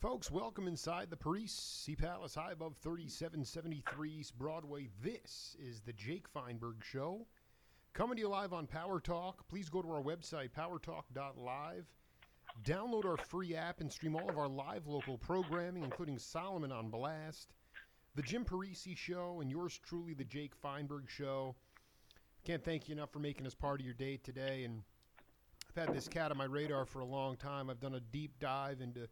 Folks, 0.00 0.30
welcome 0.30 0.68
inside 0.68 1.10
the 1.10 1.16
Paris 1.16 1.50
Sea 1.50 1.96
Palace, 1.96 2.36
high 2.36 2.52
above 2.52 2.76
3773 2.76 4.12
East 4.12 4.38
Broadway. 4.38 4.86
This 5.02 5.56
is 5.58 5.80
the 5.80 5.92
Jake 5.92 6.28
Feinberg 6.28 6.84
Show. 6.84 7.26
Coming 7.94 8.14
to 8.14 8.22
you 8.22 8.28
live 8.28 8.52
on 8.52 8.68
Power 8.68 9.00
Talk. 9.00 9.48
Please 9.48 9.68
go 9.68 9.82
to 9.82 9.90
our 9.90 10.00
website, 10.00 10.50
powertalk.live. 10.56 11.84
Download 12.62 13.04
our 13.06 13.16
free 13.16 13.56
app 13.56 13.80
and 13.80 13.90
stream 13.90 14.14
all 14.14 14.30
of 14.30 14.38
our 14.38 14.46
live 14.46 14.86
local 14.86 15.18
programming, 15.18 15.82
including 15.82 16.16
Solomon 16.16 16.70
on 16.70 16.90
Blast, 16.90 17.48
the 18.14 18.22
Jim 18.22 18.44
Parisi 18.44 18.96
Show, 18.96 19.40
and 19.40 19.50
yours 19.50 19.80
truly, 19.84 20.14
the 20.14 20.22
Jake 20.22 20.54
Feinberg 20.54 21.10
Show. 21.10 21.56
Can't 22.44 22.64
thank 22.64 22.88
you 22.88 22.94
enough 22.94 23.10
for 23.10 23.18
making 23.18 23.48
us 23.48 23.54
part 23.54 23.80
of 23.80 23.84
your 23.84 23.96
day 23.96 24.16
today. 24.16 24.62
And 24.62 24.84
I've 25.70 25.88
had 25.88 25.96
this 25.96 26.06
cat 26.06 26.30
on 26.30 26.36
my 26.36 26.44
radar 26.44 26.84
for 26.84 27.00
a 27.00 27.04
long 27.04 27.36
time. 27.36 27.68
I've 27.68 27.80
done 27.80 27.96
a 27.96 28.00
deep 28.00 28.38
dive 28.38 28.80
into 28.80 29.08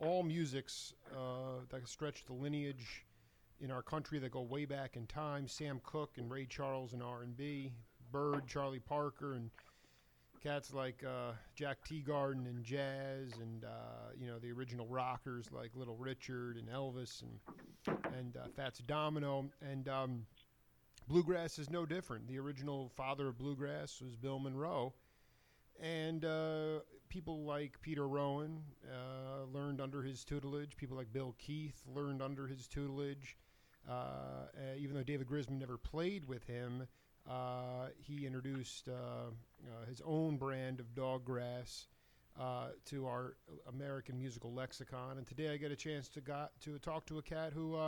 all 0.00 0.22
musics 0.22 0.94
uh, 1.12 1.64
that 1.70 1.88
stretch 1.88 2.24
the 2.24 2.32
lineage 2.32 3.04
in 3.60 3.70
our 3.70 3.82
country 3.82 4.18
that 4.18 4.30
go 4.30 4.42
way 4.42 4.64
back 4.64 4.96
in 4.96 5.06
time. 5.06 5.48
Sam 5.48 5.80
Cooke 5.84 6.18
and 6.18 6.30
Ray 6.30 6.46
Charles 6.46 6.92
and 6.92 7.02
R&B, 7.02 7.72
Bird, 8.10 8.46
Charlie 8.46 8.80
Parker, 8.80 9.34
and 9.34 9.50
cats 10.42 10.74
like 10.74 11.02
uh, 11.04 11.32
Jack 11.54 11.78
Teagarden 11.88 12.46
and 12.46 12.62
jazz, 12.62 13.32
and 13.40 13.64
uh, 13.64 14.12
you 14.18 14.26
know 14.26 14.38
the 14.38 14.52
original 14.52 14.86
rockers 14.86 15.50
like 15.50 15.70
Little 15.74 15.96
Richard 15.96 16.56
and 16.56 16.68
Elvis 16.68 17.22
and 17.22 17.96
and 18.18 18.36
uh, 18.36 18.48
Fats 18.54 18.80
Domino 18.80 19.50
and 19.60 19.88
um, 19.88 20.26
bluegrass 21.08 21.58
is 21.58 21.70
no 21.70 21.86
different. 21.86 22.28
The 22.28 22.38
original 22.38 22.90
father 22.94 23.28
of 23.28 23.38
bluegrass 23.38 24.00
was 24.00 24.16
Bill 24.16 24.38
Monroe, 24.38 24.94
and 25.80 26.24
uh, 26.24 26.80
people 27.08 27.44
like 27.44 27.80
Peter 27.80 28.08
Rowan 28.08 28.62
uh, 28.84 29.44
learned 29.52 29.80
under 29.80 30.02
his 30.02 30.24
tutelage. 30.24 30.76
People 30.76 30.96
like 30.96 31.12
Bill 31.12 31.34
Keith 31.38 31.82
learned 31.86 32.22
under 32.22 32.46
his 32.46 32.66
tutelage. 32.66 33.36
Uh, 33.88 34.46
even 34.78 34.96
though 34.96 35.02
David 35.02 35.26
Grisman 35.26 35.58
never 35.58 35.76
played 35.76 36.24
with 36.24 36.44
him, 36.44 36.86
uh, 37.28 37.88
he 37.96 38.26
introduced 38.26 38.88
uh, 38.88 38.92
uh, 38.92 39.86
his 39.88 40.02
own 40.04 40.36
brand 40.36 40.80
of 40.80 40.94
doggrass 40.94 41.86
uh, 42.38 42.68
to 42.86 43.06
our 43.06 43.36
American 43.68 44.18
musical 44.18 44.52
lexicon. 44.52 45.18
And 45.18 45.26
today 45.26 45.50
I 45.50 45.56
get 45.56 45.70
a 45.70 45.76
chance 45.76 46.08
to 46.10 46.20
got 46.20 46.52
to 46.62 46.78
talk 46.78 47.06
to 47.06 47.18
a 47.18 47.22
cat 47.22 47.52
who 47.54 47.78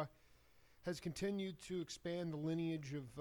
has 0.85 1.01
continued 1.01 1.61
to 1.63 1.81
expand 1.81 2.33
the 2.33 2.37
lineage 2.37 2.95
of, 2.95 3.19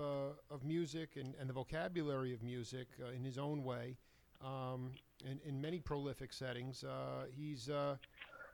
of 0.50 0.64
music 0.64 1.12
and, 1.16 1.34
and 1.40 1.50
the 1.50 1.54
vocabulary 1.54 2.34
of 2.34 2.44
music 2.44 2.88
in 3.16 3.24
his 3.24 3.38
own 3.38 3.64
way. 3.64 3.98
Um, 4.44 4.92
in, 5.24 5.40
in 5.46 5.62
many 5.62 5.80
prolific 5.80 6.34
settings. 6.34 6.84
Uh, 6.84 7.26
he's 7.36 7.70
uh, 7.70 7.96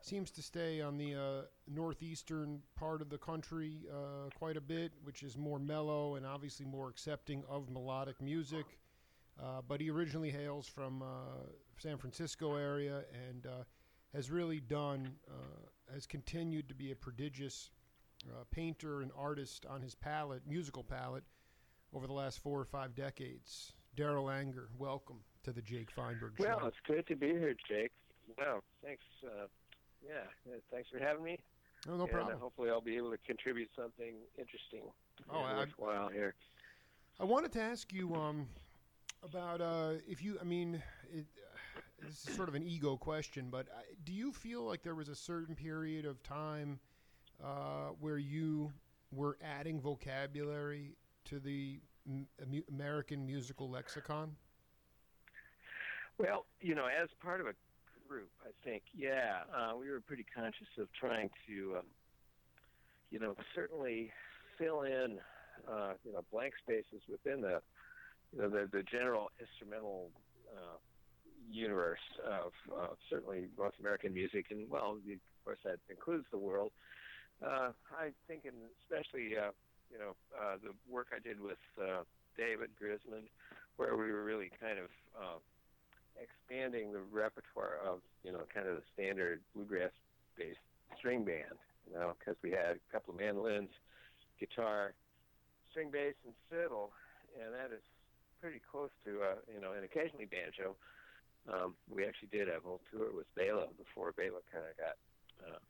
seems 0.01 0.31
to 0.31 0.41
stay 0.41 0.81
on 0.81 0.97
the 0.97 1.15
uh, 1.15 1.41
northeastern 1.67 2.59
part 2.75 3.01
of 3.01 3.09
the 3.09 3.17
country 3.17 3.81
uh, 3.91 4.29
quite 4.35 4.57
a 4.57 4.61
bit, 4.61 4.91
which 5.03 5.23
is 5.23 5.37
more 5.37 5.59
mellow 5.59 6.15
and 6.15 6.25
obviously 6.25 6.65
more 6.65 6.89
accepting 6.89 7.43
of 7.49 7.69
melodic 7.69 8.19
music. 8.21 8.65
Uh, 9.41 9.61
but 9.67 9.79
he 9.79 9.89
originally 9.89 10.29
hails 10.29 10.67
from 10.67 11.01
uh, 11.01 11.05
San 11.77 11.97
Francisco 11.97 12.55
area 12.55 13.03
and 13.29 13.47
has 14.13 14.29
really 14.29 14.59
done, 14.59 15.09
has 15.93 16.05
continued 16.05 16.67
to 16.67 16.75
be 16.75 16.91
a 16.91 16.95
prodigious 16.95 17.69
painter 18.51 19.01
and 19.01 19.11
artist 19.17 19.65
on 19.67 19.81
his 19.81 19.95
palette, 19.95 20.41
musical 20.45 20.83
palette, 20.83 21.23
over 21.93 22.07
the 22.07 22.13
last 22.13 22.39
four 22.39 22.59
or 22.59 22.65
five 22.65 22.93
decades. 22.93 23.73
Darol 23.97 24.33
Anger, 24.33 24.69
welcome 24.77 25.17
to 25.43 25.51
the 25.51 25.61
Jake 25.61 25.91
Feinberg 25.91 26.33
Show. 26.37 26.45
Well, 26.45 26.67
it's 26.67 26.77
great 26.85 27.07
to 27.07 27.15
be 27.15 27.27
here, 27.27 27.55
Jake. 27.67 27.91
Well, 28.37 28.63
thanks. 28.83 29.03
Uh, 29.23 29.47
yeah, 30.01 30.53
thanks 30.71 30.89
for 30.89 30.99
having 30.99 31.23
me. 31.23 31.37
Oh, 31.89 31.97
no 31.97 32.03
and, 32.03 32.11
problem. 32.11 32.37
Uh, 32.37 32.39
hopefully, 32.39 32.69
I'll 32.69 32.79
be 32.79 32.95
able 32.95 33.11
to 33.11 33.17
contribute 33.17 33.69
something 33.75 34.13
interesting. 34.37 34.83
Oh, 35.29 35.43
and 35.43 35.57
worthwhile 35.57 36.07
here. 36.07 36.35
I 37.19 37.25
wanted 37.25 37.51
to 37.53 37.61
ask 37.61 37.91
you 37.91 38.15
um, 38.15 38.47
about 39.23 39.59
uh, 39.59 39.93
if 40.07 40.23
you. 40.23 40.37
I 40.39 40.45
mean, 40.45 40.81
it, 41.13 41.25
uh, 41.75 41.81
this 42.01 42.25
is 42.25 42.33
sort 42.33 42.47
of 42.47 42.55
an 42.55 42.63
ego 42.63 42.95
question, 42.95 43.49
but 43.51 43.67
uh, 43.67 43.81
do 44.05 44.13
you 44.13 44.31
feel 44.31 44.63
like 44.63 44.83
there 44.83 44.95
was 44.95 45.09
a 45.09 45.15
certain 45.15 45.53
period 45.53 46.05
of 46.05 46.23
time 46.23 46.79
uh, 47.43 47.89
where 47.99 48.17
you 48.17 48.71
were 49.11 49.37
adding 49.43 49.81
vocabulary 49.81 50.95
to 51.25 51.39
the 51.39 51.81
American 52.71 53.25
musical 53.25 53.69
lexicon? 53.69 54.35
Well, 56.17 56.45
you 56.59 56.75
know, 56.75 56.85
as 56.85 57.09
part 57.21 57.41
of 57.41 57.47
a 57.47 57.53
group, 58.07 58.29
I 58.43 58.49
think, 58.63 58.83
yeah, 58.95 59.41
uh, 59.55 59.75
we 59.77 59.89
were 59.89 60.01
pretty 60.01 60.25
conscious 60.35 60.67
of 60.77 60.87
trying 60.99 61.29
to, 61.47 61.77
um, 61.77 61.85
you 63.09 63.19
know, 63.19 63.35
certainly 63.55 64.11
fill 64.57 64.81
in, 64.81 65.17
uh, 65.69 65.93
you 66.03 66.13
know, 66.13 66.23
blank 66.31 66.53
spaces 66.61 67.01
within 67.09 67.41
the, 67.41 67.61
you 68.33 68.41
know, 68.41 68.49
the, 68.49 68.67
the 68.71 68.83
general 68.83 69.31
instrumental 69.39 70.09
uh, 70.53 70.77
universe 71.49 71.99
of 72.29 72.51
certainly 73.09 73.47
North 73.57 73.73
American 73.79 74.13
music, 74.13 74.47
and 74.51 74.69
well, 74.69 74.91
of 74.91 75.45
course, 75.45 75.59
that 75.63 75.79
includes 75.89 76.25
the 76.31 76.37
world. 76.37 76.71
Uh, 77.43 77.71
I 77.97 78.11
think, 78.27 78.45
and 78.45 78.55
especially, 78.83 79.35
uh, 79.37 79.51
you 79.91 79.99
know, 79.99 80.15
uh, 80.33 80.55
the 80.63 80.71
work 80.89 81.07
I 81.15 81.19
did 81.19 81.39
with 81.39 81.61
uh, 81.77 82.03
David 82.37 82.71
Grisman, 82.81 83.27
where 83.75 83.95
we 83.95 84.11
were 84.11 84.23
really 84.23 84.49
kind 84.59 84.79
of 84.79 84.89
uh, 85.19 85.39
expanding 86.19 86.91
the 86.91 87.01
repertoire 87.11 87.79
of 87.85 87.99
you 88.23 88.31
know 88.31 88.43
kind 88.53 88.67
of 88.67 88.75
the 88.75 88.85
standard 88.93 89.41
bluegrass 89.55 89.91
based 90.37 90.59
string 90.97 91.23
band 91.23 91.57
you 91.87 91.97
know 91.97 92.13
because 92.19 92.35
we 92.43 92.51
had 92.51 92.77
a 92.77 92.87
couple 92.91 93.13
of 93.13 93.19
mandolins 93.19 93.71
guitar 94.39 94.93
string 95.69 95.89
bass 95.89 96.13
and 96.25 96.33
fiddle 96.49 96.91
and 97.39 97.53
that 97.53 97.73
is 97.73 97.83
pretty 98.41 98.61
close 98.71 98.91
to 99.05 99.21
uh 99.21 99.39
you 99.53 99.61
know 99.61 99.73
and 99.73 99.85
occasionally 99.85 100.27
banjo. 100.27 100.75
Um 101.49 101.73
we 101.89 102.05
actually 102.05 102.29
did 102.29 102.49
a 102.49 102.59
whole 102.61 102.81
tour 102.91 103.09
with 103.15 103.29
Bela 103.35 103.67
before 103.77 104.13
Bela 104.13 104.43
kind 104.51 104.65
of 104.67 104.75
got 104.77 104.97
uh 105.41 105.61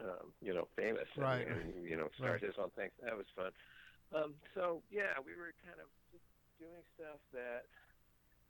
um 0.00 0.32
you 0.40 0.54
know 0.54 0.66
famous 0.76 1.08
right 1.16 1.46
and, 1.46 1.74
and 1.74 1.84
you 1.84 1.96
know 1.96 2.08
started 2.16 2.42
right. 2.42 2.50
his 2.50 2.56
own 2.58 2.70
thing 2.76 2.90
that 3.02 3.16
was 3.16 3.26
fun 3.36 3.52
um 4.16 4.34
so 4.54 4.82
yeah 4.90 5.14
we 5.24 5.32
were 5.36 5.52
kind 5.64 5.78
of 5.78 5.88
just 6.10 6.24
doing 6.58 6.84
stuff 6.96 7.20
that 7.32 7.64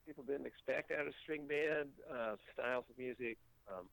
people 0.06 0.24
didn't 0.24 0.46
expect 0.46 0.90
out 0.90 1.06
of 1.06 1.14
string 1.22 1.46
band 1.46 1.88
uh, 2.10 2.34
styles 2.52 2.84
of 2.90 2.98
music, 2.98 3.38
um, 3.70 3.86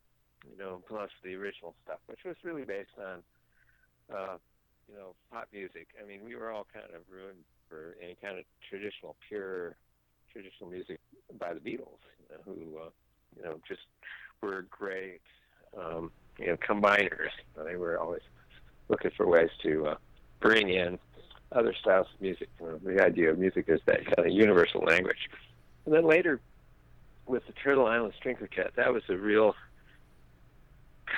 you 0.49 0.57
know, 0.57 0.81
plus 0.87 1.09
the 1.23 1.35
original 1.35 1.75
stuff, 1.83 1.99
which 2.07 2.19
was 2.25 2.35
really 2.43 2.63
based 2.63 2.97
on, 2.97 3.21
uh, 4.09 4.37
you 4.89 4.95
know, 4.95 5.13
pop 5.31 5.47
music. 5.53 5.87
I 6.01 6.07
mean, 6.07 6.21
we 6.25 6.35
were 6.35 6.51
all 6.51 6.65
kind 6.73 6.85
of 6.95 7.01
ruined 7.11 7.43
for 7.69 7.97
any 8.01 8.17
kind 8.21 8.39
of 8.39 8.45
traditional, 8.69 9.15
pure 9.27 9.75
traditional 10.31 10.69
music 10.69 10.99
by 11.39 11.53
the 11.53 11.59
Beatles, 11.59 12.01
you 12.17 12.27
know, 12.31 12.41
who, 12.45 12.77
uh, 12.77 12.89
you 13.35 13.43
know, 13.43 13.59
just 13.67 13.85
were 14.41 14.65
great, 14.69 15.21
um, 15.77 16.11
you 16.39 16.47
know, 16.47 16.57
combiners. 16.57 17.31
They 17.63 17.75
were 17.75 17.99
always 17.99 18.21
looking 18.89 19.11
for 19.15 19.27
ways 19.27 19.49
to 19.63 19.87
uh, 19.87 19.95
bring 20.39 20.69
in 20.69 20.99
other 21.51 21.73
styles 21.73 22.07
of 22.13 22.21
music. 22.21 22.49
You 22.59 22.67
know, 22.67 22.79
the 22.83 23.03
idea 23.03 23.31
of 23.31 23.39
music 23.39 23.65
is 23.67 23.81
that 23.85 24.05
kind 24.05 24.27
of 24.27 24.33
universal 24.33 24.81
language. 24.81 25.29
And 25.85 25.93
then 25.93 26.05
later, 26.05 26.39
with 27.25 27.45
the 27.47 27.53
Turtle 27.53 27.87
Island 27.87 28.13
String 28.17 28.35
Quartet, 28.35 28.73
that 28.75 28.93
was 28.93 29.03
a 29.09 29.17
real 29.17 29.55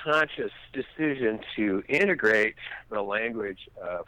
conscious 0.03 0.52
decision 0.72 1.40
to 1.56 1.84
integrate 1.88 2.56
the 2.90 3.01
language 3.01 3.68
of 3.81 4.06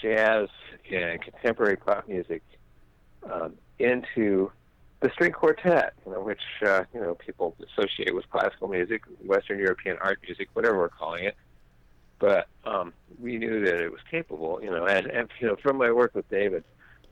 jazz 0.00 0.48
and 0.90 1.20
contemporary 1.22 1.76
pop 1.76 2.06
music 2.06 2.42
um, 3.30 3.54
into 3.78 4.50
the 5.00 5.10
string 5.10 5.32
quartet, 5.32 5.94
you 6.04 6.12
know, 6.12 6.20
which 6.20 6.40
uh, 6.64 6.84
you 6.94 7.00
know 7.00 7.14
people 7.14 7.54
associate 7.72 8.14
with 8.14 8.28
classical 8.30 8.68
music, 8.68 9.02
Western 9.24 9.58
European 9.58 9.96
art 10.00 10.18
music, 10.22 10.48
whatever 10.54 10.78
we're 10.78 10.88
calling 10.88 11.24
it. 11.24 11.36
But 12.18 12.48
um, 12.64 12.94
we 13.20 13.36
knew 13.36 13.64
that 13.64 13.80
it 13.80 13.92
was 13.92 14.00
capable, 14.10 14.60
you 14.62 14.70
know, 14.70 14.86
and, 14.86 15.06
and 15.06 15.28
you 15.38 15.46
know 15.46 15.56
from 15.56 15.76
my 15.76 15.90
work 15.92 16.14
with 16.14 16.28
David, 16.30 16.64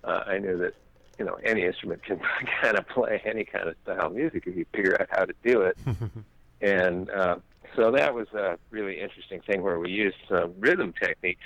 uh, 0.03 0.23
I 0.27 0.39
knew 0.39 0.57
that 0.59 0.75
you 1.19 1.25
know 1.25 1.35
any 1.45 1.65
instrument 1.65 2.03
can 2.03 2.21
kind 2.63 2.79
of 2.79 2.89
play 2.89 3.21
any 3.25 3.45
kind 3.45 3.69
of 3.69 3.77
style 3.83 4.07
of 4.07 4.15
music 4.15 4.45
if 4.47 4.57
you 4.57 4.65
figure 4.75 4.97
out 5.01 5.09
how 5.11 5.25
to 5.25 5.35
do 5.43 5.63
it. 5.63 5.77
and 6.63 7.11
uh, 7.11 7.37
so 7.77 7.91
that 7.91 8.15
was 8.15 8.29
a 8.33 8.59
really 8.71 9.01
interesting 9.01 9.41
thing 9.41 9.63
where 9.63 9.79
we 9.79 9.91
used 9.91 10.17
some 10.29 10.55
rhythm 10.59 10.95
techniques 10.99 11.43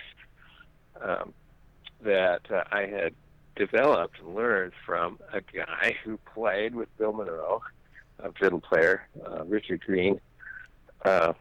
um, 1.00 1.32
that 2.02 2.42
uh, 2.50 2.64
I 2.70 2.82
had 2.82 3.14
developed 3.58 4.18
and 4.20 4.34
learned 4.34 4.72
from 4.86 5.18
a 5.32 5.40
guy 5.40 5.96
who 6.04 6.18
played 6.34 6.74
with 6.74 6.88
Bill 6.96 7.12
Monroe, 7.12 7.60
a 8.20 8.32
fiddle 8.32 8.60
player, 8.60 9.06
uh, 9.26 9.44
Richard 9.44 9.82
Greene, 9.84 10.20
uh, 11.04 11.32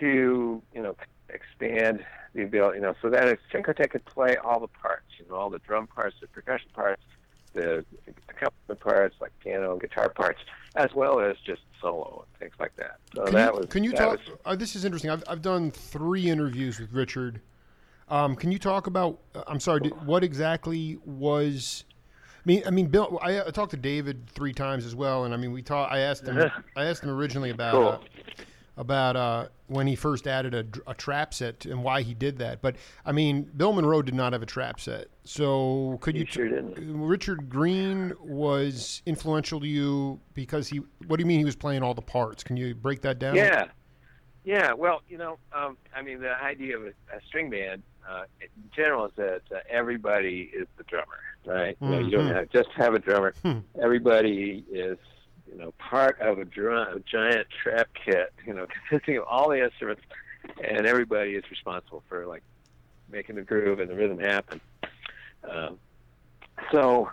to 0.00 0.62
you 0.74 0.82
know 0.82 0.96
expand 1.30 2.04
the 2.34 2.42
ability, 2.42 2.76
you 2.78 2.82
know, 2.82 2.94
so 3.00 3.08
that 3.10 3.38
quartet 3.64 3.90
could 3.90 4.04
play 4.04 4.36
all 4.36 4.58
the 4.60 4.66
parts, 4.68 5.04
you 5.18 5.26
know, 5.28 5.34
all 5.36 5.50
the 5.50 5.58
drum 5.60 5.86
parts, 5.86 6.16
the 6.20 6.26
percussion 6.28 6.68
parts, 6.74 7.02
the 7.52 7.84
accompaniment 8.28 8.80
parts, 8.80 9.14
like 9.20 9.30
piano 9.40 9.72
and 9.72 9.80
guitar 9.80 10.08
parts, 10.08 10.40
as 10.76 10.94
well 10.94 11.20
as 11.20 11.36
just 11.44 11.60
solo 11.80 12.24
and 12.26 12.38
things 12.40 12.54
like 12.58 12.74
that. 12.76 12.96
So 13.14 13.24
Can 13.24 13.34
that 13.34 13.52
you, 13.52 13.60
was. 13.60 13.68
can 13.68 13.84
you 13.84 13.92
talk? 13.92 14.12
was- 14.18 14.38
Uh, 14.46 14.56
this 14.56 14.74
is 14.74 14.84
interesting. 14.86 15.10
I've, 15.10 15.22
I've 15.28 15.42
done 15.42 15.70
three 15.70 16.28
interviews 16.30 16.80
with 16.80 16.92
Richard. 16.92 17.40
Um, 18.12 18.36
can 18.36 18.52
you 18.52 18.58
talk 18.58 18.86
about? 18.86 19.20
uh, 19.34 19.42
I'm 19.46 19.58
sorry. 19.58 19.80
Did, 19.80 20.06
what 20.06 20.22
exactly 20.22 20.98
was? 21.06 21.84
I 22.36 22.42
mean, 22.44 22.62
I 22.66 22.70
mean, 22.70 22.86
Bill. 22.88 23.18
I, 23.22 23.40
I 23.40 23.50
talked 23.50 23.70
to 23.70 23.78
David 23.78 24.28
three 24.28 24.52
times 24.52 24.84
as 24.84 24.94
well, 24.94 25.24
and 25.24 25.32
I 25.32 25.38
mean, 25.38 25.50
we 25.50 25.62
talked. 25.62 25.90
I 25.92 26.00
asked 26.00 26.26
him. 26.28 26.50
I 26.76 26.84
asked 26.84 27.02
him 27.02 27.10
originally 27.10 27.50
about 27.50 27.72
Cool. 27.72 27.88
uh, 27.88 27.98
about 28.76 29.16
uh, 29.16 29.46
when 29.68 29.86
he 29.86 29.96
first 29.96 30.26
added 30.26 30.54
a, 30.54 30.90
a 30.90 30.94
trap 30.94 31.32
set 31.32 31.64
and 31.64 31.82
why 31.82 32.02
he 32.02 32.12
did 32.12 32.36
that. 32.38 32.60
But 32.60 32.76
I 33.06 33.12
mean, 33.12 33.50
Bill 33.56 33.72
Monroe 33.72 34.02
did 34.02 34.14
not 34.14 34.34
have 34.34 34.42
a 34.42 34.46
trap 34.46 34.78
set. 34.78 35.06
So 35.24 35.96
could 36.02 36.14
you? 36.14 36.26
He 36.26 36.30
sure 36.32 36.48
didn't. 36.50 36.76
Richard 37.00 37.48
Greene 37.48 38.12
was 38.20 39.00
influential 39.06 39.58
to 39.58 39.66
you 39.66 40.20
because 40.34 40.68
he. 40.68 40.82
What 41.06 41.16
do 41.16 41.22
you 41.22 41.26
mean 41.26 41.38
he 41.38 41.46
was 41.46 41.56
playing 41.56 41.82
all 41.82 41.94
the 41.94 42.02
parts? 42.02 42.44
Can 42.44 42.58
you 42.58 42.74
break 42.74 43.00
that 43.02 43.18
down? 43.18 43.36
Yeah, 43.36 43.68
yeah. 44.44 44.72
Well, 44.72 45.02
you 45.08 45.18
know, 45.18 45.38
um, 45.52 45.76
I 45.94 46.02
mean, 46.02 46.20
the 46.20 46.32
idea 46.42 46.76
of 46.76 46.84
a, 46.84 46.88
a 47.16 47.20
string 47.28 47.50
band 47.50 47.82
uh, 48.08 48.24
in 48.40 48.48
general 48.74 49.06
is 49.06 49.12
that 49.16 49.42
uh, 49.54 49.58
everybody 49.70 50.50
is 50.54 50.66
the 50.76 50.84
drummer, 50.84 51.18
right? 51.46 51.76
You, 51.80 51.88
know, 51.88 51.98
you 51.98 52.10
don't 52.10 52.26
Mhm. 52.28 52.34
have, 52.34 52.50
just 52.50 52.70
have 52.76 52.94
a 52.94 52.98
drummer. 52.98 53.34
Hmm. 53.42 53.58
Everybody 53.80 54.64
is, 54.70 54.98
you 55.50 55.56
know, 55.58 55.72
part 55.78 56.20
of 56.20 56.38
a, 56.38 56.44
drum, 56.44 56.96
a 56.96 57.00
giant 57.00 57.46
trap 57.62 57.88
kit, 58.04 58.32
you 58.46 58.54
know, 58.54 58.66
consisting 58.88 59.18
of 59.18 59.24
all 59.24 59.50
the 59.50 59.62
instruments, 59.62 60.02
and 60.62 60.86
everybody 60.86 61.34
is 61.34 61.44
responsible 61.50 62.02
for 62.08 62.26
like 62.26 62.42
making 63.10 63.36
the 63.36 63.42
groove 63.42 63.78
and 63.78 63.88
the 63.90 63.94
rhythm 63.94 64.18
happen. 64.18 64.60
Um, 65.48 65.78
so 66.70 67.10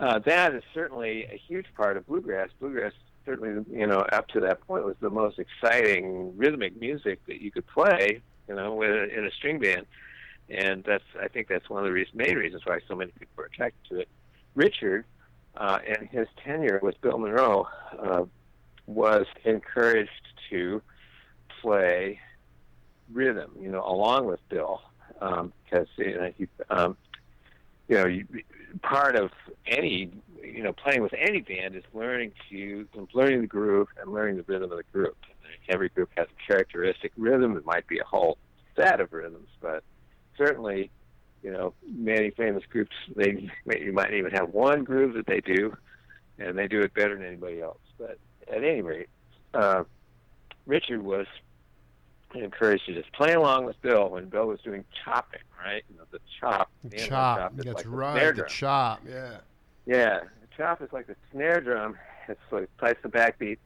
uh, 0.00 0.18
that 0.20 0.54
is 0.54 0.62
certainly 0.74 1.24
a 1.24 1.36
huge 1.36 1.66
part 1.76 1.96
of 1.96 2.06
bluegrass. 2.06 2.48
Bluegrass 2.60 2.92
certainly, 3.28 3.62
you 3.70 3.86
know, 3.86 3.98
up 3.98 4.26
to 4.28 4.40
that 4.40 4.66
point 4.66 4.84
was 4.84 4.96
the 5.00 5.10
most 5.10 5.38
exciting 5.38 6.34
rhythmic 6.36 6.80
music 6.80 7.20
that 7.26 7.42
you 7.42 7.50
could 7.50 7.66
play, 7.66 8.22
you 8.48 8.54
know, 8.54 8.74
with, 8.74 9.10
in 9.10 9.26
a 9.26 9.30
string 9.30 9.58
band. 9.58 9.84
And 10.48 10.82
that's, 10.82 11.04
I 11.20 11.28
think 11.28 11.46
that's 11.48 11.68
one 11.68 11.80
of 11.80 11.84
the 11.84 11.92
reasons, 11.92 12.16
main 12.16 12.36
reasons 12.36 12.62
why 12.64 12.78
so 12.88 12.94
many 12.94 13.10
people 13.10 13.34
were 13.36 13.44
attracted 13.44 13.86
to 13.90 14.00
it. 14.00 14.08
Richard 14.54 15.04
uh, 15.58 15.78
and 15.86 16.08
his 16.08 16.26
tenure 16.42 16.80
with 16.82 16.98
Bill 17.02 17.18
Monroe 17.18 17.68
uh, 17.98 18.24
was 18.86 19.26
encouraged 19.44 20.10
to 20.48 20.80
play 21.60 22.18
rhythm, 23.12 23.50
you 23.60 23.68
know, 23.70 23.84
along 23.84 24.24
with 24.24 24.40
Bill, 24.48 24.80
because 25.12 25.88
you 25.98 26.14
know, 26.14 26.32
he, 26.34 26.48
um, 26.70 26.96
you 27.88 27.96
know, 27.96 28.06
you, 28.06 28.26
part 28.80 29.16
of 29.16 29.30
any, 29.66 30.12
you 30.42 30.62
know, 30.62 30.72
playing 30.72 31.02
with 31.02 31.14
any 31.14 31.40
band 31.40 31.74
is 31.74 31.84
learning 31.94 32.32
to 32.50 32.86
learning 33.12 33.42
the 33.42 33.46
groove 33.46 33.88
and 34.00 34.12
learning 34.12 34.36
the 34.36 34.44
rhythm 34.44 34.70
of 34.70 34.76
the 34.78 34.84
group. 34.92 35.16
Every 35.68 35.88
group 35.88 36.10
has 36.16 36.26
a 36.26 36.50
characteristic 36.52 37.12
rhythm. 37.16 37.56
It 37.56 37.64
might 37.64 37.86
be 37.86 37.98
a 37.98 38.04
whole 38.04 38.38
set 38.76 39.00
of 39.00 39.12
rhythms, 39.12 39.48
but 39.60 39.82
certainly, 40.36 40.90
you 41.42 41.50
know, 41.50 41.74
many 41.86 42.30
famous 42.30 42.64
groups 42.70 42.94
they 43.16 43.50
you 43.78 43.92
might 43.92 44.12
even 44.12 44.30
have 44.32 44.50
one 44.50 44.84
groove 44.84 45.14
that 45.14 45.26
they 45.26 45.40
do, 45.40 45.76
and 46.38 46.56
they 46.56 46.68
do 46.68 46.80
it 46.80 46.94
better 46.94 47.16
than 47.16 47.26
anybody 47.26 47.60
else. 47.60 47.78
But 47.98 48.18
at 48.50 48.64
any 48.64 48.82
rate, 48.82 49.08
uh, 49.54 49.84
Richard 50.66 51.02
was 51.02 51.26
encouraged 52.34 52.86
to 52.86 52.94
just 52.94 53.10
play 53.12 53.32
along 53.32 53.64
with 53.64 53.80
Bill 53.82 54.10
when 54.10 54.28
Bill 54.28 54.46
was 54.46 54.60
doing 54.60 54.84
chopping, 55.04 55.40
right? 55.64 55.82
You 55.90 55.96
know, 55.96 56.04
the 56.10 56.20
chop. 56.40 56.70
the 56.84 56.96
analog 56.96 57.08
Chop. 57.08 57.58
is 57.58 57.64
That's 57.64 57.76
like 57.76 57.86
right. 57.88 58.12
snare 58.16 58.32
The 58.32 58.42
chop. 58.44 59.00
Yeah. 59.08 59.38
Yeah, 59.88 60.20
the 60.42 60.46
chop 60.54 60.82
is 60.82 60.92
like 60.92 61.06
the 61.06 61.16
snare 61.32 61.62
drum. 61.62 61.96
It's 62.28 62.38
like 62.50 62.68
plays 62.76 62.96
the 63.02 63.08
backbeat. 63.08 63.56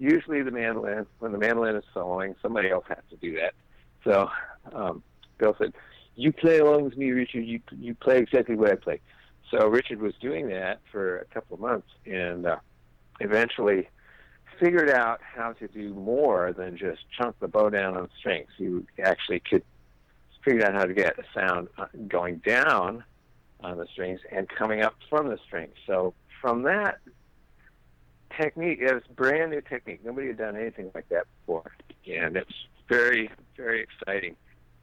Usually 0.00 0.42
the 0.42 0.50
mandolin. 0.50 1.06
When 1.20 1.30
the 1.30 1.38
mandolin 1.38 1.76
is 1.76 1.84
soloing, 1.94 2.34
somebody 2.42 2.68
else 2.68 2.84
has 2.88 2.98
to 3.10 3.16
do 3.16 3.36
that. 3.36 3.54
So 4.02 4.28
um, 4.72 5.04
Bill 5.38 5.54
said, 5.56 5.74
"You 6.16 6.32
play 6.32 6.58
along 6.58 6.82
with 6.82 6.96
me, 6.96 7.12
Richard. 7.12 7.44
You 7.44 7.60
you 7.78 7.94
play 7.94 8.18
exactly 8.18 8.56
what 8.56 8.72
I 8.72 8.74
play." 8.74 9.00
So 9.52 9.68
Richard 9.68 10.02
was 10.02 10.14
doing 10.20 10.48
that 10.48 10.80
for 10.90 11.18
a 11.18 11.24
couple 11.26 11.54
of 11.54 11.60
months, 11.60 11.88
and 12.04 12.44
uh, 12.44 12.56
eventually 13.20 13.88
figured 14.58 14.90
out 14.90 15.20
how 15.22 15.52
to 15.52 15.68
do 15.68 15.94
more 15.94 16.52
than 16.52 16.76
just 16.76 17.02
chunk 17.16 17.38
the 17.38 17.46
bow 17.46 17.70
down 17.70 17.96
on 17.96 18.08
strings. 18.18 18.48
You 18.58 18.84
actually 19.00 19.38
could 19.48 19.62
figure 20.44 20.66
out 20.66 20.74
how 20.74 20.86
to 20.86 20.94
get 20.94 21.16
a 21.20 21.24
sound 21.32 21.68
uh, 21.78 21.86
going 22.08 22.38
down 22.38 23.04
on 23.60 23.78
the 23.78 23.86
strings 23.92 24.20
and 24.30 24.48
coming 24.48 24.82
up 24.82 24.94
from 25.08 25.28
the 25.28 25.38
strings. 25.46 25.74
So 25.86 26.14
from 26.40 26.62
that 26.62 26.98
technique, 28.40 28.78
it 28.80 28.92
was 28.92 29.02
brand 29.14 29.50
new 29.50 29.60
technique. 29.60 30.00
Nobody 30.04 30.28
had 30.28 30.38
done 30.38 30.56
anything 30.56 30.90
like 30.94 31.08
that 31.08 31.26
before, 31.40 31.72
and 32.06 32.36
it's 32.36 32.52
very, 32.88 33.30
very 33.56 33.82
exciting 33.82 34.36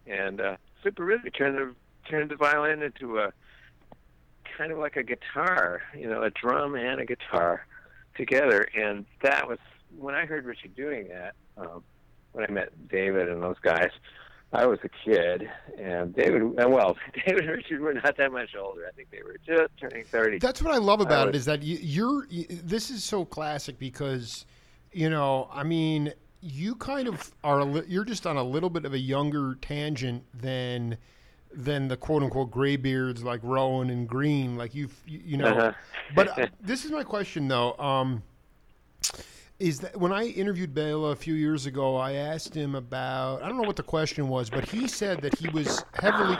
and 0.08 0.42
uh, 0.42 0.58
super 0.84 1.06
rhythmic. 1.06 1.36
Turned 1.36 1.58
the 1.58 1.74
turned 2.10 2.32
the 2.32 2.36
violin 2.36 2.82
into 2.84 3.20
a 3.20 3.32
kind 4.58 4.72
of 4.72 4.78
like 4.78 4.96
a 4.96 5.04
guitar, 5.04 5.82
you 5.98 6.08
know, 6.08 6.24
a 6.24 6.30
drum 6.30 6.76
and 6.76 7.02
a 7.02 7.06
guitar 7.06 7.66
together. 8.16 8.68
And 8.80 9.06
that 9.22 9.48
was 9.48 9.60
when 9.98 10.16
I 10.16 10.26
heard 10.26 10.46
Richard 10.46 10.76
doing 10.76 11.08
that. 11.10 11.34
Um, 11.58 11.84
when 12.32 12.46
I 12.46 12.52
met 12.52 12.90
David 12.90 13.30
and 13.30 13.42
those 13.42 13.60
guys, 13.62 13.92
I 14.56 14.66
was 14.66 14.80
a 14.84 14.90
kid, 14.90 15.50
and 15.78 16.16
David, 16.16 16.56
well, 16.56 16.96
David 17.26 17.46
and 17.46 17.50
Richard 17.58 17.82
were 17.82 17.94
not 17.94 18.18
that 18.18 18.32
much 18.32 18.56
older. 18.56 18.86
I 18.88 18.92
think 18.92 19.10
they 19.12 19.22
were 19.24 19.38
just 19.46 19.72
turning 19.80 20.04
thirty. 20.06 20.40
That's 20.40 20.62
what 20.62 20.74
I 20.74 20.78
love 20.78 21.02
about 21.02 21.24
it 21.24 21.26
would- 21.28 21.36
is 21.36 21.46
that 21.46 21.62
you, 21.64 21.78
you're. 21.82 22.28
This 22.50 22.90
is 22.90 23.04
so 23.04 23.26
classic 23.26 23.78
because, 23.78 24.46
you 24.92 25.10
know, 25.10 25.50
I 25.52 25.64
mean, 25.64 26.14
you 26.42 26.76
kind 26.76 27.08
of 27.08 27.34
are. 27.44 27.66
You're 27.88 28.06
just 28.06 28.26
on 28.26 28.38
a 28.38 28.44
little 28.44 28.70
bit 28.70 28.86
of 28.86 28.94
a 28.94 29.00
younger 29.00 29.56
tangent 29.62 30.24
than 30.34 30.98
than 31.54 31.88
the 31.88 31.98
quote 31.98 32.24
unquote 32.24 32.52
graybeards 32.52 33.24
like 33.24 33.40
Rowan 33.44 33.90
and 33.90 34.08
Greene. 34.08 34.58
Like 34.58 34.76
you've, 34.76 34.96
you, 35.06 35.22
you 35.26 35.38
know. 35.38 35.48
Uh-huh. 35.48 35.74
But 36.16 36.52
this 36.62 36.86
is 36.86 36.92
my 36.92 37.04
question 37.04 37.48
though. 37.48 37.74
Um, 37.78 38.24
is 39.60 39.80
that 39.80 39.96
when 39.98 40.12
I 40.12 40.26
interviewed 40.26 40.74
Bela 40.74 41.12
a 41.12 41.16
few 41.16 41.34
years 41.34 41.66
ago, 41.66 41.96
I 41.96 42.14
asked 42.14 42.54
him 42.54 42.76
about 42.76 43.42
I 43.42 43.48
don't 43.48 43.58
know 43.58 43.68
what 43.68 43.78
the 43.78 43.84
question 43.84 44.28
was, 44.28 44.50
but 44.50 44.68
he 44.70 44.88
said 44.88 45.22
that 45.22 45.38
he 45.38 45.50
was 45.50 45.84
heavily 45.94 46.38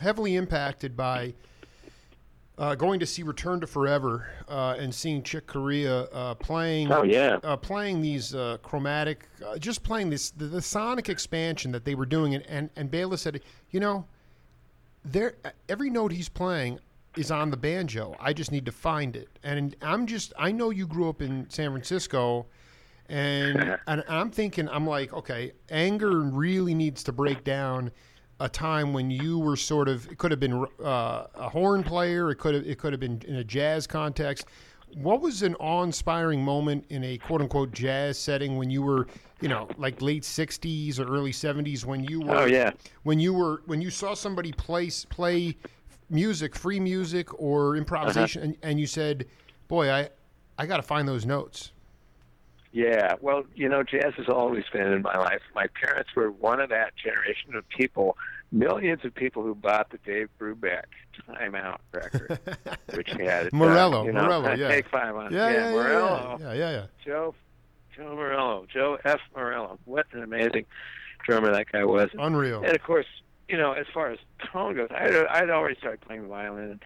heavily 0.00 0.34
impacted 0.36 0.96
by 0.96 1.32
uh, 2.58 2.74
going 2.74 3.00
to 3.00 3.06
see 3.06 3.22
Return 3.22 3.60
to 3.60 3.66
Forever 3.66 4.28
uh, 4.48 4.76
and 4.78 4.94
seeing 4.94 5.22
Chick 5.22 5.46
Corea 5.46 6.02
uh, 6.04 6.34
playing 6.34 6.92
oh 6.92 7.02
yeah, 7.02 7.38
uh, 7.42 7.56
playing 7.56 8.02
these 8.02 8.34
uh, 8.34 8.58
chromatic, 8.62 9.28
uh, 9.44 9.56
just 9.58 9.82
playing 9.82 10.10
this 10.10 10.30
the, 10.30 10.46
the 10.46 10.62
sonic 10.62 11.08
expansion 11.08 11.72
that 11.72 11.84
they 11.84 11.94
were 11.94 12.06
doing, 12.06 12.34
and 12.34 12.44
and, 12.46 12.70
and 12.76 12.90
Bela 12.90 13.16
said, 13.16 13.40
you 13.70 13.80
know, 13.80 14.04
there 15.04 15.36
every 15.68 15.88
note 15.88 16.12
he's 16.12 16.28
playing 16.28 16.78
is 17.16 17.30
on 17.30 17.50
the 17.50 17.56
banjo. 17.56 18.16
I 18.18 18.32
just 18.32 18.52
need 18.52 18.66
to 18.66 18.72
find 18.72 19.16
it, 19.16 19.38
and 19.42 19.74
I'm 19.82 20.06
just 20.06 20.32
I 20.38 20.52
know 20.52 20.70
you 20.70 20.86
grew 20.86 21.08
up 21.08 21.22
in 21.22 21.48
San 21.50 21.70
Francisco. 21.70 22.46
And, 23.08 23.78
and 23.88 24.04
I'm 24.08 24.30
thinking, 24.30 24.68
I'm 24.70 24.86
like, 24.86 25.12
okay, 25.12 25.52
anger 25.70 26.20
really 26.20 26.72
needs 26.72 27.02
to 27.02 27.12
break 27.12 27.44
down 27.44 27.90
a 28.42 28.48
time 28.48 28.92
when 28.92 29.10
you 29.10 29.38
were 29.38 29.56
sort 29.56 29.88
of 29.88 30.10
it 30.10 30.18
could 30.18 30.32
have 30.32 30.40
been 30.40 30.66
uh, 30.82 31.26
a 31.34 31.48
horn 31.48 31.84
player, 31.84 32.30
it 32.30 32.36
could 32.36 32.54
have 32.54 32.66
it 32.66 32.78
could 32.78 32.92
have 32.92 33.00
been 33.00 33.22
in 33.26 33.36
a 33.36 33.44
jazz 33.44 33.86
context. 33.86 34.46
What 34.94 35.22
was 35.22 35.42
an 35.42 35.54
awe-inspiring 35.54 36.42
moment 36.42 36.84
in 36.90 37.02
a 37.02 37.16
quote-unquote 37.16 37.72
jazz 37.72 38.18
setting 38.18 38.58
when 38.58 38.68
you 38.68 38.82
were, 38.82 39.06
you 39.40 39.48
know, 39.48 39.66
like 39.78 40.02
late 40.02 40.24
'60s 40.24 40.98
or 40.98 41.04
early 41.04 41.32
'70s 41.32 41.84
when 41.84 42.04
you 42.04 42.20
were 42.20 42.36
oh 42.36 42.44
yeah. 42.46 42.72
when 43.04 43.20
you 43.20 43.32
were 43.32 43.62
when 43.66 43.80
you 43.80 43.90
saw 43.90 44.12
somebody 44.12 44.52
play 44.52 44.90
play 45.08 45.56
music, 46.12 46.54
free 46.54 46.78
music 46.78 47.40
or 47.40 47.76
improvisation, 47.76 48.42
and, 48.42 48.56
and 48.62 48.80
you 48.80 48.86
said, 48.86 49.26
"Boy, 49.68 49.90
I 49.90 50.10
I 50.58 50.66
got 50.66 50.76
to 50.76 50.82
find 50.82 51.08
those 51.08 51.26
notes." 51.26 51.72
Yeah, 52.72 53.16
well, 53.20 53.44
you 53.54 53.68
know, 53.68 53.82
jazz 53.82 54.14
has 54.16 54.28
always 54.28 54.64
been 54.72 54.86
in 54.86 55.02
my 55.02 55.16
life. 55.18 55.42
My 55.54 55.66
parents 55.82 56.10
were 56.16 56.30
one 56.30 56.58
of 56.58 56.70
that 56.70 56.94
generation 56.96 57.54
of 57.54 57.68
people, 57.68 58.16
millions 58.50 59.04
of 59.04 59.14
people 59.14 59.42
who 59.42 59.54
bought 59.54 59.90
the 59.90 59.98
Dave 59.98 60.30
Brubeck 60.40 60.84
Time 61.26 61.54
Out 61.54 61.82
record, 61.92 62.38
which 62.94 63.10
had 63.10 63.48
uh, 63.48 63.50
Morello, 63.52 64.06
you 64.06 64.12
know, 64.12 64.22
Morello, 64.22 64.54
yeah. 64.54 64.68
Take 64.68 64.88
Five 64.88 65.14
on, 65.14 65.32
Yeah, 65.32 65.50
yeah, 65.50 65.56
yeah, 65.56 65.70
Morello, 65.70 66.38
yeah, 66.40 66.52
yeah, 66.54 66.70
yeah. 66.70 66.86
Joe, 67.04 67.34
Joe 67.94 68.14
Morello, 68.16 68.66
Joe 68.72 68.96
F. 69.04 69.20
Morello. 69.36 69.78
What 69.84 70.06
an 70.12 70.22
amazing 70.22 70.64
drummer 71.26 71.52
that 71.52 71.70
guy 71.70 71.84
was. 71.84 72.08
Unreal. 72.18 72.62
And 72.64 72.74
of 72.74 72.82
course, 72.82 73.06
you 73.52 73.58
know, 73.58 73.72
as 73.72 73.84
far 73.92 74.10
as 74.10 74.18
tone 74.50 74.74
goes, 74.74 74.88
I'd, 74.90 75.14
I'd 75.14 75.50
already 75.50 75.76
started 75.78 76.00
playing 76.00 76.22
the 76.22 76.28
violin. 76.28 76.80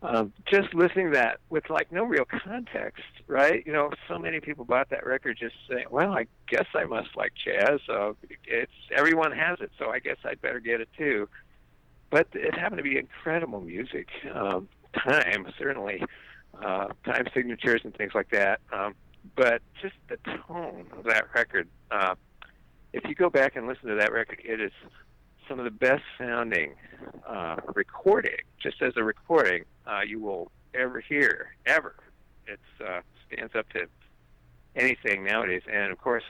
Um, 0.00 0.32
just 0.46 0.72
listening 0.72 1.06
to 1.10 1.14
that 1.14 1.40
with 1.50 1.68
like 1.68 1.90
no 1.90 2.04
real 2.04 2.24
context, 2.24 3.02
right? 3.26 3.66
You 3.66 3.72
know, 3.72 3.90
so 4.06 4.16
many 4.16 4.38
people 4.38 4.64
bought 4.64 4.90
that 4.90 5.04
record 5.04 5.38
just 5.40 5.56
saying, 5.68 5.86
"Well, 5.90 6.12
I 6.12 6.26
guess 6.46 6.66
I 6.74 6.84
must 6.84 7.16
like 7.16 7.32
jazz. 7.34 7.80
So 7.86 8.16
it's 8.44 8.70
everyone 8.94 9.32
has 9.32 9.58
it, 9.60 9.72
so 9.76 9.90
I 9.90 9.98
guess 9.98 10.18
I'd 10.24 10.40
better 10.40 10.60
get 10.60 10.80
it 10.80 10.88
too." 10.96 11.28
But 12.10 12.28
it 12.32 12.54
happened 12.54 12.78
to 12.78 12.84
be 12.84 12.96
incredible 12.96 13.60
music, 13.60 14.08
um, 14.32 14.68
time, 14.96 15.52
certainly 15.58 16.04
uh, 16.62 16.88
time 17.04 17.26
signatures 17.34 17.80
and 17.82 17.92
things 17.96 18.12
like 18.14 18.30
that. 18.30 18.60
Um, 18.72 18.94
but 19.34 19.62
just 19.82 19.94
the 20.08 20.18
tone 20.46 20.86
of 20.96 21.04
that 21.04 21.34
record. 21.34 21.66
Uh, 21.90 22.14
if 22.92 23.02
you 23.08 23.16
go 23.16 23.30
back 23.30 23.56
and 23.56 23.66
listen 23.66 23.88
to 23.88 23.96
that 23.96 24.12
record, 24.12 24.40
it 24.44 24.60
is 24.60 24.70
some 25.48 25.58
of 25.58 25.64
the 25.64 25.70
best 25.70 26.02
sounding 26.18 26.74
uh, 27.26 27.56
recording, 27.74 28.36
just 28.62 28.82
as 28.82 28.94
a 28.96 29.04
recording, 29.04 29.64
uh, 29.86 30.00
you 30.06 30.20
will 30.20 30.50
ever 30.74 31.00
hear, 31.00 31.54
ever. 31.66 31.94
It 32.46 32.60
uh, 32.86 33.00
stands 33.26 33.54
up 33.54 33.68
to 33.70 33.86
anything 34.76 35.24
nowadays. 35.24 35.62
And 35.70 35.92
of 35.92 35.98
course, 35.98 36.24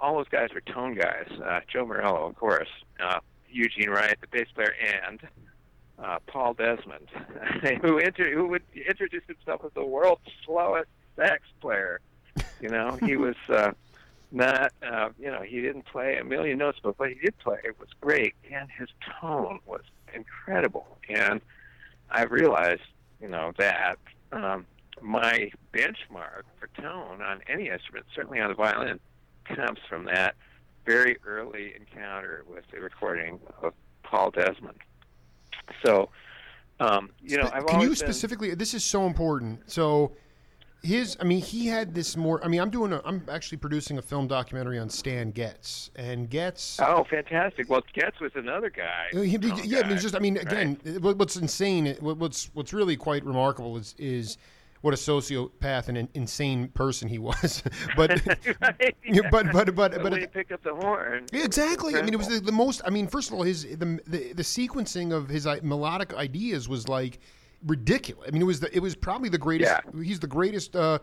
all 0.00 0.16
those 0.16 0.28
guys 0.28 0.50
were 0.54 0.60
tone 0.60 0.94
guys. 0.94 1.28
Uh, 1.44 1.60
Joe 1.72 1.86
Morello, 1.86 2.26
of 2.26 2.36
course, 2.36 2.68
uh, 3.02 3.20
Eugene 3.50 3.90
Wright, 3.90 4.16
the 4.20 4.26
bass 4.28 4.48
player, 4.54 4.74
and 5.04 5.20
uh, 5.98 6.18
Paul 6.26 6.54
Desmond, 6.54 7.08
who, 7.82 7.98
inter- 7.98 8.32
who 8.32 8.46
would 8.48 8.62
introduce 8.74 9.24
himself 9.26 9.62
as 9.64 9.72
the 9.74 9.84
world's 9.84 10.22
slowest 10.44 10.88
sax 11.16 11.42
player. 11.60 12.00
You 12.60 12.68
know, 12.68 12.98
he 13.04 13.16
was 13.16 13.36
uh, 13.48 13.72
not, 14.30 14.72
uh, 14.82 15.08
you 15.18 15.30
know, 15.30 15.42
he 15.42 15.60
didn't 15.60 15.86
play 15.86 16.18
a 16.18 16.24
million 16.24 16.58
notes, 16.58 16.78
but 16.82 16.98
what 16.98 17.08
he 17.08 17.14
did 17.14 17.38
play 17.38 17.60
was 17.78 17.88
great, 18.00 18.34
and 18.52 18.68
his 18.70 18.88
tone 19.20 19.60
was 19.66 19.82
incredible. 20.14 20.98
And 21.08 21.40
I 22.10 22.24
realized, 22.24 22.82
you 23.20 23.28
know, 23.28 23.52
that 23.58 23.98
um, 24.32 24.66
my 25.00 25.50
benchmark 25.72 26.42
for 26.58 26.68
tone 26.80 27.22
on 27.22 27.40
any 27.48 27.68
instrument, 27.68 28.06
certainly 28.14 28.40
on 28.40 28.48
the 28.48 28.54
violin, 28.54 29.00
comes 29.44 29.78
from 29.88 30.04
that 30.04 30.34
very 30.84 31.18
early 31.26 31.74
encounter 31.74 32.44
with 32.48 32.64
the 32.72 32.80
recording 32.80 33.38
of 33.62 33.72
Paul 34.02 34.30
Desmond. 34.30 34.78
So, 35.84 36.10
um, 36.80 37.10
you 37.20 37.36
know, 37.36 37.50
I've 37.52 37.66
can 37.66 37.80
you 37.80 37.88
been, 37.88 37.96
specifically? 37.96 38.54
This 38.54 38.74
is 38.74 38.84
so 38.84 39.06
important. 39.06 39.70
So, 39.70 40.12
his, 40.82 41.16
I 41.20 41.24
mean, 41.24 41.40
he 41.40 41.66
had 41.66 41.94
this 41.94 42.16
more. 42.16 42.42
I 42.44 42.48
mean, 42.48 42.60
I'm 42.60 42.70
doing. 42.70 42.92
A, 42.92 43.02
I'm 43.04 43.24
actually 43.30 43.58
producing 43.58 43.98
a 43.98 44.02
film 44.02 44.28
documentary 44.28 44.78
on 44.78 44.88
Stan 44.88 45.32
Getz, 45.32 45.90
and 45.96 46.30
Getz. 46.30 46.78
Oh, 46.80 47.04
fantastic! 47.10 47.68
Well, 47.68 47.82
Getz 47.92 48.20
was 48.20 48.32
another 48.36 48.70
guy. 48.70 49.06
Uh, 49.14 49.22
he, 49.22 49.38
tone 49.38 49.52
oh, 49.52 49.62
yeah, 49.64 49.80
I 49.84 49.88
mean, 49.88 49.98
just. 49.98 50.14
I 50.14 50.20
mean, 50.20 50.36
right? 50.36 50.46
again, 50.46 50.78
what- 51.00 51.16
what's 51.18 51.36
insane? 51.36 51.96
what- 52.00 52.18
What's 52.18 52.50
what's 52.54 52.72
really 52.72 52.96
quite 52.96 53.24
remarkable 53.24 53.76
is 53.76 53.94
is 53.98 54.38
what 54.80 54.94
a 54.94 54.96
sociopath 54.96 55.88
and 55.88 55.98
an 55.98 56.08
insane 56.14 56.68
person 56.68 57.08
he 57.08 57.18
was. 57.18 57.62
but 57.96 58.10
right? 58.60 58.96
yeah, 59.04 59.22
but 59.30 59.50
but 59.52 59.74
but 59.74 59.92
But 59.92 60.02
but 60.02 60.16
he 60.18 60.26
picked 60.26 60.52
up 60.52 60.62
the 60.62 60.74
horn, 60.74 61.26
Exactly. 61.32 61.96
I 61.96 62.02
mean, 62.02 62.14
it 62.14 62.18
was 62.18 62.28
the, 62.28 62.40
the 62.40 62.52
most. 62.52 62.82
I 62.84 62.90
mean, 62.90 63.08
first 63.08 63.28
of 63.30 63.34
all, 63.34 63.42
his 63.42 63.64
the 63.64 64.00
the, 64.06 64.32
the 64.32 64.42
sequencing 64.42 65.12
of 65.12 65.28
his 65.28 65.46
uh, 65.46 65.58
melodic 65.62 66.14
ideas 66.14 66.68
was 66.68 66.88
like 66.88 67.18
ridiculous. 67.66 68.26
I 68.28 68.30
mean, 68.30 68.42
it 68.42 68.46
was 68.46 68.60
the 68.60 68.74
it 68.74 68.80
was 68.80 68.94
probably 68.94 69.28
the 69.28 69.38
greatest. 69.38 69.70
He's 70.02 70.20
the 70.20 70.26
greatest. 70.26 70.74
Uh, 70.76 70.98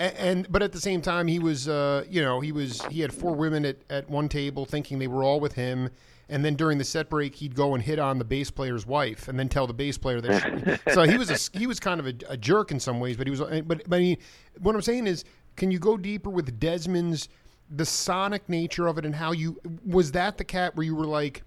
a- 0.00 0.20
and 0.20 0.50
but 0.50 0.62
at 0.62 0.72
the 0.72 0.80
same 0.80 1.00
time, 1.02 1.26
he 1.26 1.38
was 1.38 1.68
uh, 1.68 2.04
you 2.08 2.22
know 2.22 2.40
he 2.40 2.52
was 2.52 2.82
he 2.86 3.00
had 3.00 3.12
four 3.12 3.34
women 3.34 3.64
at, 3.64 3.76
at 3.90 4.08
one 4.08 4.28
table 4.28 4.64
thinking 4.64 4.98
they 4.98 5.08
were 5.08 5.22
all 5.24 5.40
with 5.40 5.54
him. 5.54 5.90
And 6.30 6.44
then 6.44 6.56
during 6.56 6.76
the 6.76 6.84
set 6.84 7.08
break, 7.08 7.36
he'd 7.36 7.54
go 7.54 7.74
and 7.74 7.82
hit 7.82 7.98
on 7.98 8.18
the 8.18 8.24
bass 8.24 8.50
player's 8.50 8.84
wife, 8.84 9.28
and 9.28 9.38
then 9.38 9.48
tell 9.48 9.66
the 9.66 9.72
bass 9.72 9.96
player 9.96 10.20
that. 10.20 10.78
She, 10.86 10.90
so 10.92 11.04
he 11.04 11.16
was 11.16 11.30
a 11.30 11.58
he 11.58 11.66
was 11.66 11.80
kind 11.80 11.98
of 12.00 12.06
a, 12.06 12.14
a 12.28 12.36
jerk 12.36 12.70
in 12.70 12.78
some 12.78 13.00
ways, 13.00 13.16
but 13.16 13.26
he 13.26 13.30
was. 13.30 13.40
But, 13.40 13.64
but 13.88 13.96
I 13.96 13.98
mean, 13.98 14.18
what 14.60 14.74
I'm 14.74 14.82
saying 14.82 15.06
is, 15.06 15.24
can 15.56 15.70
you 15.70 15.78
go 15.78 15.96
deeper 15.96 16.28
with 16.28 16.60
Desmond's 16.60 17.30
the 17.70 17.84
sonic 17.86 18.46
nature 18.48 18.86
of 18.86 18.98
it 18.98 19.04
and 19.06 19.14
how 19.14 19.32
you 19.32 19.58
was 19.86 20.12
that 20.12 20.36
the 20.38 20.44
cat 20.44 20.76
where 20.76 20.84
you 20.84 20.94
were 20.94 21.06
like, 21.06 21.42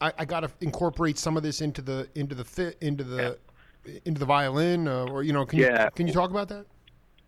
I, 0.00 0.12
I 0.18 0.24
got 0.24 0.40
to 0.40 0.50
incorporate 0.60 1.18
some 1.18 1.36
of 1.36 1.42
this 1.42 1.60
into 1.60 1.82
the 1.82 2.08
into 2.14 2.36
the 2.36 2.44
fit 2.44 2.78
into 2.80 3.02
the 3.02 3.36
into 4.04 4.18
the 4.18 4.26
violin, 4.26 4.88
uh, 4.88 5.06
or 5.06 5.22
you 5.22 5.32
know, 5.32 5.44
can 5.46 5.58
you 5.58 5.66
Yeah. 5.66 5.90
can 5.90 6.06
you 6.06 6.12
talk 6.12 6.30
about 6.30 6.48
that? 6.48 6.66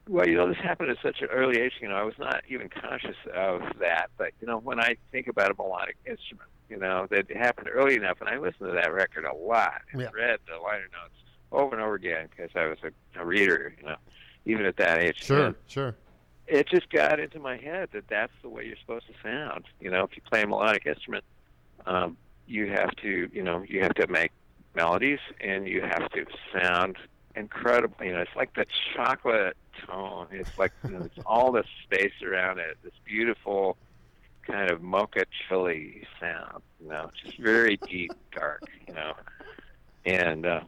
Well, 0.09 0.27
you 0.27 0.37
know, 0.37 0.49
this 0.49 0.57
happened 0.57 0.91
at 0.91 0.97
such 1.03 1.21
an 1.21 1.29
early 1.31 1.61
age. 1.61 1.75
You 1.81 1.89
know, 1.89 1.95
I 1.95 2.03
was 2.03 2.19
not 2.19 2.43
even 2.49 2.69
conscious 2.69 3.17
of 3.35 3.63
that. 3.79 4.11
But 4.17 4.33
you 4.41 4.47
know, 4.47 4.59
when 4.59 4.81
I 4.81 4.97
think 5.13 5.29
about 5.29 5.51
a 5.51 5.55
melodic 5.55 5.97
instrument, 6.05 6.49
you 6.69 6.79
know, 6.79 7.07
that 7.11 7.31
happened 7.37 7.69
early 7.73 7.95
enough, 7.97 8.19
and 8.21 8.29
I 8.29 8.39
listened 8.39 8.69
to 8.71 8.73
that 8.75 8.93
record 8.93 9.25
a 9.25 9.35
lot. 9.35 9.83
and 9.93 10.01
Yeah. 10.01 10.09
read 10.13 10.39
the 10.47 10.59
liner 10.61 10.89
notes 10.93 11.15
over 11.53 11.75
and 11.75 11.85
over 11.85 11.95
again 11.95 12.29
because 12.31 12.51
I 12.55 12.67
was 12.67 12.79
a, 12.83 13.21
a 13.21 13.25
reader. 13.25 13.75
You 13.79 13.89
know, 13.89 13.97
even 14.47 14.67
at 14.67 14.77
that 14.79 14.99
age. 14.99 15.31
And 15.31 15.55
sure. 15.67 15.97
it 16.47 16.69
just 16.69 16.89
got 16.91 17.21
into 17.21 17.39
my 17.39 17.57
head 17.57 17.91
that 17.93 18.09
that's 18.09 18.33
the 18.43 18.49
way 18.49 18.65
you're 18.65 18.77
supposed 18.81 19.07
to 19.07 19.13
sound. 19.23 19.67
You 19.81 19.91
know, 19.91 20.05
if 20.05 20.17
you 20.17 20.23
play 20.29 20.43
a 20.43 20.47
melodic 20.47 20.87
instrument, 20.87 21.25
um, 21.87 22.17
you 22.47 22.71
have 22.73 22.91
to, 23.03 23.29
you 23.33 23.43
know, 23.43 23.65
you 23.69 23.83
have 23.83 23.95
to 23.95 24.07
make 24.09 24.33
melodies 24.75 25.19
and 25.41 25.67
you 25.67 25.83
have 25.83 26.09
to 26.11 26.27
sound 26.53 26.97
incredible. 27.35 27.97
You 28.05 28.13
know, 28.13 28.21
it's 28.21 28.37
like 28.37 28.55
that 28.55 28.69
chocolate 28.95 29.57
tone. 29.87 30.29
It's 30.31 30.59
like 30.59 30.73
you 30.85 30.91
know, 30.91 31.03
it's 31.03 31.19
all 31.27 31.53
the 31.53 31.65
space 31.85 32.13
around 32.23 32.59
it. 32.59 32.79
This 32.83 32.93
beautiful 33.05 33.77
kind 34.43 34.71
of 34.71 34.83
mocha 34.83 35.25
chili 35.49 36.07
sound. 36.19 36.63
You 36.81 36.89
know, 36.89 37.11
just 37.25 37.39
very 37.39 37.79
deep, 37.89 38.13
dark. 38.33 38.63
You 38.89 38.95
know, 38.95 39.13
and 40.05 40.47
uh, 40.47 40.61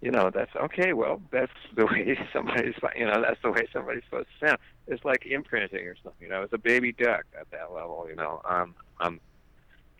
you 0.00 0.10
know 0.10 0.30
that's 0.30 0.54
okay. 0.56 0.92
Well, 0.92 1.20
that's 1.30 1.52
the 1.74 1.86
way 1.86 2.18
somebody's. 2.32 2.74
You 2.96 3.06
know, 3.06 3.20
that's 3.20 3.40
the 3.42 3.50
way 3.50 3.66
somebody's 3.72 4.04
supposed 4.04 4.28
to 4.40 4.46
sound. 4.46 4.58
It's 4.86 5.04
like 5.04 5.26
imprinting 5.26 5.86
or 5.86 5.96
something. 6.02 6.22
You 6.22 6.28
know, 6.28 6.42
it's 6.42 6.52
a 6.52 6.58
baby 6.58 6.92
duck 6.92 7.24
at 7.38 7.50
that 7.50 7.72
level. 7.72 8.06
You 8.08 8.16
know, 8.16 8.40
um, 8.48 8.74
um, 9.00 9.20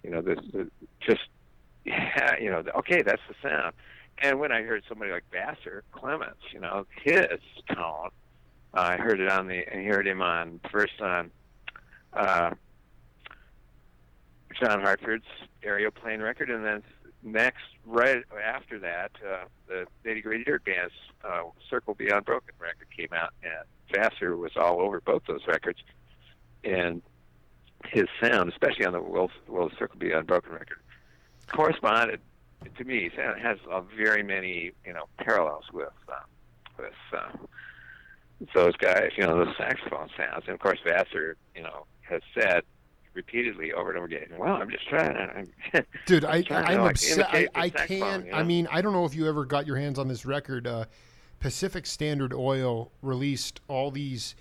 you 0.02 0.10
know, 0.10 0.22
this, 0.22 0.38
this 0.52 0.68
just 1.00 1.28
yeah, 1.86 2.36
you 2.40 2.50
know, 2.50 2.62
okay, 2.76 3.02
that's 3.02 3.22
the 3.28 3.48
sound. 3.48 3.72
And 4.18 4.40
when 4.40 4.50
I 4.50 4.62
heard 4.62 4.82
somebody 4.88 5.12
like 5.12 5.24
Vassar 5.30 5.84
Clements, 5.92 6.40
you 6.52 6.60
know, 6.60 6.86
his 7.02 7.38
tone, 7.72 8.10
uh, 8.74 8.80
I 8.80 8.96
heard 8.96 9.20
it 9.20 9.30
on 9.30 9.46
the, 9.46 9.66
I 9.72 9.84
heard 9.84 10.06
him 10.06 10.22
on 10.22 10.60
first 10.70 11.00
on 11.00 11.30
uh, 12.12 12.50
John 14.60 14.80
Hartford's 14.80 15.26
aeroplane 15.62 16.20
record, 16.20 16.50
and 16.50 16.64
then 16.64 16.82
next, 17.22 17.64
right 17.84 18.24
after 18.42 18.78
that, 18.78 19.12
uh, 19.26 19.44
the 19.68 19.86
Nitty 20.04 20.22
Gritty 20.22 20.44
Dirt 20.44 20.64
Band's 20.64 20.94
uh, 21.24 21.42
Circle 21.68 21.94
Be 21.94 22.08
Unbroken 22.08 22.54
record 22.58 22.88
came 22.96 23.12
out, 23.12 23.32
and 23.42 23.64
Vassar 23.94 24.36
was 24.36 24.52
all 24.56 24.80
over 24.80 25.00
both 25.00 25.22
those 25.28 25.46
records, 25.46 25.78
and 26.64 27.02
his 27.84 28.06
sound, 28.20 28.50
especially 28.50 28.86
on 28.86 28.92
the 28.92 29.00
World, 29.00 29.30
World 29.46 29.72
Circle 29.78 29.98
Be 29.98 30.12
Unbroken 30.12 30.52
record, 30.52 30.78
corresponded 31.48 32.20
to 32.76 32.84
me. 32.84 33.10
It 33.12 33.38
has 33.38 33.58
uh, 33.70 33.82
very 33.96 34.22
many, 34.22 34.72
you 34.84 34.92
know, 34.92 35.04
parallels 35.18 35.64
with 35.72 35.88
uh, 36.08 36.14
with 36.78 36.92
uh, 37.16 37.32
those 38.54 38.76
guys, 38.76 39.10
you 39.16 39.26
know, 39.26 39.44
those 39.44 39.56
saxophone 39.56 40.08
sounds. 40.16 40.44
And 40.46 40.54
of 40.54 40.60
course, 40.60 40.78
Vassar, 40.84 41.36
you 41.54 41.62
know, 41.62 41.86
has 42.02 42.20
said 42.38 42.62
repeatedly 43.14 43.72
over 43.72 43.90
and 43.90 43.98
over 43.98 44.06
again, 44.06 44.28
"Well, 44.38 44.54
I'm 44.54 44.70
just 44.70 44.88
trying 44.88 45.46
to." 45.72 45.84
Dude, 46.06 46.24
I, 46.24 46.42
trying 46.42 46.64
to, 46.64 46.70
I'm 46.72 46.80
like, 46.82 46.92
upset. 46.92 47.28
I, 47.32 47.48
I 47.54 47.70
can't. 47.70 48.26
you 48.26 48.32
I 48.32 48.42
mean, 48.42 48.68
I 48.70 48.82
don't 48.82 48.92
know 48.92 49.04
if 49.04 49.14
you 49.14 49.28
ever 49.28 49.44
got 49.44 49.66
your 49.66 49.76
hands 49.76 49.98
on 49.98 50.08
this 50.08 50.26
record. 50.26 50.66
Uh, 50.66 50.84
Pacific 51.40 51.86
Standard 51.86 52.32
Oil 52.32 52.90
released 53.02 53.60
all 53.68 53.90
these 53.90 54.34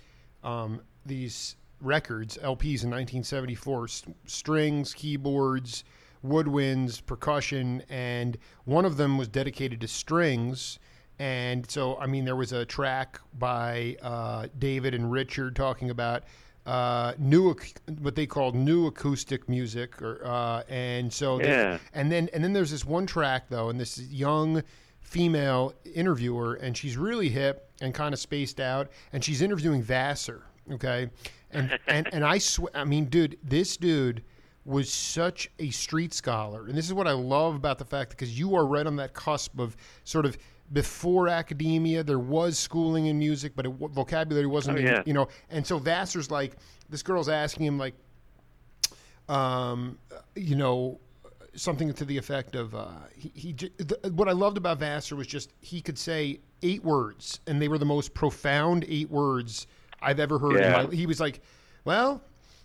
um, 0.44 0.80
these 1.04 1.56
records, 1.80 2.36
LPs 2.38 2.82
in 2.84 2.90
1974, 2.90 3.84
s- 3.84 4.02
strings, 4.26 4.94
keyboards, 4.94 5.84
woodwinds, 6.26 7.04
percussion, 7.04 7.82
and 7.88 8.36
one 8.64 8.84
of 8.84 8.96
them 8.96 9.16
was 9.18 9.28
dedicated 9.28 9.80
to 9.80 9.88
strings. 9.88 10.78
And 11.18 11.70
so, 11.70 11.96
I 11.98 12.06
mean, 12.06 12.24
there 12.24 12.36
was 12.36 12.52
a 12.52 12.64
track 12.66 13.20
by 13.38 13.96
uh, 14.02 14.48
David 14.58 14.94
and 14.94 15.10
Richard 15.10 15.56
talking 15.56 15.88
about 15.90 16.24
uh, 16.66 17.14
new, 17.18 17.54
what 18.00 18.14
they 18.16 18.26
called 18.26 18.54
new 18.54 18.86
acoustic 18.88 19.48
music, 19.48 20.02
or 20.02 20.20
uh, 20.24 20.62
and 20.68 21.12
so 21.12 21.40
Yeah. 21.40 21.78
and 21.94 22.10
then 22.10 22.28
and 22.34 22.42
then 22.42 22.52
there's 22.52 22.72
this 22.72 22.84
one 22.84 23.06
track 23.06 23.44
though, 23.48 23.70
and 23.70 23.78
this 23.80 23.98
young 24.10 24.62
female 25.00 25.72
interviewer, 25.94 26.54
and 26.54 26.76
she's 26.76 26.96
really 26.96 27.28
hip 27.28 27.70
and 27.80 27.94
kind 27.94 28.12
of 28.12 28.18
spaced 28.18 28.58
out, 28.58 28.90
and 29.12 29.22
she's 29.24 29.40
interviewing 29.42 29.80
Vassar, 29.80 30.42
okay, 30.72 31.08
and 31.52 31.78
and 31.86 32.12
and 32.12 32.24
I 32.24 32.38
swear, 32.38 32.70
I 32.74 32.84
mean, 32.84 33.04
dude, 33.04 33.38
this 33.44 33.76
dude 33.76 34.22
was 34.66 34.92
such 34.92 35.50
a 35.58 35.70
street 35.70 36.12
scholar, 36.12 36.66
and 36.66 36.76
this 36.76 36.84
is 36.86 36.92
what 36.92 37.06
I 37.06 37.12
love 37.12 37.54
about 37.54 37.78
the 37.78 37.84
fact 37.84 38.10
because 38.10 38.38
you 38.38 38.54
are 38.56 38.66
right 38.66 38.86
on 38.86 38.96
that 38.96 39.14
cusp 39.14 39.58
of 39.58 39.76
sort 40.04 40.26
of. 40.26 40.36
Before 40.72 41.28
academia, 41.28 42.02
there 42.02 42.18
was 42.18 42.58
schooling 42.58 43.06
in 43.06 43.16
music, 43.20 43.52
but 43.54 43.66
it, 43.66 43.68
vocabulary 43.70 44.48
wasn't, 44.48 44.78
Oh, 44.78 44.80
yeah. 44.80 45.02
you 45.06 45.12
know. 45.12 45.28
And 45.48 45.64
so 45.64 45.78
Vassar's 45.78 46.28
like, 46.28 46.56
this 46.88 47.04
girl's 47.04 47.28
asking 47.28 47.66
him, 47.66 47.78
like, 47.78 47.94
um, 49.28 49.96
you 50.34 50.56
know, 50.56 50.98
something 51.54 51.92
to 51.92 52.04
the 52.04 52.16
effect 52.18 52.54
of 52.54 52.74
uh, 52.74 52.88
he, 53.16 53.30
he 53.34 53.52
the, 53.52 54.12
what 54.14 54.28
I 54.28 54.32
loved 54.32 54.56
about 54.56 54.78
Vassar 54.78 55.16
was 55.16 55.26
just 55.26 55.52
he 55.60 55.80
could 55.80 55.96
say 55.98 56.40
eight 56.62 56.84
words 56.84 57.40
and 57.46 57.60
they 57.62 57.68
were 57.68 57.78
the 57.78 57.84
most 57.86 58.12
profound 58.12 58.84
eight 58.88 59.08
words 59.10 59.66
I've 60.02 60.20
ever 60.20 60.38
heard. 60.38 60.56
in 60.56 60.62
Yeah. 60.62 60.82
my, 60.86 60.94
he 60.94 61.06
was 61.06 61.20
like, 61.20 61.40
well, 61.84 62.22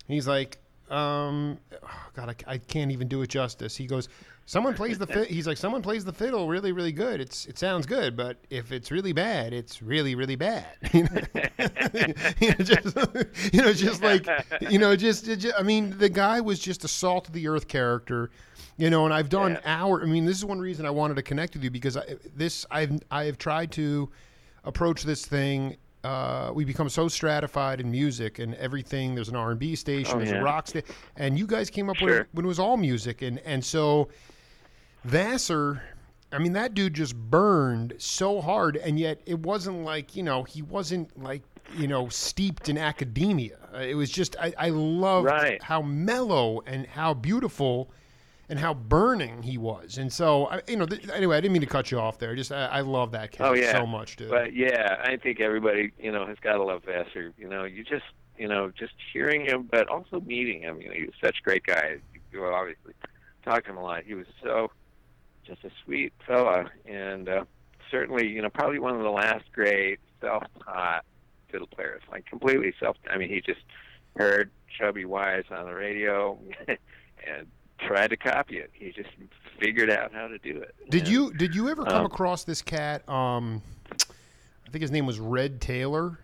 he's 0.08 0.28
like, 0.28 0.58
um, 0.92 1.58
oh, 1.84 1.88
God, 2.14 2.30
I, 2.48 2.54
I 2.54 2.58
can't 2.58 2.92
even 2.92 3.08
do 3.08 3.22
it 3.22 3.28
justice. 3.30 3.76
He 3.76 3.86
goes, 3.88 4.10
someone 4.46 4.74
plays 4.74 4.98
the 4.98 5.08
fi-, 5.08 5.26
he's 5.26 5.48
like, 5.48 5.58
someone 5.58 5.82
plays 5.82 6.04
the 6.04 6.14
fiddle 6.14 6.48
really, 6.48 6.72
really 6.72 6.92
good. 6.92 7.22
It's 7.22 7.46
it 7.46 7.58
sounds 7.58 7.86
good, 7.86 8.18
but 8.18 8.38
if 8.50 8.72
it's 8.72 8.92
really 8.92 9.14
bad, 9.14 9.54
it's 9.54 9.82
really, 9.82 10.16
really 10.16 10.36
bad. 10.36 10.66
you 10.94 11.04
know, 12.50 12.56
just 12.60 12.98
you 13.54 13.62
know, 13.62 13.74
just 13.74 14.04
like 14.04 14.28
you 14.70 14.80
know, 14.80 14.96
just, 14.96 15.26
just 15.26 15.48
I 15.58 15.64
mean, 15.64 15.98
the 15.98 16.10
guy 16.10 16.42
was 16.42 16.60
just 16.60 16.84
a 16.84 16.88
salt 16.88 17.28
of 17.28 17.34
the 17.34 17.48
earth 17.48 17.68
character. 17.68 18.30
You 18.78 18.90
know, 18.90 19.06
and 19.06 19.14
I've 19.14 19.30
done 19.30 19.54
Yeah. 19.64 19.84
hour. 19.84 20.02
I 20.02 20.06
mean, 20.06 20.26
this 20.26 20.38
is 20.38 20.46
one 20.46 20.60
reason 20.60 20.86
I 20.86 20.90
wanted 20.90 21.16
to 21.16 21.22
connect 21.22 21.54
with 21.54 21.64
you 21.64 21.70
because 21.70 21.98
I, 21.98 22.16
this 22.36 22.66
I've 22.72 23.00
I 23.12 23.26
have 23.26 23.38
tried 23.38 23.72
to 23.74 24.10
approach 24.64 25.04
this 25.04 25.26
thing. 25.26 25.78
Uh, 26.04 26.52
we 26.54 26.66
become 26.66 26.90
so 26.90 27.08
stratified 27.08 27.80
in 27.80 27.92
music 27.92 28.40
and 28.40 28.56
everything. 28.56 29.14
There's 29.14 29.30
an 29.30 29.36
R 29.36 29.52
and 29.52 29.60
B 29.60 29.76
station, 29.76 30.14
Oh, 30.16 30.18
there's 30.18 30.32
yeah. 30.32 30.40
a 30.40 30.44
rock 30.44 30.68
station, 30.68 30.88
and 31.16 31.38
you 31.38 31.46
guys 31.46 31.70
came 31.70 31.90
up 31.90 32.02
with 32.02 32.10
Sure. 32.12 32.20
it 32.22 32.28
when 32.32 32.44
it 32.44 32.48
was 32.48 32.58
all 32.60 32.76
music, 32.78 33.22
and 33.22 33.38
and 33.40 33.64
so 33.64 34.10
Vassar. 35.06 35.82
I 36.34 36.38
mean, 36.40 36.54
that 36.54 36.74
dude 36.74 36.94
just 36.94 37.16
burned 37.16 37.94
so 37.98 38.40
hard, 38.40 38.78
and 38.78 38.98
yet 38.98 39.20
it 39.26 39.40
wasn't 39.40 39.84
like 39.84 40.16
you 40.16 40.24
know 40.24 40.44
he 40.44 40.62
wasn't 40.62 41.22
like 41.22 41.44
you 41.76 41.88
know 41.88 42.08
steeped 42.10 42.70
in 42.70 42.78
academia. 42.78 43.58
It 43.80 43.96
was 43.96 44.10
just 44.10 44.36
I, 44.40 44.54
I 44.58 44.70
loved 44.70 45.26
Right. 45.28 45.62
how 45.62 45.82
mellow 45.82 46.62
and 46.66 46.86
how 46.88 47.14
beautiful 47.14 47.92
and 48.52 48.60
how 48.60 48.74
burning 48.74 49.42
he 49.42 49.58
was. 49.58 49.98
And 49.98 50.12
so, 50.12 50.48
I, 50.48 50.62
you 50.68 50.76
know, 50.76 50.86
th- 50.86 51.10
anyway, 51.10 51.38
I 51.38 51.40
didn't 51.42 51.54
mean 51.54 51.62
to 51.62 51.68
cut 51.68 51.90
you 51.90 51.98
off 52.00 52.20
there. 52.20 52.36
Just 52.36 52.52
I, 52.52 52.66
I 52.66 52.82
love 52.82 53.14
that 53.14 53.32
cat 53.32 53.48
Oh, 53.48 53.54
yeah. 53.54 53.72
so 53.72 53.88
much, 53.88 54.18
dude. 54.18 54.30
But 54.30 54.54
yeah, 54.54 54.98
I 55.02 55.16
think 55.16 55.40
everybody, 55.40 55.94
you 55.98 56.12
know, 56.12 56.28
has 56.28 56.38
got 56.42 56.58
to 56.58 56.64
love 56.64 56.84
Vassar. 56.84 57.32
You 57.38 57.48
know, 57.48 57.64
you 57.64 57.86
just, 57.86 58.04
you 58.38 58.50
know, 58.50 58.70
just 58.78 58.92
hearing 59.14 59.46
him, 59.46 59.70
but 59.72 59.88
also 59.88 60.20
meeting 60.20 60.62
him. 60.62 60.82
You 60.82 60.90
know, 60.90 60.96
he 60.96 61.06
was 61.06 61.14
such 61.24 61.38
a 61.40 61.44
great 61.44 61.64
guy. 61.66 62.00
You 62.34 62.46
obviously 62.46 62.94
talked 63.46 63.68
to 63.68 63.72
him 63.72 63.78
a 63.78 63.84
lot. 63.84 64.04
He 64.04 64.16
was 64.16 64.28
so 64.44 64.70
just 65.48 65.64
a 65.64 65.70
sweet 65.86 66.12
fella, 66.28 66.70
and 66.86 67.30
uh, 67.30 67.46
certainly, 67.90 68.28
you 68.28 68.42
know, 68.42 68.50
probably 68.50 68.80
one 68.80 68.96
of 68.96 69.02
the 69.02 69.10
last 69.10 69.46
great 69.54 70.00
self-taught 70.20 71.06
fiddle 71.50 71.68
players. 71.68 72.02
Like 72.12 72.26
completely 72.26 72.74
self. 72.82 72.98
I 73.10 73.18
mean, 73.18 73.30
he 73.30 73.40
just 73.40 73.62
heard 74.18 74.52
Chubby 74.78 75.06
Wise 75.06 75.46
on 75.50 75.66
the 75.68 75.74
radio 75.74 76.38
and 76.68 77.48
tried 77.88 78.10
to 78.10 78.18
copy 78.18 78.58
it. 78.58 78.70
He 78.74 78.92
just 78.92 79.10
figured 79.60 79.90
out 79.90 80.14
how 80.14 80.28
to 80.28 80.38
do 80.40 80.58
it. 80.62 80.76
Did 80.90 81.04
And- 81.04 81.12
you 81.12 81.34
did 81.34 81.56
you 81.56 81.70
ever 81.70 81.84
come 81.86 82.02
um, 82.02 82.06
across 82.06 82.44
this 82.44 82.62
cat? 82.62 83.08
Um, 83.10 83.62
I 83.92 84.70
think 84.72 84.82
his 84.82 84.92
name 84.92 85.06
was 85.06 85.20
Red 85.20 85.60
Taylor. 85.62 86.20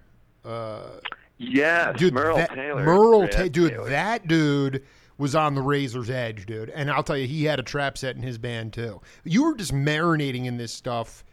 Uh, 0.46 1.00
dude, 1.38 2.14
Merle 2.14 2.38
that, 2.38 2.54
Taylor. 2.54 2.84
Merle 2.84 3.28
Ta- 3.28 3.44
dude, 3.48 3.72
Taylor. 3.72 3.90
that 3.90 4.28
dude 4.28 4.84
was 5.18 5.36
on 5.36 5.56
the 5.56 5.62
razor's 5.62 6.10
edge, 6.10 6.46
dude. 6.46 6.70
And 6.70 6.90
I'll 6.90 7.04
tell 7.04 7.18
you, 7.18 7.28
he 7.28 7.44
had 7.44 7.60
a 7.60 7.64
trap 7.64 7.98
set 7.98 8.16
in 8.16 8.22
his 8.22 8.38
band 8.38 8.72
too. 8.74 9.02
You 9.24 9.44
were 9.44 9.56
just 9.56 9.74
marinating 9.74 10.46
in 10.46 10.58
this 10.58 10.72
stuff. 10.72 11.24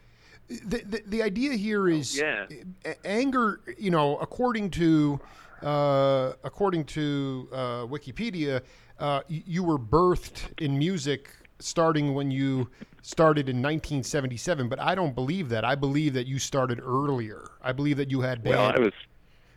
The 0.49 0.83
the, 0.85 1.03
the 1.07 1.23
idea 1.23 1.53
here 1.55 1.89
is 1.89 2.21
Oh, 2.23 2.47
yeah. 2.85 2.95
anger. 3.05 3.61
You 3.79 3.91
know, 3.91 4.19
according 4.19 4.71
to 4.73 5.21
uh, 5.63 6.33
according 6.45 6.85
to 6.85 7.49
uh, 7.53 7.57
Wikipedia, 7.87 8.61
uh, 8.99 9.23
you 9.29 9.63
were 9.63 9.79
birthed 9.79 10.61
in 10.61 10.79
music 10.79 11.31
starting 11.59 12.15
when 12.15 12.31
you 12.31 12.71
started 13.03 13.49
in 13.49 13.57
1977. 13.57 14.69
But 14.69 14.81
I 14.81 14.95
don't 14.95 15.15
believe 15.15 15.49
that. 15.51 15.65
I 15.65 15.75
believe 15.75 16.15
that 16.15 16.27
you 16.27 16.39
started 16.39 16.81
earlier. 16.83 17.51
I 17.63 17.73
believe 17.73 17.97
that 17.97 18.11
you 18.11 18.21
had 18.21 18.43
band. 18.43 18.57
Well, 18.57 18.73
I 18.75 18.79
was 18.79 18.93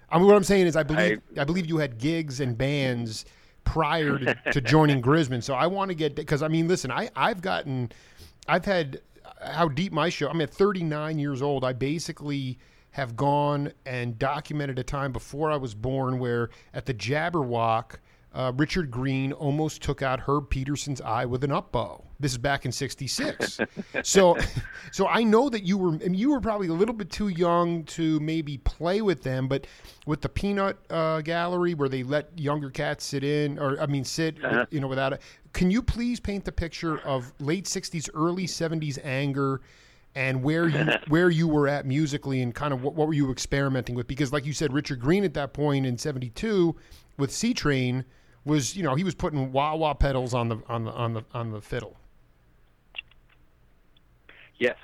I 0.10 0.17
mean, 0.17 0.27
what 0.27 0.36
I'm 0.36 0.44
saying 0.44 0.67
is, 0.67 0.75
I 0.75 0.84
believe 0.84 1.22
I, 1.38 1.44
believe 1.44 1.65
you 1.65 1.77
had 1.77 1.98
gigs 1.98 2.39
and 2.39 2.58
bands 2.58 3.25
prior 3.63 4.17
to, 4.17 4.36
to 4.51 4.62
joining 4.62 5.01
Grisman. 5.01 5.44
So 5.44 5.53
I 5.53 5.67
want 5.67 5.89
to 5.89 5.96
get 5.96 6.15
because 6.15 6.41
I 6.41 6.48
mean, 6.48 6.67
listen, 6.67 6.91
I 6.91 7.10
I've 7.15 7.41
gotten, 7.41 7.91
I've 8.48 8.65
had 8.65 9.01
how 9.41 9.67
deep 9.67 9.91
my 9.91 10.10
show. 10.10 10.29
I'm 10.29 10.39
at 10.41 10.50
39 10.50 11.20
years 11.20 11.41
old. 11.41 11.63
I 11.65 11.74
basically 11.74 12.58
have 12.91 13.15
gone 13.15 13.74
and 13.86 14.17
documented 14.17 14.79
a 14.79 14.84
time 14.84 15.12
before 15.12 15.51
I 15.51 15.58
was 15.58 15.74
born 15.75 16.20
where 16.20 16.50
at 16.74 16.86
the 16.86 16.94
Jabberwock. 16.94 17.98
Uh, 18.38 18.51
Richard 18.56 18.91
Greene 18.91 19.34
almost 19.34 19.82
took 19.82 20.03
out 20.03 20.20
Herb 20.20 20.51
Pedersen's 20.51 21.01
eye 21.01 21.25
with 21.25 21.44
an 21.44 21.51
up 21.51 21.72
bow. 21.72 22.03
This 22.20 22.34
is 22.34 22.38
back 22.38 22.65
in 22.65 22.72
'66. 22.72 23.60
so, 24.04 24.38
so 24.91 25.08
I 25.08 25.23
know 25.23 25.50
that 25.50 25.63
you 25.63 25.76
were 25.76 25.89
I 25.95 25.97
mean, 26.10 26.13
you 26.13 26.30
were 26.30 26.39
probably 26.39 26.67
a 26.67 26.73
little 26.73 26.93
bit 26.93 27.10
too 27.10 27.30
young 27.30 27.84
to 27.86 28.19
maybe 28.19 28.60
play 28.60 29.02
with 29.02 29.23
them, 29.23 29.47
but 29.47 29.65
with 30.06 30.21
the 30.21 30.30
Peanut 30.30 30.78
uh, 30.91 31.21
Gallery 31.21 31.73
where 31.73 31.89
they 31.89 32.04
let 32.04 32.30
younger 32.38 32.69
cats 32.69 33.06
sit 33.06 33.23
in, 33.23 33.58
or 33.58 33.82
I 33.82 33.88
mean 33.88 34.04
sit, 34.04 34.38
Uh-huh. 34.45 34.67
you 34.69 34.82
know, 34.82 34.88
without 34.88 35.13
it. 35.13 35.21
Can 35.54 35.71
you 35.71 35.82
please 35.82 36.19
paint 36.19 36.45
the 36.45 36.52
picture 36.52 37.00
of 37.00 37.34
late 37.39 37.65
'60s, 37.65 38.08
early 38.13 38.45
'70s 38.45 39.00
anger? 39.04 39.62
And 40.13 40.43
where 40.43 40.67
you 40.67 40.86
where 41.08 41.32
you 41.32 41.47
were 41.47 41.67
at 41.67 41.88
musically, 41.88 42.43
and 42.43 42.54
kind 42.54 42.71
of 42.71 42.84
what, 42.84 42.93
what 42.93 43.08
were 43.08 43.15
you 43.15 43.32
experimenting 43.32 43.95
with? 43.95 44.06
Because, 44.08 44.32
like 44.32 44.45
you 44.45 44.54
said, 44.54 44.73
Richard 44.73 45.00
Greene 45.00 45.23
at 45.23 45.34
that 45.34 45.54
point 45.54 45.88
in 45.88 45.97
'72 45.97 46.76
with 47.17 47.32
Seatrain 47.32 48.04
was, 48.47 48.75
you 48.75 48.83
know, 48.83 48.95
he 48.95 49.03
was 49.03 49.15
putting 49.15 49.51
wah 49.51 49.75
wah 49.75 49.93
pedals 49.93 50.33
on 50.33 50.49
the 50.49 50.62
on 50.67 50.86
the 50.86 50.91
on 50.91 51.13
the 51.13 51.23
on 51.33 51.51
the 51.51 51.62
fiddle. 51.62 51.95
yes. 54.57 54.77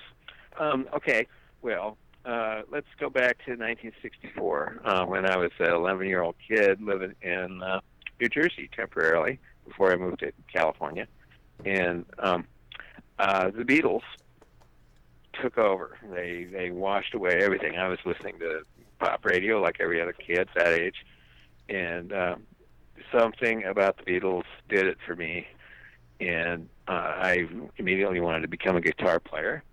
Um, 0.60 0.88
okay. 0.94 1.28
Well, 1.62 1.98
uh, 2.26 2.62
let's 2.72 2.88
go 3.00 3.10
back 3.10 3.38
to 3.46 3.52
1964 3.52 4.82
uh, 4.86 5.06
when 5.06 5.26
I 5.26 5.38
was 5.38 5.52
an 5.60 5.74
11 5.74 6.08
year 6.08 6.22
old 6.22 6.36
kid 6.48 6.82
living 6.82 7.16
in 7.22 7.62
uh, 7.64 7.82
New 8.20 8.30
Jersey 8.30 8.70
temporarily 8.76 9.40
before 9.68 9.92
I 9.92 9.96
moved 9.96 10.20
to 10.20 10.32
California, 10.54 11.08
and 11.66 12.06
um, 12.20 12.46
uh, 13.20 13.50
the 13.52 13.64
Beatles 13.64 14.04
took 15.42 15.58
over. 15.58 15.98
They 16.14 16.46
they 16.46 16.70
washed 16.70 17.14
away 17.14 17.40
everything. 17.42 17.78
I 17.78 17.88
was 17.88 18.00
listening 18.06 18.40
to 18.40 18.62
pop 19.00 19.26
radio 19.26 19.60
like 19.62 19.78
every 19.80 20.02
other 20.02 20.14
kid 20.14 20.48
that 20.56 20.74
age, 20.74 21.06
and 21.70 22.14
um, 22.14 22.44
something 23.12 23.64
about 23.64 23.98
the 23.98 24.04
Beatles 24.04 24.44
did 24.70 24.88
it 24.88 24.98
for 25.06 25.16
me, 25.16 25.48
and 26.20 26.70
uh, 26.88 26.92
I 26.92 27.48
immediately 27.78 28.20
wanted 28.20 28.42
to 28.42 28.48
become 28.48 28.76
a 28.76 28.82
guitar 28.82 29.20
player. 29.20 29.64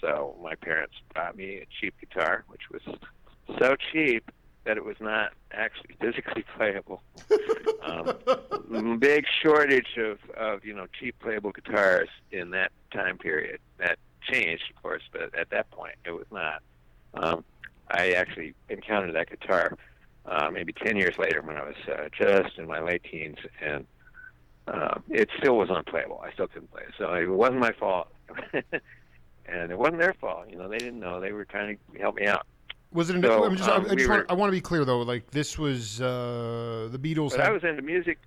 So 0.00 0.34
my 0.42 0.54
parents 0.56 0.94
bought 1.14 1.36
me 1.36 1.56
a 1.58 1.66
cheap 1.80 1.94
guitar, 2.00 2.44
which 2.48 2.62
was 2.70 2.82
so 3.58 3.76
cheap 3.92 4.30
that 4.64 4.76
it 4.76 4.84
was 4.84 4.96
not 5.00 5.32
actually 5.52 5.94
physically 6.00 6.44
playable. 6.56 7.02
Um, 7.84 8.98
big 9.00 9.24
shortage 9.42 9.98
of, 9.98 10.18
of 10.36 10.64
you 10.64 10.72
know 10.72 10.86
cheap 10.98 11.18
playable 11.18 11.50
guitars 11.50 12.08
in 12.30 12.50
that 12.50 12.70
time 12.92 13.18
period. 13.18 13.58
That 13.78 13.98
changed, 14.22 14.62
of 14.74 14.80
course, 14.80 15.02
but 15.10 15.36
at 15.36 15.50
that 15.50 15.68
point 15.72 15.96
it 16.04 16.12
was 16.12 16.26
not. 16.30 16.62
Um, 17.14 17.44
I 17.90 18.12
actually 18.12 18.54
encountered 18.68 19.16
that 19.16 19.30
guitar 19.30 19.76
uh, 20.26 20.50
maybe 20.50 20.72
ten 20.72 20.96
years 20.96 21.16
later 21.18 21.42
when 21.42 21.56
I 21.56 21.64
was 21.64 21.76
uh, 21.88 22.08
just 22.16 22.58
in 22.58 22.66
my 22.66 22.80
late 22.80 23.02
teens, 23.10 23.38
and 23.60 23.86
uh, 24.68 24.98
it 25.10 25.28
still 25.38 25.56
was 25.56 25.68
unplayable. 25.70 26.22
I 26.24 26.32
still 26.32 26.46
couldn't 26.48 26.70
play 26.70 26.82
it, 26.82 26.94
so 26.98 27.12
it 27.14 27.26
wasn't 27.26 27.60
my 27.60 27.72
fault. 27.72 28.08
And 29.46 29.72
it 29.72 29.78
wasn't 29.78 29.98
their 29.98 30.14
fault, 30.14 30.46
you 30.48 30.56
know. 30.56 30.68
They 30.68 30.78
didn't 30.78 31.00
know. 31.00 31.20
They 31.20 31.32
were 31.32 31.44
trying 31.44 31.76
to 31.92 31.98
help 31.98 32.14
me 32.16 32.26
out. 32.26 32.46
Was 32.92 33.10
it? 33.10 33.16
An, 33.16 33.22
So, 33.22 33.44
I'm 33.44 33.56
just, 33.56 33.68
um, 33.68 33.86
I, 33.86 33.90
I 33.90 33.94
we 33.94 34.06
want, 34.06 34.30
I 34.30 34.34
want 34.34 34.48
to 34.48 34.52
be 34.52 34.60
clear 34.60 34.84
though. 34.84 35.00
Like 35.00 35.30
this 35.30 35.58
was 35.58 36.00
uh, 36.00 36.88
the 36.92 36.98
Beatles. 36.98 37.30
But 37.30 37.40
had- 37.40 37.48
I 37.48 37.52
was 37.52 37.64
into 37.64 37.82
music. 37.82 38.18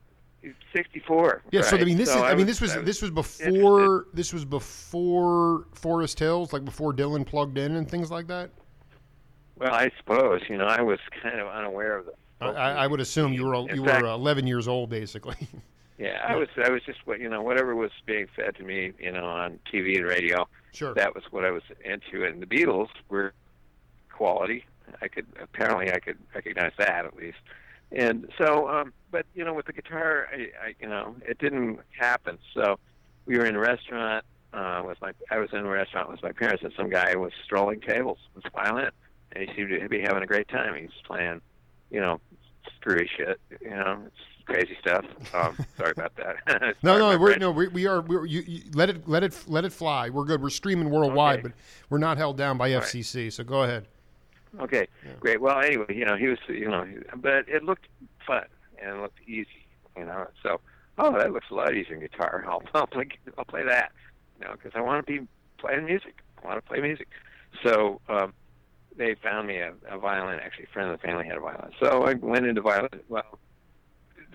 '64. 0.73 1.41
yeah. 1.51 1.61
So 1.61 1.77
I 1.77 1.83
mean, 1.83 1.97
this 1.97 2.11
So 2.11 2.17
is. 2.17 2.21
I, 2.23 2.35
mean, 2.35 2.45
was- 2.45 2.45
this 2.45 2.61
was 2.61 2.75
I 2.75 2.81
this 2.81 3.01
was 3.01 3.11
before 3.11 4.05
this 4.13 4.33
was 4.33 4.45
before 4.45 5.65
Forest 5.73 6.19
Hills, 6.19 6.53
like 6.53 6.65
before 6.65 6.93
Dylan 6.93 7.25
plugged 7.25 7.57
in 7.57 7.77
and 7.77 7.89
things 7.89 8.11
like 8.11 8.27
that. 8.27 8.51
Well, 9.57 9.73
I 9.73 9.91
suppose 9.97 10.41
you 10.49 10.57
know 10.57 10.65
I 10.65 10.81
was 10.81 10.99
kind 11.21 11.39
of 11.39 11.47
unaware 11.47 11.97
of 11.97 12.05
the. 12.05 12.13
I, 12.41 12.83
I, 12.83 12.87
would 12.87 12.99
assume 12.99 13.31
you 13.31 13.45
were 13.45 13.55
you 13.73 13.85
fact, 13.85 14.03
were 14.03 14.09
11 14.09 14.45
years 14.45 14.67
old, 14.67 14.89
basically. 14.89 15.37
Yeah, 15.97 16.25
I 16.27 16.35
was. 16.35 16.49
I 16.61 16.69
was 16.69 16.81
just 16.83 16.99
what 17.05 17.19
you 17.19 17.29
know, 17.29 17.41
whatever 17.41 17.73
was 17.73 17.91
being 18.05 18.27
fed 18.35 18.55
to 18.57 18.63
me, 18.63 18.91
you 18.99 19.11
know, 19.11 19.25
on 19.25 19.59
TV 19.71 19.95
and 19.95 20.05
radio. 20.05 20.47
sure. 20.73 20.93
That 20.93 21.15
was 21.15 21.23
what 21.31 21.45
I 21.45 21.51
was 21.51 21.63
into, 21.85 22.25
and 22.25 22.41
the 22.41 22.45
Beatles 22.45 22.89
were 23.07 23.33
quality. 24.11 24.65
I 25.01 25.07
could 25.07 25.25
apparently 25.41 25.91
I 25.91 25.99
could 25.99 26.17
recognize 26.33 26.73
that 26.77 27.05
at 27.05 27.15
least. 27.15 27.37
And 27.91 28.29
so, 28.37 28.67
um, 28.67 28.93
but 29.09 29.25
you 29.33 29.45
know, 29.45 29.53
with 29.53 29.67
the 29.67 29.73
guitar, 29.73 30.27
I, 30.33 30.67
I 30.67 30.75
you 30.81 30.89
know, 30.89 31.15
it 31.25 31.39
didn't 31.39 31.79
happen. 31.97 32.39
So 32.53 32.77
we 33.25 33.37
were 33.37 33.45
in 33.45 33.55
a 33.55 33.59
restaurant 33.59 34.25
uh, 34.53 34.83
with 34.85 34.99
my. 35.01 35.13
I 35.31 35.37
was 35.37 35.49
in 35.53 35.59
a 35.59 35.69
restaurant 35.69 36.09
with 36.09 36.21
my 36.21 36.33
parents, 36.33 36.61
and 36.63 36.73
some 36.75 36.89
guy 36.89 37.15
was 37.15 37.31
strolling 37.45 37.79
tables 37.79 38.17
with 38.35 38.43
violin, 38.53 38.91
and 39.31 39.49
he 39.49 39.55
seemed 39.55 39.69
to 39.69 39.89
be 39.89 40.01
having 40.01 40.23
a 40.23 40.25
great 40.27 40.47
time. 40.47 40.75
He 40.75 40.83
was 40.83 40.91
playing, 41.05 41.41
you 41.91 41.99
know, 41.99 42.19
screwy 42.77 43.09
shit. 43.17 43.39
You 43.61 43.69
know, 43.71 44.03
it's 44.05 44.15
crazy 44.45 44.77
stuff. 44.79 45.05
Um, 45.33 45.57
sorry 45.77 45.91
about 45.91 46.15
that. 46.17 46.75
No, 46.83 46.97
no, 46.97 47.17
we're, 47.17 47.35
no, 47.37 47.51
we, 47.51 47.67
we 47.69 47.87
are. 47.87 48.01
We're, 48.01 48.25
you, 48.25 48.41
you, 48.45 48.61
let 48.73 48.89
it, 48.89 49.07
let 49.07 49.23
it, 49.23 49.37
let 49.47 49.65
it 49.65 49.73
fly. 49.73 50.09
We're 50.09 50.25
good. 50.25 50.41
We're 50.41 50.49
streaming 50.49 50.89
worldwide, 50.89 51.39
Okay. 51.39 51.47
but 51.49 51.51
we're 51.89 51.97
not 51.97 52.17
held 52.17 52.37
down 52.37 52.57
by 52.57 52.73
All 52.73 52.79
right. 52.79 52.87
FCC. 52.87 53.31
So 53.31 53.43
go 53.43 53.63
ahead. 53.63 53.87
Okay, 54.59 54.87
Yeah. 55.05 55.11
great. 55.19 55.41
Well, 55.41 55.59
anyway, 55.59 55.85
you 55.89 56.05
know, 56.05 56.15
he 56.15 56.27
was, 56.27 56.37
you 56.47 56.69
know, 56.69 56.87
but 57.17 57.49
it 57.49 57.63
looked 57.63 57.87
fun 58.25 58.45
and 58.81 58.97
it 58.97 59.01
looked 59.01 59.19
easy. 59.27 59.47
You 59.97 60.05
know, 60.05 60.27
so 60.43 60.61
oh, 60.97 61.17
that 61.17 61.31
looks 61.33 61.47
a 61.51 61.55
lot 61.55 61.73
easier 61.73 61.91
than 61.91 61.99
guitar. 61.99 62.45
I'll, 62.47 62.63
I'll 62.73 62.87
play 62.87 63.07
I'll 63.37 63.45
play 63.45 63.63
that. 63.63 63.91
You 64.39 64.45
know, 64.47 64.53
because 64.53 64.71
I 64.75 64.81
want 64.81 65.05
to 65.05 65.11
be 65.19 65.27
playing 65.57 65.85
music. 65.85 66.15
I 66.43 66.47
want 66.47 66.63
to 66.63 66.69
play 66.69 66.79
music. 66.79 67.07
So 67.63 67.99
um, 68.07 68.33
they 68.97 69.15
found 69.15 69.47
me 69.47 69.57
a, 69.57 69.73
a 69.89 69.97
violin. 69.97 70.39
Actually, 70.39 70.65
a 70.65 70.73
friend 70.73 70.89
of 70.91 70.99
the 70.99 71.07
family 71.07 71.25
had 71.25 71.37
a 71.37 71.41
violin. 71.41 71.71
So 71.79 72.03
I 72.03 72.13
went 72.13 72.45
into 72.45 72.61
violin. 72.61 72.89
Well, 73.09 73.39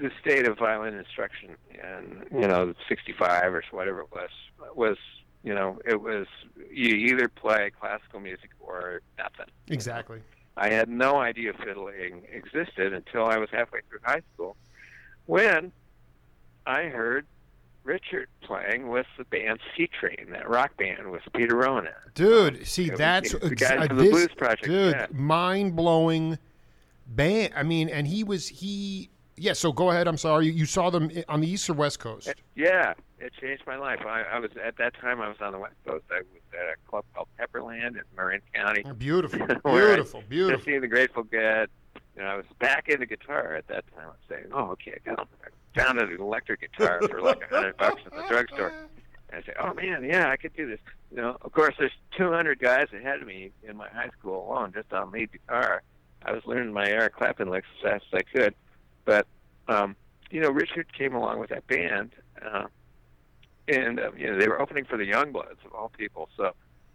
the 0.00 0.10
state 0.20 0.46
of 0.46 0.58
violin 0.58 0.94
instruction 0.94 1.56
and 1.82 2.24
you 2.32 2.48
know 2.48 2.72
65 2.88 3.54
or 3.54 3.62
whatever 3.70 4.00
it 4.00 4.08
was 4.12 4.30
was 4.74 4.96
you 5.42 5.54
know 5.54 5.78
it 5.84 6.00
was 6.00 6.26
you 6.72 6.94
either 6.94 7.28
play 7.28 7.70
classical 7.78 8.20
music 8.20 8.50
or 8.60 9.02
nothing 9.18 9.52
Exactly. 9.68 10.20
i 10.56 10.70
had 10.70 10.88
no 10.88 11.16
idea 11.18 11.52
fiddling 11.52 12.22
existed 12.32 12.92
until 12.94 13.26
i 13.26 13.36
was 13.36 13.50
halfway 13.52 13.80
through 13.88 13.98
high 14.02 14.22
school 14.34 14.56
when 15.26 15.70
i 16.66 16.84
heard 16.84 17.26
richard 17.84 18.28
playing 18.42 18.88
with 18.88 19.06
the 19.18 19.24
band 19.24 19.58
Seatrain 19.76 20.30
that 20.32 20.48
rock 20.48 20.76
band 20.76 21.10
with 21.10 21.22
peter 21.34 21.58
it. 21.86 21.94
Dude, 22.14 22.66
see, 22.66 22.86
It 22.88 22.96
that's 22.96 23.32
the 23.32 23.46
ex- 23.46 23.60
guys 23.62 23.70
uh, 23.84 23.86
from 23.86 23.96
the 23.96 24.02
this, 24.04 24.12
blues 24.12 24.28
project 24.36 24.64
dude, 24.64 24.92
yeah. 24.94 25.06
mind 25.12 25.76
blowing 25.76 26.38
band. 27.06 27.52
I 27.56 27.62
mean, 27.62 27.88
and 27.88 28.06
he 28.06 28.24
was 28.24 28.46
he. 28.48 29.10
Yeah. 29.36 29.54
So 29.54 29.72
go 29.72 29.90
ahead. 29.90 30.06
I'm 30.06 30.18
sorry. 30.18 30.46
You, 30.46 30.52
you 30.52 30.66
saw 30.66 30.90
them 30.90 31.10
on 31.28 31.40
the 31.40 31.48
east 31.48 31.68
or 31.70 31.74
west 31.74 31.98
coast. 31.98 32.28
It- 32.28 32.40
yeah, 32.54 32.92
it 33.18 33.32
changed 33.40 33.62
my 33.66 33.76
life. 33.76 34.00
I, 34.06 34.22
I 34.22 34.38
was 34.38 34.50
at 34.62 34.76
that 34.76 34.94
time. 35.00 35.20
I 35.20 35.28
was 35.28 35.38
on 35.40 35.52
the 35.52 35.58
West 35.58 35.76
Coast. 35.86 36.04
I 36.10 36.18
was 36.18 36.26
at 36.52 36.74
a 36.74 36.90
club 36.90 37.04
called 37.14 37.28
Pepperland 37.40 37.96
in 37.96 38.02
Marin 38.16 38.42
County. 38.54 38.84
Beautiful, 38.98 39.38
Where 39.62 39.92
I 39.92 39.94
beautiful, 39.94 40.20
Just 40.20 40.30
beautiful. 40.30 40.64
seeing 40.64 40.80
the 40.82 40.88
Grateful 40.88 41.22
Dead. 41.24 41.68
You 42.16 42.22
know, 42.22 42.28
I 42.28 42.36
was 42.36 42.44
back 42.58 42.88
into 42.88 43.06
guitar 43.06 43.54
at 43.54 43.66
that 43.68 43.84
time. 43.94 44.04
I 44.04 44.08
was 44.08 44.16
saying, 44.28 44.46
"Oh, 44.52 44.70
okay, 44.72 44.98
I 45.06 45.08
got 45.10 45.20
I 45.42 45.48
found 45.74 45.98
an 45.98 46.16
electric 46.18 46.60
guitar 46.60 47.00
for 47.08 47.20
like 47.20 47.42
a 47.50 47.54
hundred 47.54 47.76
bucks 47.76 48.02
at 48.06 48.12
the 48.12 48.24
drugstore." 48.28 48.72
And 49.30 49.42
I 49.42 49.46
say, 49.46 49.52
"Oh 49.60 49.74
man, 49.74 50.04
yeah, 50.04 50.28
I 50.28 50.36
could 50.36 50.54
do 50.54 50.66
this." 50.68 50.80
You 51.10 51.18
know, 51.18 51.36
of 51.42 51.52
course, 51.52 51.74
there's 51.78 51.92
200 52.16 52.58
guys 52.58 52.86
ahead 52.92 53.20
of 53.20 53.26
me 53.26 53.50
in 53.62 53.76
my 53.76 53.88
high 53.88 54.10
school 54.18 54.48
alone, 54.48 54.72
just 54.72 54.92
on 54.92 55.10
lead 55.10 55.32
guitar. 55.32 55.82
I 56.24 56.32
was 56.32 56.42
learning 56.46 56.72
my 56.72 56.86
Eric 56.86 57.16
Clapton 57.16 57.48
licks 57.48 57.66
as 57.78 57.90
fast 57.90 58.04
as 58.12 58.18
I 58.18 58.38
could, 58.38 58.54
but 59.04 59.26
um, 59.68 59.96
you 60.30 60.40
know, 60.40 60.50
Richard 60.50 60.92
came 60.92 61.14
along 61.14 61.38
with 61.40 61.50
that 61.50 61.66
band, 61.66 62.12
uh, 62.42 62.66
and 63.68 64.00
um, 64.00 64.16
you 64.16 64.30
know, 64.30 64.38
they 64.38 64.48
were 64.48 64.60
opening 64.60 64.84
for 64.84 64.96
the 64.96 65.10
Youngbloods 65.10 65.64
of 65.64 65.72
all 65.74 65.90
people. 65.96 66.28
So 66.36 66.52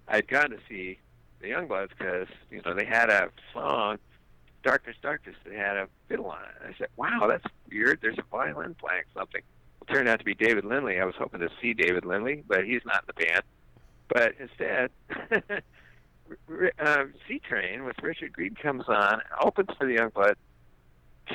I'd 0.07 0.27
gone 0.27 0.51
to 0.51 0.57
see 0.69 0.99
the 1.41 1.49
Youngbloods 1.49 1.89
because 1.97 2.27
you 2.49 2.61
know 2.65 2.73
they 2.73 2.85
had 2.85 3.09
a 3.09 3.29
song, 3.53 3.97
"Darkness, 4.65 4.97
Darkness." 5.01 5.36
They 5.45 5.56
had 5.56 5.78
a 5.78 5.88
fiddle 6.10 6.25
on 6.25 6.39
it. 6.43 6.67
I 6.67 6.78
said, 6.78 6.88
"Wow, 6.97 7.28
that's 7.28 7.45
weird. 7.71 7.99
There's 8.01 8.17
a 8.17 8.23
violin 8.23 8.75
playing 8.75 9.04
something." 9.13 9.41
It 9.82 9.93
turned 9.93 10.10
out 10.10 10.19
to 10.19 10.25
be 10.25 10.34
David 10.34 10.65
Lindley. 10.65 10.99
I 10.99 11.06
was 11.06 11.15
hoping 11.15 11.39
to 11.39 11.49
see 11.62 11.73
David 11.73 12.04
Lindley, 12.04 12.43
but 12.47 12.65
he's 12.65 12.82
not 12.86 13.04
in 13.04 13.13
the 13.15 13.25
band. 13.25 13.43
But 14.08 14.34
instead, 14.39 14.91
uh, 16.80 17.06
Seatrain 17.28 17.86
with 17.86 17.95
Richard 18.01 18.34
Greene 18.34 18.56
comes 18.56 18.86
on, 18.88 19.21
opens 19.39 19.69
for 19.78 19.86
the 19.86 19.95
Youngbloods, 19.95 20.36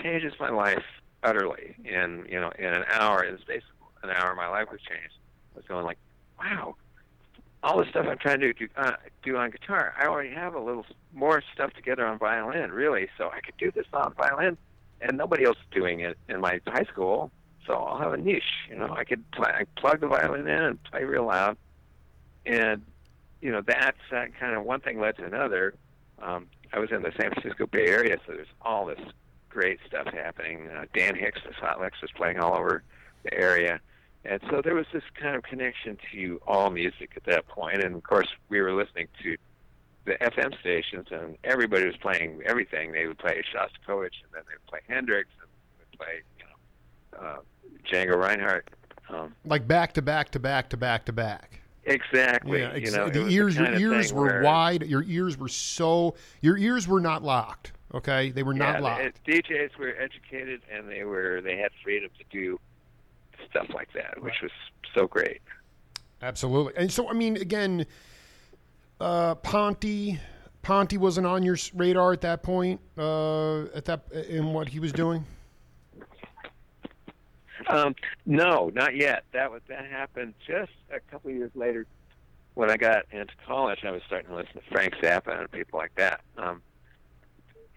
changes 0.03 0.35
my 0.41 0.51
life 0.51 0.85
utterly. 1.23 1.77
In 1.85 2.27
you 2.29 2.41
know, 2.41 2.51
in 2.59 2.67
an 2.67 2.85
hour, 2.91 3.25
the 3.31 3.39
space 3.39 3.63
of 4.03 4.09
an 4.09 4.17
hour, 4.17 4.35
my 4.35 4.49
life 4.49 4.69
was 4.71 4.81
changed. 4.81 5.15
I 5.55 5.59
was 5.59 5.67
going 5.67 5.85
like, 5.85 5.99
wow, 6.39 6.75
all 7.63 7.79
the 7.79 7.89
stuff 7.91 8.07
I'm 8.09 8.19
trying 8.19 8.41
to 8.41 8.53
do, 8.53 8.69
uh, 8.77 8.93
do 9.23 9.37
on 9.37 9.51
guitar, 9.51 9.95
I 9.99 10.07
already 10.07 10.31
have 10.31 10.55
a 10.55 10.61
little 10.61 10.87
more 11.13 11.43
stuff 11.55 11.73
together 11.75 12.07
on 12.07 12.19
violin, 12.19 12.73
really. 12.73 13.09
So 13.19 13.31
I 13.31 13.41
could 13.41 13.57
do 13.59 13.71
this 13.71 13.87
on 13.93 14.15
violin, 14.15 14.57
and 15.01 15.19
nobody 15.19 15.45
else 15.45 15.59
is 15.59 15.71
doing 15.71 16.01
it 16.01 16.17
in 16.29 16.41
my 16.41 16.61
high 16.67 16.85
school. 16.85 17.31
So 17.67 17.75
I'll 17.75 17.99
have 17.99 18.13
a 18.13 18.17
niche. 18.17 18.43
You 18.69 18.77
know, 18.77 18.95
I 18.97 19.05
could 19.05 19.31
play, 19.33 19.51
I 19.51 19.65
plug 19.79 20.01
the 20.01 20.09
violin 20.09 20.49
in 20.49 20.63
and 20.63 20.83
play 20.85 21.05
real 21.05 21.27
loud, 21.27 21.57
and 22.47 22.83
you 23.43 23.53
know 23.53 23.63
that's 23.67 23.99
uh, 24.11 24.27
kind 24.39 24.57
of 24.57 24.65
one 24.65 24.81
thing 24.81 24.99
led 24.99 25.17
to 25.19 25.25
another. 25.25 25.75
Um, 26.21 26.47
I 26.73 26.79
was 26.79 26.91
in 26.91 27.03
the 27.03 27.13
San 27.21 27.31
Francisco 27.33 27.67
Bay 27.67 27.87
Area, 27.87 28.17
so 28.27 28.33
there's 28.33 28.49
all 28.63 28.87
this 28.87 29.01
great 29.49 29.81
stuff 29.87 30.07
happening. 30.07 30.69
Uh, 30.69 30.87
Dan 30.95 31.15
Hicks, 31.15 31.41
the 31.47 31.53
Hot 31.55 31.81
Licks, 31.81 32.01
was 32.01 32.11
playing 32.13 32.39
all 32.39 32.57
over 32.57 32.83
the 33.25 33.35
area. 33.35 33.81
And 34.25 34.41
so 34.51 34.61
there 34.63 34.75
was 34.75 34.87
this 34.93 35.03
kind 35.21 35.35
of 35.35 35.43
connection 35.43 35.97
to 36.13 36.41
all 36.47 36.71
music 36.71 37.13
at 37.17 37.25
that 37.25 37.49
point. 37.49 37.83
And 37.83 37.95
of 37.97 38.03
course, 38.03 38.29
we 38.51 38.61
were 38.61 38.73
listening 38.75 39.09
to 39.23 39.37
the 40.05 40.13
FM 40.21 40.59
stations, 40.61 41.07
and 41.11 41.37
everybody 41.45 41.87
was 41.87 41.97
playing 41.97 42.43
everything. 42.45 42.93
They 42.93 43.07
would 43.07 43.19
play 43.19 43.43
Shostakovich, 43.55 44.21
and 44.23 44.33
then 44.33 44.43
they 44.47 44.55
would 44.55 44.67
play 44.67 44.81
Hendrix, 44.89 45.29
and 45.41 45.49
they 45.79 45.85
would 45.91 45.99
play, 45.99 46.23
you 46.39 46.45
know, 47.23 47.27
uh, 47.27 47.41
Django 47.91 48.17
Reinhardt. 48.17 48.69
Um, 49.09 49.35
Like 49.45 49.67
back 49.67 49.95
to 49.95 50.03
back 50.03 50.31
to 50.33 50.39
back 50.39 50.69
to 50.71 50.77
back 50.77 51.05
to 51.07 51.13
back. 51.13 51.61
exactly. 51.85 52.61
Yeah, 52.61 52.77
you 52.77 52.91
know, 52.93 53.09
the 53.09 53.27
ears, 53.29 53.57
kind 53.57 53.81
your 53.81 53.95
ears 53.95 54.13
were 54.13 54.25
where- 54.27 54.43
wide. 54.43 54.87
Your 54.87 55.03
ears 55.03 55.37
were 55.39 55.49
so. 55.49 56.15
Your 56.43 56.57
ears 56.59 56.87
were 56.87 57.01
not 57.01 57.23
locked. 57.23 57.73
Okay, 57.93 58.31
they 58.31 58.43
were 58.45 58.53
yeah, 58.53 58.59
not 58.59 58.77
the- 58.77 58.83
locked. 58.83 59.03
it- 59.03 59.45
DJs 59.45 59.77
were 59.79 59.97
educated, 59.99 60.61
and 60.71 60.89
they 60.89 61.05
were 61.05 61.41
they 61.41 61.57
had 61.57 61.73
freedom 61.83 62.11
to 62.19 62.25
do 62.31 62.61
stuff 63.49 63.69
like 63.73 63.93
that, 63.95 64.23
which 64.23 64.43
was 64.43 64.51
so 64.95 65.07
great. 65.07 65.41
Absolutely. 66.23 66.75
And 66.77 66.93
so, 66.93 67.09
I 67.09 67.13
mean, 67.13 67.37
again, 67.37 67.87
uh, 69.01 69.35
Ponty, 69.37 70.19
Ponty 70.63 70.99
wasn't 70.99 71.27
on 71.27 71.43
your 71.43 71.57
radar 71.75 72.13
at 72.13 72.21
that 72.21 72.43
point. 72.43 72.81
Uh, 72.99 73.63
at 73.75 73.85
that 73.87 74.11
in 74.29 74.53
what 74.53 74.69
he 74.69 74.81
was 74.81 74.93
doing. 74.93 75.25
Um, 77.67 77.95
no, 78.27 78.71
not 78.75 78.97
yet. 78.97 79.25
That 79.33 79.51
was 79.51 79.63
that 79.69 79.87
happened 79.87 80.35
just 80.47 80.73
a 80.93 81.01
couple 81.11 81.31
of 81.31 81.37
years 81.37 81.53
later 81.55 81.87
when 82.55 82.71
I 82.71 82.77
got 82.77 83.05
into 83.13 83.33
college. 83.47 83.81
I 83.85 83.91
was 83.91 84.03
starting 84.07 84.31
to 84.31 84.37
listen 84.37 84.55
to 84.55 84.63
Frank 84.71 84.95
Zappa 84.97 85.39
and 85.39 85.51
people 85.51 85.79
like 85.79 85.95
that. 85.97 86.21
Um, 86.37 86.63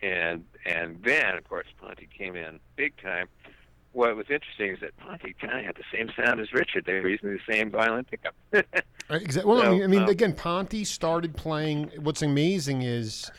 and 0.01 0.43
and 0.65 1.01
then 1.03 1.35
of 1.35 1.47
course 1.47 1.67
Ponty 1.79 2.07
came 2.17 2.35
in 2.35 2.59
big 2.75 2.95
time. 3.01 3.27
What 3.93 4.15
was 4.15 4.25
interesting 4.29 4.71
is 4.71 4.79
that 4.81 4.97
Ponty 4.97 5.35
kind 5.39 5.59
of 5.59 5.65
had 5.65 5.75
the 5.75 5.83
same 5.95 6.09
sound 6.15 6.39
as 6.39 6.51
Richard. 6.51 6.85
They 6.85 6.93
were 6.93 7.09
using 7.09 7.29
the 7.29 7.53
same 7.53 7.71
violin 7.71 8.05
pickup. 8.05 8.35
Exactly. 9.09 9.51
Well, 9.51 9.61
I 9.61 9.69
mean, 9.69 9.83
I 9.83 9.87
mean 9.87 10.03
um, 10.03 10.09
again, 10.09 10.33
Ponty 10.33 10.85
started 10.85 11.35
playing. 11.35 11.91
What's 11.99 12.21
amazing 12.21 12.81
is. 12.81 13.29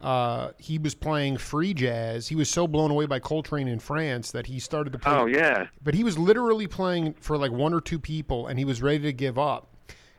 Uh, 0.00 0.50
he 0.58 0.76
was 0.76 0.94
playing 0.94 1.38
free 1.38 1.72
jazz. 1.72 2.28
He 2.28 2.34
was 2.34 2.50
so 2.50 2.66
blown 2.66 2.90
away 2.90 3.06
by 3.06 3.20
Coltrane 3.20 3.68
in 3.68 3.78
France 3.78 4.32
that 4.32 4.44
he 4.46 4.58
started 4.58 4.92
to 4.92 4.98
play 4.98 5.12
oh 5.12 5.24
yeah, 5.24 5.68
but 5.82 5.94
he 5.94 6.04
was 6.04 6.18
literally 6.18 6.66
playing 6.66 7.14
for 7.20 7.38
like 7.38 7.52
one 7.52 7.72
or 7.72 7.80
two 7.80 7.98
people 7.98 8.48
and 8.48 8.58
he 8.58 8.66
was 8.66 8.82
ready 8.82 8.98
to 9.04 9.14
give 9.14 9.38
up 9.38 9.74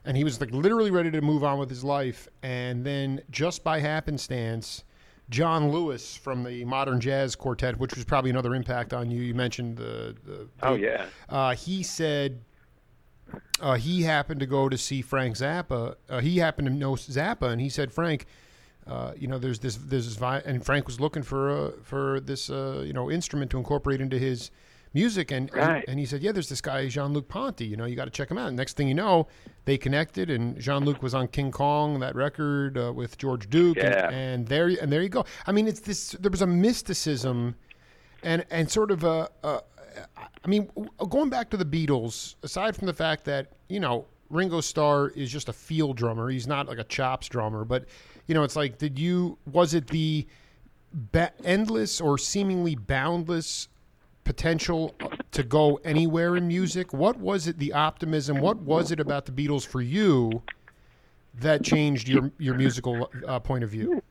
and 0.06 0.16
he 0.16 0.24
was 0.24 0.40
like 0.40 0.52
literally 0.52 0.92
ready 0.92 1.12
to 1.12 1.22
move 1.22 1.44
on 1.44 1.60
with 1.60 1.70
his 1.70 1.84
life 1.84 2.28
and 2.44 2.86
then 2.86 3.22
just 3.32 3.64
by 3.64 3.80
happenstance 3.80 4.84
john 5.30 5.72
lewis 5.72 6.16
from 6.16 6.44
the 6.44 6.64
modern 6.66 7.00
jazz 7.00 7.36
quartet 7.36 7.78
which 7.78 7.96
was 7.96 8.06
probably 8.06 8.30
another 8.30 8.54
impact 8.54 8.94
on 8.94 9.10
you 9.10 9.22
you 9.22 9.34
mentioned 9.34 9.78
the, 9.78 10.16
the 10.26 10.48
oh 10.64 10.76
yeah. 10.76 11.06
uh, 11.30 11.56
he 11.56 11.82
said 11.82 12.42
uh, 13.60 13.74
he 13.76 14.04
happened 14.04 14.40
to 14.40 14.46
go 14.46 14.70
to 14.70 14.78
see 14.78 15.02
Frank 15.02 15.36
Zappa. 15.36 15.96
Uh, 16.08 16.20
he 16.20 16.38
happened 16.38 16.68
to 16.68 16.74
know 16.74 16.94
Zappa, 16.94 17.50
and 17.52 17.60
he 17.60 17.70
said, 17.70 17.92
"Frank, 17.92 18.28
uh, 18.88 19.14
you 19.18 19.28
know, 19.28 19.40
there's 19.40 19.60
this, 19.60 19.78
there's 19.78 20.06
this 20.06 20.16
vi-, 20.16 20.44
and 20.46 20.64
Frank 20.64 20.86
was 20.86 21.00
looking 21.00 21.24
for 21.24 21.50
uh, 21.50 21.72
for 21.82 22.20
this, 22.20 22.50
uh, 22.50 22.84
you 22.86 22.94
know, 22.94 23.10
instrument 23.10 23.50
to 23.52 23.58
incorporate 23.58 24.00
into 24.00 24.20
his 24.20 24.52
music, 24.96 25.30
and 25.32 25.52
and, 25.52 25.60
Right. 25.60 25.86
and 25.88 26.00
he 26.00 26.06
said, 26.08 26.24
yeah, 26.24 26.32
there's 26.32 26.50
this 26.50 26.62
guy 26.62 26.88
Jean 26.88 27.14
Luc 27.14 27.28
Ponty. 27.28 27.66
You 27.66 27.78
know, 27.78 27.86
you 27.86 27.96
got 27.96 28.06
to 28.06 28.12
check 28.12 28.32
him 28.32 28.40
out. 28.40 28.48
And 28.48 28.58
next 28.58 28.76
thing 28.78 28.88
you 28.88 28.96
know, 28.96 29.28
they 29.66 29.78
connected, 29.78 30.32
and 30.32 30.60
Jean 30.60 30.84
Luc 30.86 31.04
was 31.04 31.14
on 31.14 31.28
King 31.28 31.52
Kong, 31.52 32.00
that 32.00 32.16
record 32.16 32.78
uh, 32.78 32.92
with 32.94 33.18
George 33.20 33.48
Duke, 33.50 33.78
Yeah. 33.78 34.08
and, 34.08 34.16
and 34.16 34.48
there 34.48 34.68
and 34.82 34.92
there 34.92 35.04
you 35.04 35.10
go. 35.10 35.26
I 35.46 35.52
mean, 35.52 35.68
it's 35.68 35.82
this. 35.82 36.12
There 36.20 36.32
was 36.32 36.42
a 36.42 36.48
mysticism, 36.48 37.56
and 38.24 38.44
and 38.50 38.72
sort 38.72 38.90
of 38.90 39.04
a. 39.04 39.30
a 39.44 39.62
I 40.44 40.48
mean, 40.48 40.70
going 41.10 41.30
back 41.30 41.50
to 41.52 41.58
the 41.58 41.66
Beatles, 41.66 42.36
aside 42.44 42.76
from 42.76 42.86
the 42.88 42.94
fact 42.94 43.24
that 43.26 43.54
you 43.70 43.80
know 43.80 44.06
Ringo 44.30 44.60
Starr 44.62 45.10
is 45.10 45.32
just 45.32 45.48
a 45.50 45.54
field 45.54 45.96
drummer, 45.98 46.30
he's 46.30 46.48
not 46.48 46.68
like 46.68 46.80
a 46.80 46.84
chops 46.84 47.28
drummer, 47.30 47.64
but 47.66 47.86
you 48.28 48.34
know, 48.36 48.44
it's 48.44 48.56
like, 48.56 48.78
did 48.78 48.98
you 49.00 49.38
was 49.52 49.74
it 49.74 49.88
the 49.88 50.28
ba- 50.94 51.32
endless 51.44 52.02
or 52.02 52.18
seemingly 52.18 52.76
boundless 52.76 53.68
potential 54.26 54.94
to 55.32 55.44
go 55.44 55.76
anywhere 55.86 56.36
in 56.36 56.48
music? 56.48 56.92
What 56.94 57.18
was 57.18 57.48
it? 57.48 57.58
The 57.58 57.72
optimism? 57.72 58.42
What 58.42 58.58
was 58.58 58.92
it 58.92 59.00
about 59.00 59.26
the 59.26 59.32
Beatles 59.32 59.66
for 59.66 59.82
you 59.82 60.42
that 61.40 61.64
changed 61.64 62.10
your 62.10 62.32
your 62.38 62.56
musical 62.56 63.10
uh, 63.26 63.40
point 63.40 63.64
of 63.64 63.70
view? 63.70 64.02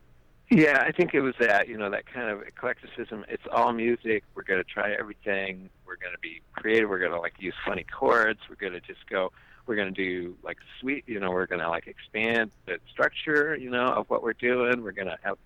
Yeah, 0.51 0.85
I 0.87 0.93
think 0.93 1.15
it 1.15 1.21
was 1.21 1.35
that, 1.41 1.69
you 1.69 1.77
know, 1.77 1.91
that 1.91 2.07
kind 2.07 2.29
of 2.29 2.43
eclecticism. 2.43 3.25
It's 3.29 3.43
all 3.51 3.73
music. 3.73 4.25
We're 4.35 4.43
going 4.43 4.63
to 4.63 4.69
try 4.69 4.93
everything. 4.93 5.71
We're 5.87 5.97
going 5.97 6.13
to 6.13 6.19
be 6.21 6.43
creative. 6.53 6.89
We're 6.89 6.99
going 6.99 7.13
to 7.13 7.19
like 7.19 7.35
use 7.39 7.55
funny 7.67 7.85
chords. 7.85 8.41
We're 8.49 8.57
going 8.57 8.75
to 8.75 8.81
just 8.81 9.09
go, 9.09 9.33
we're 9.67 9.77
going 9.77 9.93
to 9.93 10.05
do 10.05 10.37
like 10.43 10.59
sweet, 10.81 11.05
you 11.07 11.19
know, 11.19 11.31
we're 11.31 11.47
going 11.47 11.63
to 11.63 11.69
like 11.69 11.87
expand 11.87 12.51
the 12.67 12.79
structure, 12.91 13.57
you 13.57 13.71
know, 13.71 13.87
of 13.87 14.11
what 14.11 14.23
we're 14.23 14.35
doing. 14.35 14.83
We're 14.83 14.93
going 14.93 15.09
to 15.09 15.19
have 15.23 15.39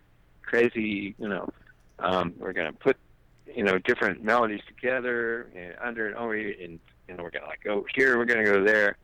crazy, 0.43 1.15
you 1.19 1.29
know, 1.29 1.49
um, 2.01 2.35
we're 2.39 2.53
going 2.53 2.71
to 2.71 2.79
put 2.79 2.97
you 3.55 3.63
know 3.63 3.79
different 3.79 4.23
melodies 4.23 4.61
together 4.67 5.51
and 5.55 5.75
under 5.83 6.07
and 6.07 6.17
over 6.17 6.35
and 6.35 6.79
you 7.09 7.15
know 7.17 7.23
we're 7.23 7.31
gonna 7.31 7.47
like 7.47 7.63
go 7.65 7.85
here 7.95 8.17
we're 8.19 8.25
gonna 8.25 8.45
go 8.45 8.65
there. 8.65 8.97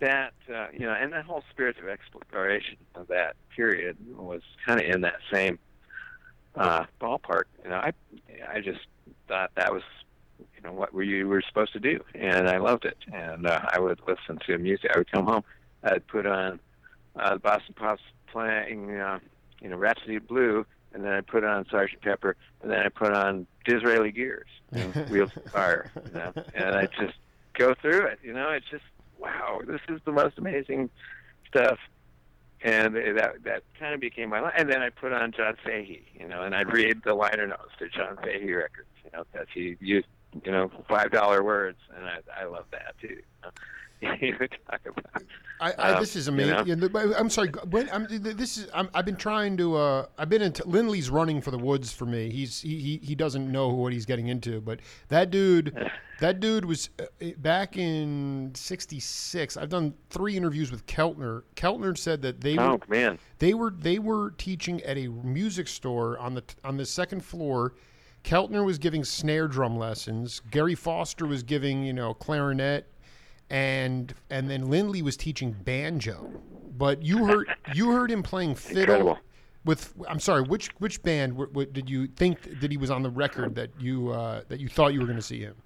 That 0.00 0.32
uh, 0.52 0.66
you 0.72 0.86
know 0.86 0.92
and 0.92 1.12
that 1.12 1.24
whole 1.24 1.42
spirit 1.50 1.76
of 1.78 1.88
exploration 1.88 2.76
of 2.94 3.08
that 3.08 3.34
period 3.54 3.96
was 4.16 4.42
kind 4.64 4.80
of 4.80 4.86
in 4.86 5.00
that 5.00 5.18
same 5.32 5.58
uh, 6.54 6.84
ballpark 7.00 7.44
you 7.64 7.70
know. 7.70 7.76
I 7.76 7.92
I 8.52 8.60
just 8.60 8.80
thought 9.26 9.50
that 9.56 9.72
was 9.72 9.82
you 10.38 10.62
know 10.62 10.72
what 10.72 10.94
you 10.94 11.26
were 11.26 11.42
supposed 11.46 11.72
to 11.72 11.80
do 11.80 12.00
and 12.14 12.48
I 12.48 12.58
loved 12.58 12.84
it. 12.84 12.96
And 13.12 13.46
uh, 13.46 13.60
I 13.72 13.80
would 13.80 14.00
listen 14.06 14.38
to 14.46 14.58
music. 14.58 14.90
I 14.94 14.98
would 14.98 15.10
come 15.10 15.26
home 15.26 15.42
I'd 15.82 16.06
put 16.06 16.26
on 16.26 16.60
uh, 17.16 17.34
the 17.34 17.40
Boston 17.40 17.74
Pops 17.76 18.02
playing 18.30 18.90
uh, 18.90 19.18
you 19.60 19.68
know 19.68 19.76
Rhapsody 19.76 20.18
Blue 20.18 20.66
and 20.92 21.04
then 21.04 21.12
I 21.12 21.20
put 21.20 21.44
on 21.44 21.66
Sergeant 21.70 22.02
Pepper, 22.02 22.36
and 22.62 22.70
then 22.70 22.80
I 22.80 22.88
put 22.88 23.12
on 23.12 23.46
Disraeli 23.64 24.12
Gears, 24.12 24.48
know, 24.72 24.86
Wheels 25.10 25.30
of 25.36 25.50
Fire, 25.52 25.90
you 26.06 26.12
know, 26.12 26.32
and 26.54 26.74
I 26.74 26.86
just 26.86 27.16
go 27.54 27.74
through 27.74 28.06
it. 28.06 28.18
You 28.22 28.32
know, 28.32 28.50
it's 28.50 28.66
just 28.70 28.84
wow, 29.18 29.60
this 29.66 29.80
is 29.88 30.00
the 30.04 30.12
most 30.12 30.38
amazing 30.38 30.90
stuff, 31.48 31.78
and 32.62 32.94
that 32.94 33.42
that 33.44 33.62
kind 33.78 33.94
of 33.94 34.00
became 34.00 34.30
my 34.30 34.40
life. 34.40 34.54
And 34.56 34.70
then 34.70 34.82
I 34.82 34.90
put 34.90 35.12
on 35.12 35.32
John 35.32 35.56
Fahey, 35.64 36.02
you 36.18 36.28
know, 36.28 36.42
and 36.42 36.54
I'd 36.54 36.72
read 36.72 37.02
the 37.04 37.14
liner 37.14 37.46
notes 37.46 37.72
to 37.78 37.88
John 37.88 38.16
Fahey 38.22 38.52
records, 38.52 38.88
you 39.04 39.10
know, 39.12 39.24
because 39.32 39.48
he 39.52 39.76
used 39.80 40.06
you 40.44 40.52
know 40.52 40.70
five 40.88 41.10
dollar 41.10 41.42
words, 41.42 41.78
and 41.96 42.06
I 42.06 42.42
I 42.42 42.44
love 42.44 42.66
that 42.72 42.94
too. 43.00 43.08
You 43.08 43.22
know? 43.42 43.50
You 44.00 44.36
talk 44.38 44.80
about. 44.86 45.22
I, 45.60 45.72
I, 45.72 45.92
Um, 45.94 46.00
this 46.00 46.14
is 46.14 46.26
you 46.26 46.32
amazing. 46.34 46.78
know? 46.78 46.88
Yeah, 46.94 47.12
I'm 47.18 47.30
sorry. 47.30 47.50
When, 47.70 47.88
I'm, 47.90 48.06
this 48.08 48.58
is. 48.58 48.68
I'm, 48.72 48.88
I've 48.94 49.04
been 49.04 49.16
trying 49.16 49.56
to. 49.56 49.76
Uh, 49.76 50.06
I've 50.16 50.28
been 50.28 50.42
into. 50.42 50.66
Lindley's 50.68 51.10
running 51.10 51.40
for 51.40 51.50
the 51.50 51.58
woods 51.58 51.92
for 51.92 52.06
me. 52.06 52.30
He's 52.30 52.60
he, 52.60 53.00
he 53.02 53.14
doesn't 53.14 53.50
know 53.50 53.68
what 53.68 53.92
he's 53.92 54.06
getting 54.06 54.28
into. 54.28 54.60
But 54.60 54.80
that 55.08 55.30
dude, 55.30 55.76
that 56.20 56.40
dude 56.40 56.64
was 56.64 56.90
uh, 57.00 57.26
back 57.38 57.76
in 57.76 58.52
'66. 58.54 59.56
I've 59.56 59.68
done 59.68 59.94
three 60.10 60.36
interviews 60.36 60.70
with 60.70 60.86
Keltner. 60.86 61.42
Keltner 61.56 61.96
said 61.98 62.22
that 62.22 62.40
they 62.40 62.56
were 62.56 62.62
Oh 62.62 62.80
man, 62.88 63.18
they 63.38 63.54
were 63.54 63.74
they 63.76 63.98
were 63.98 64.30
teaching 64.38 64.80
at 64.82 64.96
a 64.96 65.08
music 65.08 65.66
store 65.66 66.18
on 66.18 66.34
the 66.34 66.44
on 66.64 66.76
the 66.76 66.86
second 66.86 67.24
floor. 67.24 67.74
Keltner 68.24 68.64
was 68.64 68.78
giving 68.78 69.04
snare 69.04 69.48
drum 69.48 69.78
lessons. 69.78 70.40
Gary 70.50 70.74
Foster 70.74 71.26
was 71.26 71.42
giving 71.42 71.84
you 71.84 71.92
know 71.92 72.14
clarinet, 72.14 72.86
and 73.50 74.14
and 74.30 74.48
then 74.50 74.68
Lindley 74.70 75.02
was 75.02 75.16
teaching 75.16 75.52
banjo. 75.52 76.30
But 76.76 77.02
you 77.02 77.26
heard 77.26 77.48
you 77.74 77.90
heard 77.92 78.10
him 78.10 78.22
playing 78.22 78.54
fiddle 78.54 78.80
incredible. 78.80 79.18
with. 79.64 79.94
I'm 80.08 80.20
sorry, 80.20 80.42
which 80.42 80.68
which 80.78 81.02
band 81.02 81.32
w- 81.32 81.50
w- 81.50 81.70
did 81.70 81.90
you 81.90 82.06
think 82.06 82.60
that 82.60 82.70
he 82.70 82.76
was 82.76 82.90
on 82.90 83.02
the 83.02 83.10
record 83.10 83.54
that 83.56 83.70
you 83.80 84.10
uh, 84.10 84.42
that 84.48 84.60
you 84.60 84.68
thought 84.68 84.92
you 84.92 85.00
were 85.00 85.06
going 85.06 85.18
to 85.18 85.22
see 85.22 85.40
him? 85.40 85.56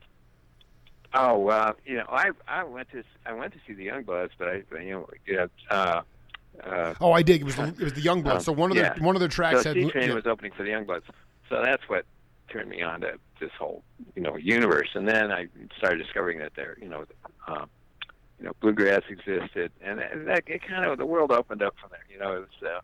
Oh, 1.14 1.48
uh, 1.48 1.72
you 1.84 1.96
know, 1.96 2.06
I 2.08 2.30
I 2.48 2.64
went 2.64 2.90
to 2.92 3.02
I 3.26 3.34
went 3.34 3.52
to 3.52 3.58
see 3.66 3.74
the 3.74 3.86
Youngbloods, 3.88 4.30
but 4.38 4.48
I 4.48 4.62
you 4.80 4.90
know 4.92 5.08
yeah, 5.26 5.46
uh, 5.70 6.00
uh, 6.64 6.94
Oh, 7.00 7.12
I 7.12 7.20
did. 7.22 7.42
It 7.42 7.44
was 7.44 7.56
the, 7.56 7.64
it 7.64 7.80
was 7.80 7.92
the 7.92 8.00
Youngbloods. 8.00 8.36
Um, 8.36 8.40
so 8.40 8.52
one 8.52 8.70
of 8.70 8.76
yeah. 8.78 8.94
the 8.94 9.02
one 9.02 9.14
of 9.14 9.20
the 9.20 9.28
tracks 9.28 9.62
so 9.64 9.74
had 9.74 9.90
Train 9.90 10.08
yeah. 10.08 10.14
was 10.14 10.26
opening 10.26 10.52
for 10.52 10.62
the 10.62 10.70
Youngbloods, 10.70 11.02
so 11.50 11.60
that's 11.62 11.82
what 11.88 12.06
turned 12.52 12.68
me 12.68 12.82
on 12.82 13.00
to 13.00 13.14
this 13.40 13.50
whole 13.58 13.82
you 14.14 14.22
know 14.22 14.36
universe. 14.36 14.90
And 14.94 15.08
then 15.08 15.32
I 15.32 15.48
started 15.78 15.98
discovering 16.02 16.38
that 16.38 16.52
there 16.54 16.76
you 16.80 16.88
know 16.88 17.04
um, 17.46 17.68
you 18.38 18.46
know 18.46 18.52
bluegrass 18.60 19.02
existed, 19.08 19.70
and 19.80 20.00
that, 20.26 20.42
it 20.46 20.62
kind 20.66 20.84
of 20.84 20.98
the 20.98 21.06
world 21.06 21.30
opened 21.30 21.62
up 21.62 21.74
from 21.80 21.90
there. 21.90 22.04
You 22.10 22.18
know, 22.18 22.36
it 22.36 22.40
was 22.40 22.70
uh, 22.70 22.80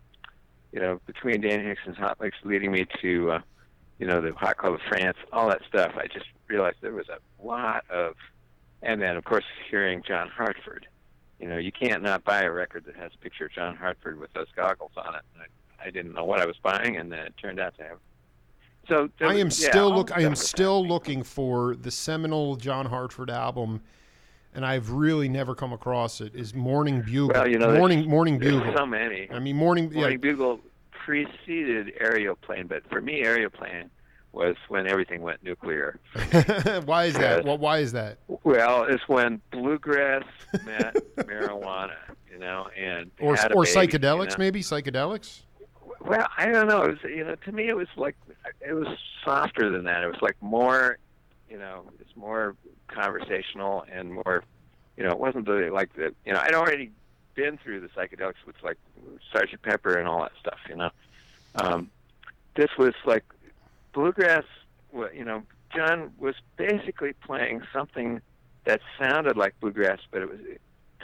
you 0.72 0.80
know 0.80 1.00
between 1.06 1.40
Dan 1.40 1.64
Hickson's 1.64 1.96
Hot 1.98 2.20
Licks 2.20 2.36
leading 2.44 2.70
me 2.70 2.86
to 3.02 3.32
uh, 3.32 3.40
you 3.98 4.06
know 4.06 4.20
the 4.20 4.32
Hot 4.34 4.56
Club 4.56 4.74
of 4.74 4.80
France, 4.88 5.16
all 5.32 5.48
that 5.48 5.62
stuff. 5.68 5.92
I 5.96 6.06
just 6.06 6.26
realized 6.46 6.76
there 6.80 6.92
was 6.92 7.08
a 7.08 7.18
lot 7.44 7.84
of, 7.90 8.14
and 8.82 9.02
then 9.02 9.16
of 9.16 9.24
course 9.24 9.44
hearing 9.70 10.02
John 10.06 10.28
Hartford. 10.28 10.86
You 11.40 11.48
know, 11.48 11.56
you 11.56 11.70
can't 11.70 12.02
not 12.02 12.24
buy 12.24 12.42
a 12.42 12.50
record 12.50 12.84
that 12.86 12.96
has 12.96 13.12
a 13.14 13.18
picture 13.18 13.46
of 13.46 13.52
John 13.52 13.76
Hartford 13.76 14.18
with 14.18 14.32
those 14.32 14.48
goggles 14.56 14.90
on 14.96 15.14
it. 15.14 15.22
And 15.34 15.42
I, 15.42 15.86
I 15.86 15.90
didn't 15.90 16.12
know 16.12 16.24
what 16.24 16.40
I 16.40 16.46
was 16.46 16.56
buying, 16.62 16.96
and 16.96 17.12
then 17.12 17.20
it 17.20 17.34
turned 17.40 17.60
out 17.60 17.76
to 17.78 17.84
have. 17.84 17.98
So 18.88 19.08
I 19.20 19.26
was- 19.26 19.36
am 19.36 19.46
yeah, 19.46 19.70
still 19.70 19.94
look. 19.94 20.16
I 20.16 20.22
am 20.22 20.34
still 20.34 20.86
looking 20.86 21.22
for 21.22 21.76
the 21.76 21.90
seminal 21.90 22.56
John 22.56 22.86
Hartford 22.86 23.30
album, 23.30 23.80
and 24.54 24.64
I've 24.64 24.90
really 24.90 25.28
never 25.28 25.54
come 25.54 25.72
across 25.72 26.20
it. 26.20 26.34
Is 26.34 26.54
Morning 26.54 27.02
Bugle? 27.02 27.28
Well, 27.34 27.48
you 27.48 27.58
know, 27.58 27.74
Morning 27.76 28.08
Morning 28.08 28.38
Bugle. 28.38 28.72
so 28.76 28.86
many. 28.86 29.28
I 29.30 29.38
mean, 29.38 29.56
Morning. 29.56 29.90
Yeah, 29.92 30.00
Morning 30.00 30.20
Bugle 30.20 30.60
preceded 30.90 31.92
Aeroplane, 32.00 32.66
but 32.66 32.82
for 32.90 33.00
me, 33.00 33.22
Aeroplane 33.24 33.90
was 34.32 34.56
when 34.68 34.86
everything 34.86 35.22
went 35.22 35.42
nuclear. 35.42 35.98
why 36.84 37.04
is 37.06 37.14
that? 37.14 37.44
Well, 37.44 37.56
why 37.58 37.78
is 37.78 37.92
that? 37.92 38.18
Well, 38.44 38.84
it's 38.84 39.06
when 39.08 39.40
bluegrass 39.50 40.22
met 40.66 40.94
marijuana, 41.16 41.94
you 42.30 42.38
know, 42.38 42.68
and 42.78 43.10
Or 43.20 43.32
or 43.54 43.64
baby, 43.64 43.70
you 43.92 43.98
psychedelics? 43.98 44.30
know? 44.30 44.36
Maybe 44.38 44.60
psychedelics. 44.60 45.40
Well, 46.00 46.28
I 46.36 46.46
don't 46.46 46.68
know. 46.68 46.82
It 46.82 46.90
was, 46.90 47.10
you 47.10 47.24
know, 47.24 47.34
to 47.34 47.52
me, 47.52 47.68
it 47.68 47.76
was 47.76 47.88
like 47.96 48.16
it 48.60 48.72
was 48.72 48.86
softer 49.24 49.70
than 49.70 49.84
that. 49.84 50.02
It 50.02 50.06
was 50.06 50.22
like 50.22 50.36
more, 50.40 50.98
you 51.50 51.58
know, 51.58 51.84
it's 52.00 52.16
more 52.16 52.54
conversational 52.86 53.84
and 53.90 54.12
more, 54.12 54.44
you 54.96 55.04
know, 55.04 55.10
it 55.10 55.18
wasn't 55.18 55.48
really 55.48 55.70
like 55.70 55.92
the, 55.94 56.14
you 56.24 56.32
know, 56.32 56.40
I'd 56.40 56.54
already 56.54 56.90
been 57.34 57.58
through 57.58 57.80
the 57.80 57.88
psychedelics 57.88 58.44
with 58.46 58.56
like 58.62 58.78
Sergeant 59.32 59.62
Pepper 59.62 59.96
and 59.96 60.08
all 60.08 60.22
that 60.22 60.32
stuff, 60.40 60.58
you 60.68 60.76
know. 60.76 60.90
Um, 61.56 61.90
this 62.54 62.70
was 62.78 62.94
like 63.04 63.24
bluegrass. 63.92 64.44
You 64.92 65.24
know, 65.24 65.42
John 65.74 66.12
was 66.18 66.34
basically 66.56 67.12
playing 67.12 67.62
something 67.72 68.20
that 68.64 68.80
sounded 68.98 69.36
like 69.36 69.58
bluegrass, 69.60 70.00
but 70.10 70.22
it 70.22 70.30
was 70.30 70.40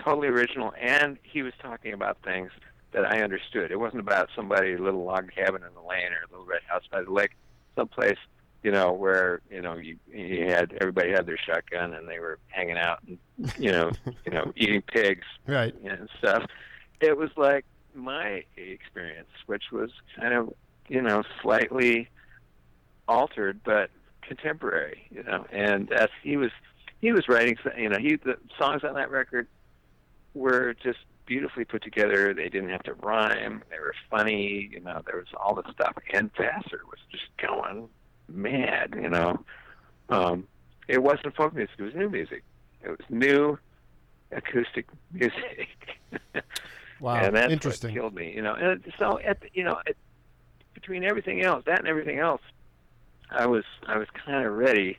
totally 0.02 0.28
original, 0.28 0.72
and 0.80 1.18
he 1.22 1.42
was 1.42 1.52
talking 1.60 1.92
about 1.92 2.18
things 2.22 2.50
that 2.94 3.04
I 3.04 3.22
understood. 3.22 3.70
It 3.70 3.78
wasn't 3.78 4.00
about 4.00 4.30
somebody 4.34 4.72
a 4.72 4.78
little 4.78 5.04
log 5.04 5.30
cabin 5.34 5.62
in 5.62 5.74
the 5.74 5.80
lane 5.86 6.12
or 6.12 6.24
a 6.26 6.30
little 6.30 6.46
red 6.46 6.62
house 6.66 6.82
by 6.90 7.02
the 7.02 7.10
lake, 7.12 7.32
someplace 7.76 8.18
you 8.62 8.70
know 8.72 8.92
where 8.92 9.42
you 9.50 9.60
know 9.60 9.74
you, 9.76 9.98
you 10.10 10.46
had 10.46 10.72
everybody 10.80 11.10
had 11.10 11.26
their 11.26 11.36
shotgun 11.36 11.92
and 11.92 12.08
they 12.08 12.18
were 12.18 12.38
hanging 12.48 12.78
out 12.78 12.98
and 13.06 13.18
you 13.58 13.70
know 13.70 13.90
you 14.24 14.32
know 14.32 14.50
eating 14.56 14.80
pigs 14.82 15.26
Right. 15.46 15.74
and 15.84 16.08
stuff. 16.18 16.46
It 17.00 17.16
was 17.18 17.28
like 17.36 17.66
my 17.94 18.42
experience, 18.56 19.28
which 19.46 19.64
was 19.70 19.90
kind 20.18 20.32
of 20.32 20.54
you 20.88 21.02
know 21.02 21.22
slightly 21.42 22.08
altered 23.06 23.60
but 23.64 23.90
contemporary, 24.22 25.06
you 25.10 25.22
know. 25.22 25.44
And 25.52 25.92
as 25.92 26.08
he 26.22 26.36
was 26.38 26.50
he 27.00 27.12
was 27.12 27.28
writing, 27.28 27.56
you 27.76 27.88
know, 27.90 27.98
he 27.98 28.16
the 28.16 28.38
songs 28.58 28.82
on 28.84 28.94
that 28.94 29.10
record 29.10 29.46
were 30.32 30.74
just 30.82 30.98
beautifully 31.26 31.64
put 31.64 31.82
together. 31.82 32.34
They 32.34 32.48
didn't 32.48 32.70
have 32.70 32.82
to 32.84 32.94
rhyme. 32.94 33.62
They 33.70 33.78
were 33.78 33.94
funny, 34.10 34.68
you 34.72 34.80
know. 34.80 35.02
There 35.06 35.16
was 35.16 35.28
all 35.38 35.54
this 35.54 35.72
stuff, 35.72 35.94
and 36.12 36.30
Vassar 36.36 36.80
was 36.86 37.00
just 37.10 37.24
going 37.38 37.88
mad, 38.28 38.94
you 39.00 39.08
know. 39.08 39.44
Um, 40.08 40.46
it 40.88 41.02
wasn't 41.02 41.34
folk 41.34 41.54
music; 41.54 41.74
it 41.78 41.82
was 41.82 41.94
new 41.94 42.10
music. 42.10 42.42
It 42.82 42.90
was 42.90 43.00
new 43.08 43.58
acoustic 44.32 44.86
music. 45.12 45.68
Wow. 47.00 47.16
and 47.16 47.36
that's 47.36 47.52
Interesting. 47.52 47.90
what 47.90 48.00
killed 48.00 48.14
me, 48.14 48.32
you 48.34 48.40
know. 48.40 48.54
And 48.54 48.82
so, 48.98 49.18
at 49.20 49.40
the, 49.40 49.48
you 49.52 49.64
know, 49.64 49.78
at, 49.86 49.96
between 50.72 51.04
everything 51.04 51.42
else, 51.42 51.64
that 51.66 51.80
and 51.80 51.88
everything 51.88 52.18
else, 52.18 52.40
I 53.30 53.46
was 53.46 53.64
I 53.86 53.98
was 53.98 54.08
kind 54.24 54.46
of 54.46 54.52
ready 54.54 54.98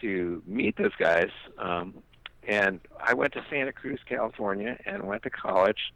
to 0.00 0.42
meet 0.46 0.76
those 0.76 0.94
guys. 0.98 1.30
Um, 1.58 2.02
and 2.46 2.80
I 3.02 3.14
went 3.14 3.32
to 3.34 3.44
Santa 3.50 3.72
Cruz, 3.72 4.00
California, 4.08 4.78
and 4.86 5.04
went 5.04 5.22
to 5.24 5.30
college. 5.30 5.92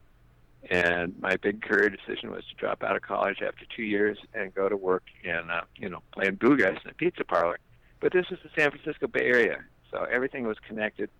And 0.70 1.14
my 1.20 1.36
big 1.36 1.60
career 1.62 1.90
decision 1.90 2.30
was 2.30 2.42
to 2.46 2.54
drop 2.56 2.82
out 2.82 2.96
of 2.96 3.02
college 3.02 3.42
after 3.46 3.66
two 3.76 3.82
years 3.82 4.16
and 4.32 4.54
go 4.54 4.68
to 4.68 4.76
work 4.76 5.02
in, 5.22 5.50
uh, 5.50 5.60
you 5.76 5.90
know, 5.90 6.00
playing 6.12 6.36
bluegrass 6.36 6.78
in 6.84 6.90
a 6.90 6.94
pizza 6.94 7.22
parlor. 7.24 7.58
But 8.00 8.12
this 8.14 8.26
is 8.30 8.38
the 8.42 8.48
San 8.58 8.70
Francisco 8.70 9.06
Bay 9.06 9.24
Area, 9.26 9.58
so 9.90 10.04
everything 10.10 10.46
was 10.46 10.56
connected 10.66 11.10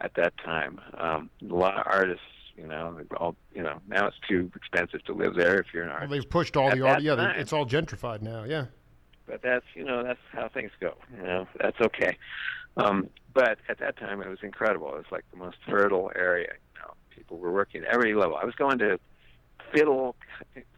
at 0.00 0.12
that 0.14 0.34
time. 0.38 0.80
Um, 0.98 1.30
a 1.42 1.54
lot 1.54 1.78
of 1.78 1.86
artists, 1.86 2.24
you 2.56 2.66
know, 2.66 2.98
all, 3.16 3.36
you 3.54 3.62
know, 3.62 3.80
now 3.88 4.06
it's 4.06 4.16
too 4.28 4.50
expensive 4.54 5.02
to 5.04 5.14
live 5.14 5.34
there 5.34 5.58
if 5.58 5.68
you're 5.72 5.84
an 5.84 5.88
Well, 5.88 5.96
artist. 6.00 6.10
they've 6.12 6.30
pushed 6.30 6.56
all 6.58 6.68
At 6.70 6.76
the 6.76 6.82
art. 6.86 7.02
Yeah, 7.02 7.14
they- 7.14 7.40
it's 7.40 7.54
all 7.54 7.64
gentrified 7.66 8.20
now. 8.20 8.44
Yeah. 8.44 8.66
but 9.26 9.40
that's 9.42 9.64
you 9.74 9.84
know 9.84 10.02
that's 10.02 10.18
how 10.32 10.48
things 10.48 10.72
go. 10.80 10.94
You 11.16 11.22
know 11.22 11.46
that's 11.58 11.80
okay. 11.80 12.16
Um, 12.76 13.08
but 13.34 13.58
at 13.68 13.78
that 13.78 13.96
time, 13.96 14.22
it 14.22 14.28
was 14.28 14.38
incredible. 14.42 14.88
It 14.88 14.96
was 14.96 15.12
like 15.12 15.24
the 15.30 15.36
most 15.36 15.56
fertile 15.68 16.10
area. 16.14 16.52
You 16.74 16.80
know, 16.80 16.94
people 17.10 17.38
were 17.38 17.52
working 17.52 17.82
at 17.84 17.88
every 17.88 18.14
level. 18.14 18.36
I 18.36 18.44
was 18.44 18.54
going 18.54 18.78
to 18.78 18.98
fiddle 19.72 20.16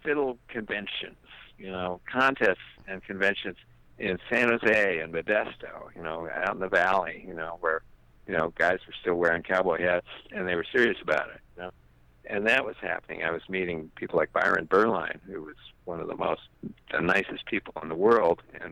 fiddle 0.02 0.38
conventions, 0.48 1.16
you 1.58 1.70
know, 1.70 2.00
contests 2.10 2.58
and 2.86 3.02
conventions 3.04 3.56
in 3.98 4.18
San 4.30 4.48
Jose 4.48 4.98
and 4.98 5.12
Modesto. 5.12 5.94
You 5.96 6.02
know, 6.02 6.28
out 6.34 6.54
in 6.54 6.60
the 6.60 6.68
valley. 6.68 7.24
You 7.26 7.34
know, 7.34 7.58
where 7.60 7.82
you 8.26 8.36
know 8.36 8.52
guys 8.56 8.78
were 8.86 8.94
still 9.00 9.14
wearing 9.14 9.42
cowboy 9.42 9.80
hats 9.80 10.06
and 10.30 10.48
they 10.48 10.54
were 10.54 10.66
serious 10.70 10.98
about 11.02 11.28
it. 11.30 11.40
You 11.56 11.62
know. 11.64 11.70
And 12.26 12.46
that 12.46 12.64
was 12.64 12.76
happening. 12.80 13.24
I 13.24 13.30
was 13.30 13.42
meeting 13.48 13.90
people 13.96 14.16
like 14.16 14.32
Byron 14.32 14.66
Berline, 14.66 15.20
who 15.26 15.42
was 15.42 15.56
one 15.84 16.00
of 16.00 16.06
the 16.06 16.14
most, 16.14 16.42
the 16.92 17.00
nicest 17.00 17.46
people 17.46 17.74
in 17.82 17.88
the 17.88 17.96
world, 17.96 18.42
and, 18.54 18.62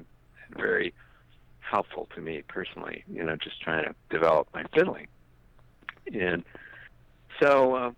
and 0.46 0.56
very 0.56 0.94
helpful 1.70 2.08
to 2.14 2.20
me 2.20 2.42
personally. 2.48 3.04
You 3.12 3.24
know, 3.24 3.36
just 3.36 3.60
trying 3.60 3.84
to 3.84 3.94
develop 4.10 4.48
my 4.52 4.64
fiddling, 4.74 5.06
and 6.12 6.44
so 7.40 7.74
uh, 7.74 7.90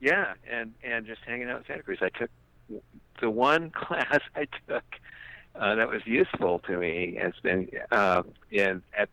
yeah, 0.00 0.34
and 0.50 0.74
and 0.82 1.06
just 1.06 1.20
hanging 1.26 1.48
out 1.48 1.58
in 1.58 1.64
Santa 1.66 1.82
Cruz. 1.82 1.98
I 2.02 2.08
took 2.10 2.30
the 3.20 3.30
one 3.30 3.70
class 3.74 4.20
I 4.34 4.46
took 4.68 4.84
uh, 5.54 5.74
that 5.74 5.88
was 5.88 6.02
useful 6.06 6.60
to 6.60 6.78
me 6.78 7.18
has 7.20 7.34
been 7.42 7.68
uh, 7.90 8.22
in 8.50 8.82
at 8.96 9.08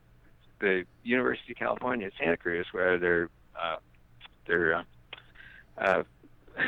the 0.60 0.86
University 1.04 1.54
of 1.54 1.58
California, 1.58 2.10
Santa 2.20 2.38
Cruz, 2.38 2.66
where 2.72 2.98
their 2.98 3.30
uh, 3.62 3.78
their 4.48 4.76
uh, 4.76 4.84
uh, 5.78 6.04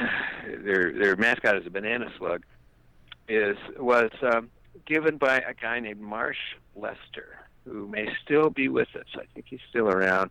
their 0.63 0.93
their 0.93 1.15
mascot 1.15 1.57
is 1.57 1.65
a 1.65 1.69
banana 1.69 2.11
slug, 2.17 2.43
is 3.27 3.57
was 3.77 4.11
um, 4.21 4.49
given 4.85 5.17
by 5.17 5.37
a 5.39 5.53
guy 5.53 5.79
named 5.79 6.01
Marsh 6.01 6.37
Lester, 6.75 7.39
who 7.65 7.87
may 7.87 8.07
still 8.23 8.49
be 8.49 8.67
with 8.67 8.89
us. 8.95 9.05
I 9.15 9.23
think 9.33 9.45
he's 9.49 9.59
still 9.69 9.87
around. 9.89 10.29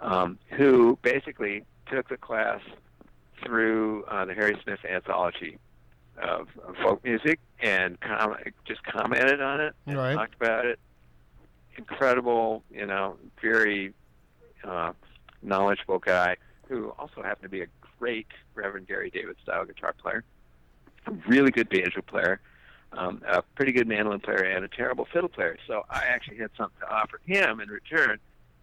Um, 0.00 0.38
who 0.50 0.98
basically 1.02 1.64
took 1.86 2.08
the 2.08 2.16
class 2.16 2.60
through 3.44 4.04
uh, 4.04 4.24
the 4.24 4.34
Harry 4.34 4.56
Smith 4.64 4.80
anthology 4.88 5.58
of, 6.20 6.48
of 6.66 6.76
folk 6.82 7.04
music 7.04 7.38
and 7.60 8.00
com- 8.00 8.36
just 8.64 8.82
commented 8.82 9.40
on 9.40 9.60
it 9.60 9.74
and 9.86 9.96
Right. 9.96 10.14
talked 10.14 10.34
about 10.34 10.66
it. 10.66 10.80
Incredible, 11.78 12.64
you 12.70 12.84
know, 12.84 13.16
very 13.40 13.94
uh, 14.64 14.92
knowledgeable 15.40 15.98
guy 16.00 16.36
who 16.68 16.90
also 16.98 17.22
happened 17.22 17.44
to 17.44 17.48
be 17.48 17.62
a 17.62 17.66
great 17.98 18.26
Reverend 18.54 18.88
Gary 18.88 19.10
Davis 19.10 19.36
style 19.42 19.64
guitar 19.64 19.94
player, 19.96 20.24
a 21.06 21.12
really 21.28 21.50
good 21.50 21.68
banjo 21.68 22.02
player, 22.02 22.40
um, 22.92 23.22
a 23.26 23.42
pretty 23.54 23.72
good 23.72 23.88
mandolin 23.88 24.20
player, 24.20 24.42
and 24.42 24.64
a 24.64 24.68
terrible 24.68 25.06
fiddle 25.12 25.28
player. 25.28 25.56
So 25.66 25.84
I 25.90 26.04
actually 26.06 26.38
had 26.38 26.50
something 26.56 26.80
to 26.80 26.92
offer 26.92 27.20
him 27.24 27.60
in 27.60 27.68
return, 27.68 28.18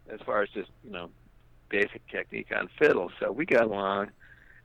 as 0.10 0.20
far 0.26 0.42
as 0.42 0.50
just 0.50 0.70
you 0.84 0.92
know 0.92 1.10
basic 1.70 2.06
technique 2.08 2.48
on 2.56 2.70
fiddle. 2.78 3.12
So 3.20 3.32
we 3.32 3.46
got 3.46 3.64
along. 3.64 4.12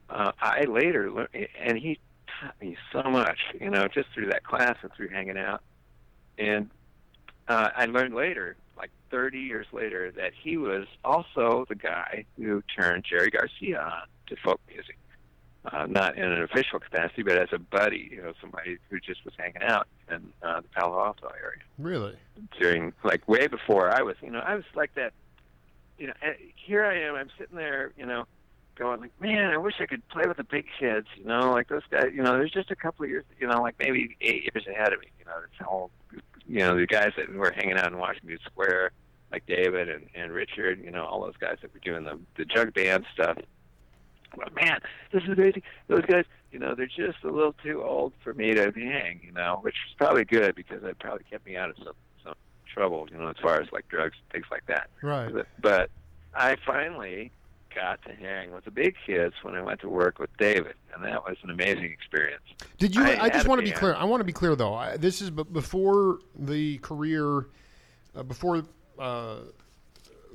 Uh, 0.09 0.31
I 0.39 0.65
later 0.65 1.11
learned, 1.11 1.47
and 1.59 1.77
he 1.77 1.99
taught 2.39 2.59
me 2.61 2.77
so 2.91 3.03
much, 3.03 3.39
you 3.59 3.69
know, 3.69 3.87
just 3.87 4.09
through 4.13 4.27
that 4.27 4.43
class 4.43 4.77
and 4.81 4.91
through 4.93 5.09
hanging 5.09 5.37
out. 5.37 5.61
And 6.37 6.69
uh, 7.47 7.69
I 7.75 7.85
learned 7.85 8.13
later, 8.13 8.55
like 8.77 8.91
30 9.09 9.39
years 9.39 9.67
later, 9.71 10.11
that 10.11 10.33
he 10.39 10.57
was 10.57 10.85
also 11.03 11.65
the 11.69 11.75
guy 11.75 12.25
who 12.37 12.61
turned 12.77 13.05
Jerry 13.09 13.29
Garcia 13.29 13.81
on 13.81 14.07
to 14.27 14.35
folk 14.43 14.59
music. 14.67 14.97
Uh, 15.71 15.85
not 15.89 16.15
in 16.17 16.23
an 16.23 16.43
official 16.43 16.79
capacity, 16.79 17.23
but 17.23 17.37
as 17.37 17.49
a 17.51 17.57
buddy, 17.57 18.09
you 18.11 18.21
know, 18.21 18.33
somebody 18.39 18.77
who 18.89 18.99
just 18.99 19.25
was 19.25 19.33
hanging 19.37 19.63
out 19.63 19.87
in 20.11 20.31
uh, 20.43 20.61
the 20.61 20.67
Palo 20.69 21.03
Alto 21.03 21.27
area 21.41 21.61
Really? 21.79 22.15
during 22.59 22.93
like 23.03 23.27
way 23.27 23.47
before 23.47 23.89
I 23.89 24.01
was, 24.03 24.15
you 24.21 24.29
know, 24.29 24.39
I 24.39 24.55
was 24.55 24.63
like 24.75 24.93
that, 24.95 25.13
you 25.97 26.07
know. 26.07 26.13
Here 26.55 26.85
I 26.85 26.99
am, 27.01 27.15
I'm 27.15 27.29
sitting 27.37 27.57
there, 27.57 27.91
you 27.97 28.05
know, 28.05 28.25
going 28.75 29.01
like, 29.01 29.11
man, 29.19 29.51
I 29.51 29.57
wish 29.57 29.75
I 29.79 29.85
could 29.87 30.07
play 30.09 30.25
with 30.27 30.37
the 30.37 30.43
big 30.43 30.65
kids, 30.79 31.07
you 31.17 31.25
know, 31.25 31.51
like 31.51 31.67
those 31.67 31.83
guys. 31.89 32.11
You 32.13 32.21
know, 32.21 32.33
there's 32.33 32.51
just 32.51 32.69
a 32.69 32.75
couple 32.75 33.05
of 33.05 33.09
years, 33.09 33.25
you 33.39 33.47
know, 33.47 33.61
like 33.61 33.75
maybe 33.79 34.15
eight 34.21 34.43
years 34.53 34.67
ahead 34.67 34.93
of 34.93 34.99
me. 34.99 35.07
You 35.19 35.25
know, 35.25 35.33
this 35.41 35.65
whole, 35.67 35.89
you 36.47 36.59
know, 36.59 36.75
the 36.75 36.85
guys 36.85 37.11
that 37.17 37.33
were 37.33 37.51
hanging 37.55 37.77
out 37.77 37.91
in 37.91 37.97
Washington 37.97 38.37
Square, 38.45 38.91
like 39.31 39.45
David 39.47 39.89
and 39.89 40.07
and 40.13 40.31
Richard, 40.31 40.83
you 40.83 40.91
know, 40.91 41.05
all 41.05 41.21
those 41.23 41.37
guys 41.39 41.57
that 41.61 41.73
were 41.73 41.79
doing 41.79 42.03
the 42.03 42.19
the 42.37 42.45
jug 42.45 42.73
band 42.73 43.05
stuff. 43.13 43.37
But 44.35 44.53
man, 44.55 44.79
this 45.11 45.23
is 45.23 45.29
amazing. 45.29 45.63
Those 45.87 46.05
guys, 46.05 46.25
you 46.51 46.59
know, 46.59 46.75
they're 46.75 46.87
just 46.87 47.23
a 47.23 47.29
little 47.29 47.53
too 47.63 47.83
old 47.83 48.13
for 48.23 48.33
me 48.33 48.53
to 48.53 48.71
hang, 48.71 49.21
you 49.23 49.31
know, 49.31 49.59
which 49.61 49.75
is 49.87 49.93
probably 49.97 50.25
good 50.25 50.55
because 50.55 50.83
it 50.83 50.99
probably 50.99 51.25
kept 51.29 51.45
me 51.45 51.57
out 51.57 51.69
of 51.69 51.77
some 51.77 51.93
some 52.23 52.35
trouble, 52.71 53.07
you 53.11 53.17
know, 53.17 53.29
as 53.29 53.37
far 53.41 53.61
as 53.61 53.71
like 53.71 53.87
drugs, 53.87 54.15
and 54.21 54.31
things 54.31 54.45
like 54.51 54.65
that. 54.67 54.89
Right. 55.01 55.33
But, 55.33 55.47
but 55.61 55.89
I 56.33 56.57
finally 56.65 57.31
got 57.75 58.01
to 58.03 58.13
hang 58.13 58.51
with 58.51 58.65
the 58.65 58.71
big 58.71 58.95
kids 59.05 59.35
when 59.41 59.53
I 59.55 59.61
went 59.61 59.81
to 59.81 59.89
work 59.89 60.17
with 60.17 60.29
David, 60.37 60.75
and 60.93 61.03
that 61.03 61.23
was 61.23 61.37
an 61.43 61.49
amazing 61.49 61.91
experience. 61.91 62.43
Did 62.77 62.95
you? 62.95 63.03
I 63.03 63.23
I, 63.23 63.29
just 63.29 63.47
want 63.47 63.59
to 63.59 63.65
be 63.65 63.71
clear. 63.71 63.93
I 63.93 64.05
want 64.05 64.21
to 64.21 64.25
be 64.25 64.33
clear 64.33 64.55
though. 64.55 64.73
I, 64.73 64.97
this 64.97 65.21
is 65.21 65.29
b- 65.29 65.43
before 65.51 66.19
the 66.37 66.77
career, 66.79 67.47
uh, 68.15 68.23
before 68.23 68.63
uh, 68.97 69.39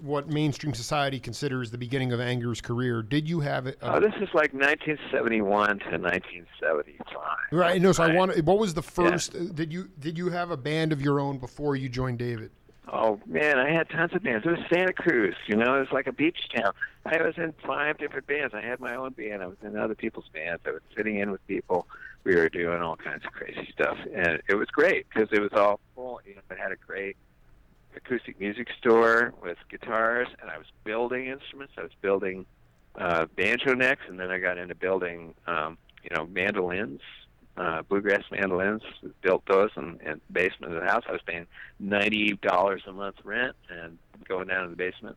what 0.03 0.29
mainstream 0.29 0.75
society 0.75 1.19
considers 1.21 1.71
the 1.71 1.79
beginning 1.79 2.13
of 2.13 2.21
Anger's 2.21 2.61
career. 2.61 3.03
Did 3.03 3.29
you 3.29 3.41
have 3.41 3.67
it? 3.67 3.79
Uh, 3.83 3.93
Oh, 3.95 4.01
this 4.01 4.15
is 4.17 4.29
like 4.35 4.53
1971 4.55 5.79
to 5.81 5.99
1975. 5.99 7.23
right. 7.53 7.81
No. 7.81 7.93
So 7.93 8.03
I 8.05 8.15
want. 8.15 8.43
What 8.45 8.59
was 8.59 8.75
the 8.75 8.83
first? 8.83 9.35
uh, 9.35 9.39
Did 9.55 9.73
you 9.73 9.89
did 9.99 10.17
you 10.19 10.31
have 10.31 10.51
a 10.51 10.57
band 10.57 10.93
of 10.93 11.01
your 11.01 11.21
own 11.21 11.39
before 11.39 11.77
you 11.77 11.89
joined 11.89 12.19
David? 12.19 12.51
Oh 12.93 13.21
man, 13.27 13.59
I 13.59 13.71
had 13.71 13.89
tons 13.89 14.13
of 14.15 14.23
bands. 14.23 14.45
It 14.45 14.51
was 14.51 14.59
Santa 14.73 14.93
Cruz, 14.93 15.37
you 15.47 15.55
know, 15.55 15.77
it 15.77 15.81
was 15.81 15.93
like 15.93 16.09
a 16.09 16.13
beach 16.13 16.49
town. 16.57 16.73
I 17.07 17.23
was 17.23 17.35
in 17.37 17.55
five 17.65 17.99
different 17.99 18.27
bands. 18.27 18.53
I 18.53 18.61
had 18.63 18.81
my 18.81 18.97
own 18.97 19.13
band. 19.13 19.43
I 19.43 19.47
was 19.47 19.57
in 19.63 19.77
other 19.77 19.95
people's 19.95 20.29
bands. 20.35 20.61
I 20.67 20.73
was 20.73 20.81
sitting 20.97 21.19
in 21.21 21.31
with 21.31 21.47
people. 21.47 21.87
We 22.25 22.35
were 22.35 22.49
doing 22.49 22.83
all 22.83 22.97
kinds 22.97 23.25
of 23.25 23.33
crazy 23.33 23.69
stuff, 23.73 23.97
and 24.13 24.43
it 24.49 24.55
was 24.57 24.67
great 24.69 25.07
because 25.09 25.29
it 25.33 25.41
was 25.41 25.53
all 25.55 25.79
full. 25.95 26.21
You 26.27 26.35
know, 26.35 26.41
it 26.51 26.59
had 26.59 26.73
a 26.73 26.77
great 26.77 27.17
acoustic 27.97 28.39
music 28.41 28.69
store 28.79 29.33
with 29.43 29.59
guitars, 29.69 30.29
and 30.41 30.51
I 30.51 30.59
was 30.59 30.67
building 30.85 31.27
instruments. 31.27 31.75
I 31.79 31.83
was 31.83 31.93
building 32.01 32.47
uh, 32.97 33.27
banjo 33.37 33.75
necks, 33.75 34.03
and 34.09 34.19
then 34.19 34.31
I 34.31 34.39
got 34.39 34.59
into 34.59 34.75
building, 34.75 35.35
um, 35.47 35.79
you 36.03 36.15
know, 36.17 36.27
mandolins, 36.27 37.01
uh, 37.57 37.83
bluegrass 37.83 38.23
mandolins. 38.31 38.83
Built 39.23 39.43
those 39.47 39.71
in, 39.77 39.99
in 40.05 40.21
the 40.27 40.33
basement 40.33 40.75
of 40.75 40.81
the 40.81 40.87
house. 40.89 41.05
I 41.09 41.13
was 41.13 41.21
paying 41.27 41.47
ninety 41.79 42.33
dollars 42.35 42.83
a 42.87 42.93
month 42.93 43.17
rent 43.25 43.55
and 43.69 43.99
going 44.29 44.49
down 44.49 44.65
to 44.65 44.71
the 44.71 44.77
basement. 44.77 45.17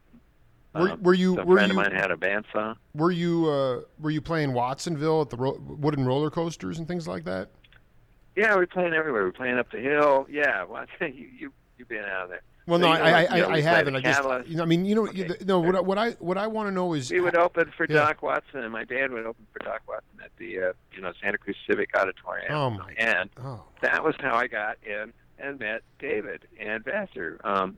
Were, 0.76 0.90
Um, 0.92 1.04
were 1.04 1.14
you 1.14 1.36
some 1.36 1.46
were 1.48 1.58
friend 1.58 1.72
you 1.72 1.80
of 1.80 1.86
mine 1.86 1.96
had 1.96 2.10
a 2.10 2.16
bandsaw. 2.18 2.76
were 2.96 3.12
you 3.12 3.48
uh, 3.50 3.82
were 4.00 4.10
you 4.10 4.22
playing 4.22 4.54
Watsonville 4.54 5.22
at 5.22 5.30
the 5.30 5.38
ro- 5.38 5.60
wooden 5.60 6.06
roller 6.06 6.32
coasters 6.32 6.80
and 6.80 6.88
things 6.88 7.08
like 7.08 7.24
that? 7.26 7.50
Yeah, 8.36 8.54
we 8.56 8.62
were 8.62 8.68
playing 8.68 8.94
everywhere. 8.94 9.22
We 9.22 9.28
were 9.28 9.34
playing 9.34 9.60
up 9.60 9.70
the 9.72 9.78
hill. 9.78 10.26
Yeah, 10.30 10.64
well, 10.64 10.86
you 11.02 11.28
you 11.38 11.54
you've 11.78 11.88
been 11.90 12.04
out 12.04 12.24
of 12.24 12.30
there. 12.30 12.42
Well, 12.65 12.80
So, 12.80 12.86
no, 12.86 12.91
I, 12.93 12.97
I, 12.97 13.23
I, 13.26 13.52
I 13.56 13.62
haven't. 13.62 13.95
I 13.97 13.99
just, 14.02 14.21
Catalyst. 14.21 14.49
you 14.49 14.56
know, 14.56 14.63
I 14.63 14.65
mean, 14.65 14.86
you 14.86 14.95
know, 14.95 15.08
Okay, 15.08 15.28
you- 15.28 15.36
no. 15.45 15.60
What, 15.60 15.76
I- 15.76 15.82
what 15.82 15.97
I 15.97 16.12
what 16.12 16.38
I 16.38 16.47
want 16.47 16.67
to 16.67 16.71
know 16.71 16.93
is 16.93 17.12
We 17.12 17.19
would 17.19 17.36
open 17.36 17.71
for 17.76 17.86
Yeah. 17.89 17.97
Doc 17.97 18.21
Watson, 18.23 18.62
and 18.62 18.71
my 18.71 18.86
dad 18.86 19.12
would 19.12 19.26
open 19.26 19.45
for 19.52 19.60
Doc 19.60 19.82
Watson 19.88 20.19
at 20.23 20.32
the 20.38 20.60
uh, 20.60 20.73
you 20.95 21.02
know 21.02 21.12
Santa 21.21 21.38
Cruz 21.38 21.58
Civic 21.69 21.89
Auditorium. 21.97 22.52
Oh 22.54 22.69
my. 22.69 22.93
and 22.97 23.30
Oh, 23.43 23.63
that 23.82 24.04
was 24.04 24.15
how 24.19 24.36
I 24.36 24.47
got 24.47 24.78
in 24.86 25.12
and 25.39 25.60
met 25.60 25.82
David 25.99 26.47
and 26.60 26.84
Vassar. 26.86 27.39
Um, 27.43 27.78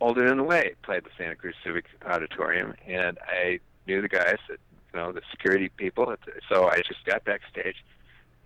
Old 0.00 0.16
and 0.18 0.28
in 0.28 0.36
the 0.36 0.44
Way 0.44 0.74
played 0.84 1.02
the 1.02 1.10
Santa 1.18 1.34
Cruz 1.34 1.56
Civic 1.64 1.86
Auditorium, 2.06 2.74
and 2.86 3.18
I 3.26 3.58
knew 3.88 4.00
the 4.00 4.08
guys 4.08 4.36
that 4.48 4.58
you 4.94 5.00
know 5.00 5.10
the 5.10 5.22
security 5.32 5.70
people. 5.76 6.06
The, 6.06 6.16
so 6.48 6.68
I 6.68 6.76
just 6.86 7.04
got 7.04 7.24
backstage, 7.24 7.84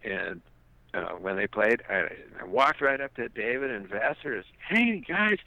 and 0.03 0.41
uh, 0.95 1.11
when 1.21 1.37
they 1.37 1.47
played, 1.47 1.83
I, 1.89 2.09
I 2.41 2.45
walked 2.45 2.81
right 2.81 3.01
up 3.01 3.15
to 3.17 3.29
David 3.29 3.71
and 3.71 3.89
Vassar. 3.89 4.35
and 4.35 4.45
said, 4.45 4.77
Hey 4.77 5.01
guys, 5.07 5.39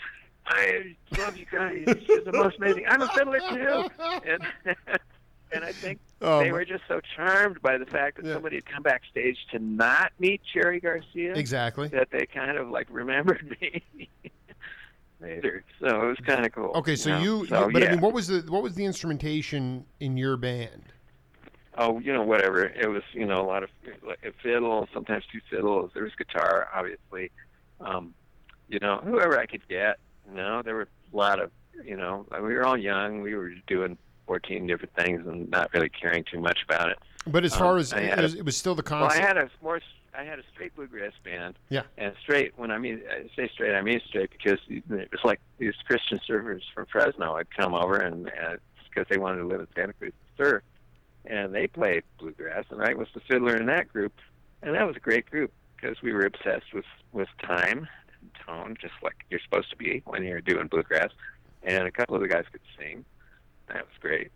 I 0.47 0.95
love 1.17 1.37
you 1.37 1.45
guys. 1.51 1.83
You're 2.07 2.23
the 2.23 2.31
most 2.33 2.57
amazing. 2.57 2.85
I'm 2.87 3.01
a 3.01 3.07
fiddler 3.09 3.39
too, 3.39 3.89
and 4.27 4.41
and 5.51 5.63
I 5.63 5.71
think 5.71 5.99
Oh, 6.21 6.39
they 6.39 6.51
were 6.51 6.65
just 6.65 6.83
so 6.87 7.01
charmed 7.15 7.61
by 7.61 7.77
the 7.77 7.85
fact 7.85 8.17
that 8.17 8.25
Yeah. 8.25 8.33
somebody 8.33 8.55
had 8.57 8.65
come 8.65 8.83
backstage 8.83 9.37
to 9.51 9.59
not 9.59 10.11
meet 10.19 10.41
Jerry 10.53 10.79
Garcia 10.79 11.33
exactly. 11.33 11.87
that 11.89 12.09
they 12.11 12.25
kind 12.25 12.57
of 12.57 12.69
like 12.69 12.87
remembered 12.89 13.55
me 13.61 13.83
later. 15.21 15.63
So 15.79 15.87
it 15.87 16.07
was 16.07 16.17
kind 16.25 16.45
of 16.45 16.51
cool. 16.51 16.71
Okay, 16.75 16.95
so 16.95 17.11
know? 17.11 17.21
you, 17.21 17.47
so, 17.47 17.67
you 17.67 17.73
but 17.73 17.81
yeah. 17.81 17.87
I 17.89 17.91
mean, 17.91 18.01
what 18.01 18.13
was 18.13 18.27
the 18.27 18.39
what 18.49 18.63
was 18.63 18.75
the 18.75 18.85
instrumentation 18.85 19.85
in 19.99 20.17
your 20.17 20.37
band? 20.37 20.83
Oh, 21.77 21.99
you 21.99 22.13
know, 22.13 22.23
whatever. 22.23 22.63
It 22.65 22.87
was, 22.89 23.03
you 23.13 23.25
know, 23.25 23.41
a 23.41 23.47
lot 23.47 23.63
of 23.63 23.69
like, 24.05 24.19
a 24.25 24.31
fiddle, 24.41 24.87
sometimes 24.93 25.23
two 25.31 25.39
fiddles. 25.49 25.91
There 25.93 26.03
was 26.03 26.13
guitar, 26.15 26.67
obviously. 26.73 27.31
Um, 27.81 28.13
you 28.67 28.79
know, 28.79 29.01
whoever 29.03 29.39
I 29.39 29.45
could 29.45 29.67
get. 29.67 29.97
You 30.29 30.35
know, 30.37 30.61
there 30.63 30.75
were 30.75 30.87
a 31.13 31.15
lot 31.15 31.39
of, 31.39 31.51
you 31.83 31.95
know, 31.97 32.25
we 32.31 32.53
were 32.53 32.65
all 32.65 32.77
young. 32.77 33.21
We 33.21 33.35
were 33.35 33.51
doing 33.67 33.97
14 34.27 34.65
different 34.65 34.93
things 34.95 35.25
and 35.27 35.49
not 35.49 35.71
really 35.73 35.89
caring 35.89 36.23
too 36.23 36.39
much 36.39 36.63
about 36.63 36.89
it. 36.89 36.97
But 37.27 37.43
as 37.43 37.53
Um, 37.53 37.59
far 37.59 37.77
as 37.77 37.93
I 37.93 37.99
it 37.99 38.09
had 38.09 38.19
a- 38.19 38.21
was, 38.23 38.33
it 38.35 38.45
was 38.45 38.57
still 38.57 38.75
the 38.75 38.83
Well, 38.89 39.05
I 39.05 39.17
had 39.17 39.37
a 39.37 39.49
more, 39.61 39.79
I 40.17 40.23
had 40.23 40.39
a 40.39 40.43
straight 40.53 40.75
bluegrass 40.75 41.13
band. 41.23 41.55
Yeah. 41.69 41.83
And 41.97 42.13
straight, 42.21 42.53
when 42.57 42.71
I 42.71 42.77
mean 42.79 43.01
I 43.09 43.29
say 43.35 43.49
straight, 43.53 43.75
I 43.75 43.81
mean 43.81 43.99
straight 44.07 44.31
because 44.31 44.59
it 44.69 44.83
was 44.89 45.19
like 45.23 45.39
these 45.59 45.73
Christian 45.85 46.19
surfers 46.27 46.61
from 46.73 46.85
Fresno 46.87 47.35
had 47.37 47.47
come 47.55 47.73
over 47.75 47.97
and 47.97 48.31
because 48.89 49.07
they 49.09 49.17
wanted 49.17 49.39
to 49.39 49.45
live 49.47 49.59
in 49.59 49.67
Santa 49.75 49.93
Cruz 49.93 50.13
to 50.37 50.43
surf, 50.43 50.63
and 51.27 51.53
they 51.53 51.67
played 51.67 52.03
bluegrass, 52.19 52.65
and 52.69 52.81
I 52.81 52.93
was 52.93 53.07
the 53.13 53.21
fiddler 53.21 53.55
in 53.55 53.65
that 53.67 53.87
group, 53.87 54.13
and 54.61 54.75
that 54.75 54.85
was 54.87 54.95
a 54.95 54.99
great 54.99 55.29
group 55.29 55.51
because 55.75 56.01
we 56.01 56.13
were 56.13 56.25
obsessed 56.25 56.73
with 56.73 56.85
with 57.13 57.29
time 57.41 57.87
and 58.21 58.31
tone, 58.45 58.77
just 58.79 58.93
like 59.03 59.15
you're 59.29 59.39
supposed 59.39 59.69
to 59.69 59.75
be 59.75 60.01
when 60.05 60.23
you're 60.23 60.41
doing 60.41 60.67
bluegrass, 60.67 61.11
and 61.63 61.87
a 61.87 61.91
couple 61.91 62.15
of 62.15 62.21
the 62.21 62.27
guys 62.27 62.45
could 62.51 62.61
sing. 62.77 63.05
That 63.67 63.85
was 63.85 63.95
great. 63.99 64.31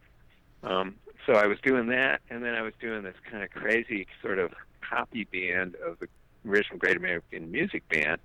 Um, 0.64 0.96
so 1.26 1.34
I 1.34 1.48
was 1.48 1.58
doing 1.62 1.88
that, 1.88 2.22
and 2.30 2.44
then 2.44 2.56
I 2.56 2.62
was 2.62 2.74
doing 2.82 3.04
this 3.04 3.16
kind 3.30 3.44
of 3.44 3.50
crazy 3.52 4.08
sort 4.22 4.40
of 4.40 4.54
copy 4.82 5.26
band 5.26 5.76
of 5.86 6.00
the 6.00 6.08
original 6.48 6.80
Great 6.80 6.98
American 6.98 7.52
Music 7.52 7.88
Band, 7.90 8.20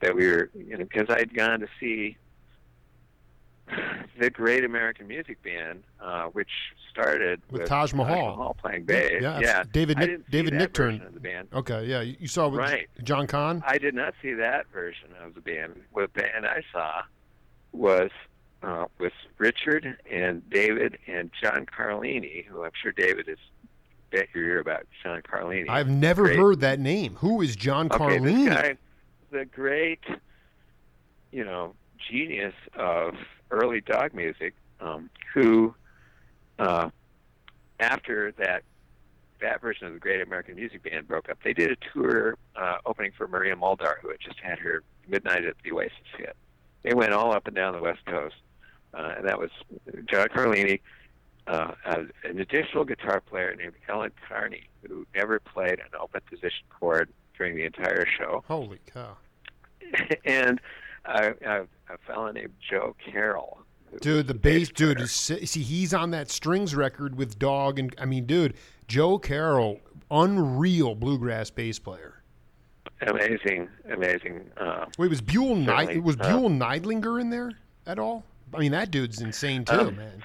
that 0.00 0.14
we 0.14 0.26
were, 0.26 0.50
you 0.54 0.76
know, 0.76 0.84
because 0.84 1.06
I'd 1.08 1.34
gone 1.34 1.60
to 1.60 1.68
see 1.78 2.16
the 4.18 4.30
Great 4.30 4.64
American 4.64 5.06
Music 5.06 5.42
Band, 5.42 5.82
uh, 6.00 6.24
which 6.26 6.48
started 6.90 7.40
with, 7.50 7.66
Taj 7.66 7.92
Mahal. 7.94 8.36
Mahal 8.36 8.56
playing 8.60 8.84
bass. 8.84 9.20
Yeah, 9.22 9.38
yeah. 9.40 9.64
David 9.72 9.98
Nick, 9.98 10.30
David 10.30 10.54
Nichtern. 10.54 11.06
of 11.06 11.14
the 11.14 11.20
band. 11.20 11.48
Okay, 11.52 11.84
yeah, 11.86 12.00
you 12.00 12.26
saw 12.28 12.48
with 12.48 12.58
Right. 12.60 12.88
John 13.04 13.26
Kahn. 13.26 13.62
I 13.66 13.78
did 13.78 13.94
not 13.94 14.14
see 14.20 14.34
that 14.34 14.66
version 14.72 15.08
of 15.24 15.34
the 15.34 15.40
band. 15.40 15.80
What 15.92 16.12
band 16.12 16.46
I 16.46 16.62
saw 16.72 17.02
was 17.72 18.10
uh, 18.62 18.86
with 18.98 19.12
Richard 19.38 19.96
and 20.10 20.48
David 20.50 20.98
and 21.06 21.30
John 21.40 21.64
Carlini, 21.66 22.44
who 22.46 22.64
I'm 22.64 22.72
sure 22.82 22.92
David 22.92 23.28
is 23.28 23.38
bet 24.10 24.26
your 24.34 24.44
ear 24.44 24.58
about 24.58 24.86
John 25.04 25.22
Carlini. 25.22 25.68
I've 25.68 25.88
never 25.88 26.24
Great. 26.24 26.38
heard 26.38 26.60
that 26.60 26.80
name. 26.80 27.14
Who 27.20 27.40
is 27.42 27.54
John 27.54 27.88
Carlini? 27.88 28.46
guy, 28.48 28.76
the 29.30 29.44
great, 29.44 30.00
you 31.30 31.44
know, 31.44 31.74
genius 32.10 32.54
of 32.74 33.14
early 33.50 33.80
Dawg 33.80 34.14
music, 34.14 34.54
um, 34.80 35.10
who, 35.34 35.74
uh, 36.58 36.90
after 37.78 38.32
that 38.38 38.62
that 39.40 39.60
version 39.60 39.86
of 39.86 39.94
the 39.94 39.98
Great 39.98 40.20
American 40.20 40.54
Music 40.54 40.82
Band 40.82 41.08
broke 41.08 41.30
up, 41.30 41.38
they 41.42 41.54
did 41.54 41.70
a 41.70 41.76
tour 41.92 42.36
uh, 42.56 42.76
opening 42.84 43.10
for 43.16 43.26
Maria 43.26 43.56
Muldaur, 43.56 43.94
who 44.02 44.10
had 44.10 44.20
just 44.20 44.38
had 44.38 44.58
her 44.58 44.82
Midnight 45.08 45.44
at 45.44 45.54
the 45.64 45.72
Oasis 45.72 45.96
hit. 46.16 46.36
They 46.82 46.94
went 46.94 47.12
all 47.12 47.32
up 47.32 47.46
and 47.46 47.56
down 47.56 47.74
the 47.74 47.80
West 47.80 48.04
Coast, 48.06 48.36
uh, 48.94 49.14
and 49.16 49.26
that 49.26 49.38
was 49.38 49.50
John 50.10 50.28
Carlini, 50.28 50.80
uh, 51.46 51.72
an 51.84 52.38
additional 52.38 52.84
guitar 52.84 53.20
player 53.20 53.54
named 53.56 53.72
Ellen 53.88 54.12
Carney, 54.28 54.68
who 54.86 55.06
never 55.14 55.40
played 55.40 55.78
an 55.80 55.98
open 55.98 56.20
position 56.28 56.64
chord 56.68 57.10
during 57.36 57.56
the 57.56 57.64
entire 57.64 58.06
show, 58.06 58.44
Holy 58.46 58.78
cow! 58.92 59.16
and 60.24 60.60
uh, 61.04 61.30
a, 61.44 61.60
a 61.62 61.98
fellow 62.06 62.30
named 62.30 62.52
Joe 62.68 62.94
Carroll. 63.04 63.58
Dude, 64.00 64.28
the 64.28 64.34
bass 64.34 64.68
dude 64.68 65.00
is 65.00 65.10
see 65.10 65.62
he's 65.62 65.92
on 65.92 66.12
that 66.12 66.30
strings 66.30 66.74
record 66.76 67.16
with 67.16 67.38
Dawg 67.38 67.78
and 67.78 67.94
I 67.98 68.04
mean, 68.04 68.24
dude, 68.24 68.54
Joe 68.86 69.18
Carroll, 69.18 69.80
unreal 70.10 70.94
bluegrass 70.94 71.50
bass 71.50 71.78
player. 71.80 72.22
amazing, 73.02 73.68
amazing. 73.92 74.48
Uh, 74.56 74.86
Wait, 74.98 75.10
was 75.10 75.20
Buell 75.20 75.64
Certainly, 75.64 76.00
was 76.00 76.16
uh, 76.20 76.28
Buell 76.28 76.50
Neidlinger 76.50 77.20
in 77.20 77.30
there 77.30 77.50
at 77.86 77.98
all? 77.98 78.24
I 78.54 78.58
mean, 78.58 78.72
that 78.72 78.90
dude's 78.90 79.20
insane 79.20 79.64
too, 79.64 79.74
Um, 79.74 79.96
man. 79.96 80.22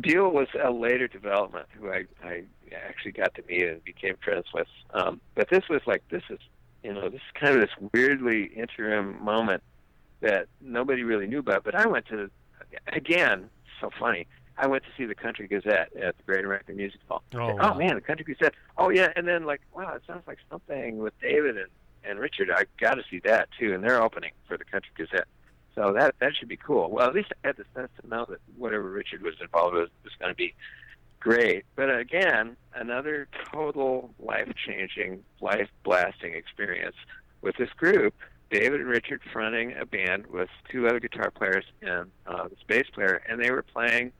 Buell 0.00 0.30
was 0.30 0.48
a 0.62 0.70
later 0.70 1.08
development 1.08 1.66
who 1.78 1.90
I, 1.90 2.04
I 2.24 2.44
actually 2.74 3.12
got 3.12 3.34
to 3.36 3.42
meet 3.48 3.62
and 3.64 3.82
became 3.84 4.16
friends 4.22 4.46
with. 4.54 4.66
Um, 4.94 5.20
but 5.34 5.48
this 5.50 5.68
was 5.68 5.80
like 5.86 6.02
this 6.10 6.22
is 6.30 6.38
you 6.84 6.92
know 6.92 7.08
this 7.08 7.20
is 7.20 7.40
kind 7.40 7.54
of 7.54 7.60
this 7.60 7.90
weirdly 7.92 8.44
interim 8.56 9.22
moment 9.22 9.62
that 10.20 10.48
nobody 10.60 11.02
really 11.02 11.26
knew 11.26 11.38
about. 11.38 11.64
But 11.64 11.74
I 11.74 11.86
went 11.86 12.06
to 12.06 12.30
again 12.88 13.50
so 13.80 13.90
funny. 13.98 14.26
I 14.58 14.66
went 14.66 14.84
to 14.84 14.90
see 14.96 15.06
the 15.06 15.14
Country 15.14 15.48
Gazette 15.48 15.90
at 15.96 16.16
the 16.18 16.22
Great 16.26 16.44
American 16.44 16.76
Music 16.76 17.00
Hall. 17.08 17.22
Oh, 17.34 17.38
oh 17.38 17.54
wow. 17.54 17.74
man, 17.74 17.94
the 17.94 18.00
Country 18.00 18.24
Gazette. 18.24 18.54
Oh 18.76 18.90
yeah, 18.90 19.08
and 19.16 19.26
then 19.26 19.44
like 19.44 19.62
wow, 19.74 19.94
it 19.94 20.02
sounds 20.06 20.26
like 20.26 20.38
something 20.50 20.98
with 20.98 21.18
David 21.20 21.56
and 21.56 21.68
and 22.04 22.18
Richard. 22.18 22.50
I 22.50 22.64
got 22.78 22.94
to 22.94 23.02
see 23.10 23.20
that 23.24 23.48
too, 23.58 23.74
and 23.74 23.82
they're 23.82 24.02
opening 24.02 24.32
for 24.46 24.56
the 24.56 24.64
Country 24.64 24.90
Gazette. 24.96 25.28
So 25.74 25.92
that 25.92 26.14
that 26.20 26.34
should 26.36 26.48
be 26.48 26.56
cool. 26.56 26.90
Well, 26.90 27.06
at 27.06 27.14
least 27.14 27.32
I 27.42 27.48
had 27.48 27.56
the 27.56 27.64
sense 27.74 27.90
to 28.00 28.08
know 28.08 28.26
that 28.28 28.40
whatever 28.56 28.90
Richard 28.90 29.22
was 29.22 29.34
involved 29.40 29.74
with 29.74 29.90
was 30.04 30.12
going 30.18 30.30
to 30.30 30.36
be 30.36 30.54
great. 31.20 31.64
But 31.76 31.94
again, 31.94 32.56
another 32.74 33.28
total 33.52 34.10
life 34.18 34.52
changing, 34.66 35.22
life 35.40 35.68
blasting 35.84 36.34
experience 36.34 36.96
with 37.42 37.56
this 37.56 37.70
group. 37.76 38.14
David 38.50 38.80
and 38.80 38.88
Richard 38.88 39.20
fronting 39.32 39.74
a 39.80 39.86
band 39.86 40.26
with 40.26 40.48
two 40.70 40.86
other 40.88 41.00
guitar 41.00 41.30
players 41.30 41.64
and 41.82 42.10
uh, 42.26 42.48
this 42.48 42.58
bass 42.66 42.86
player, 42.92 43.22
and 43.28 43.40
they 43.42 43.50
were 43.50 43.62
playing 43.62 44.12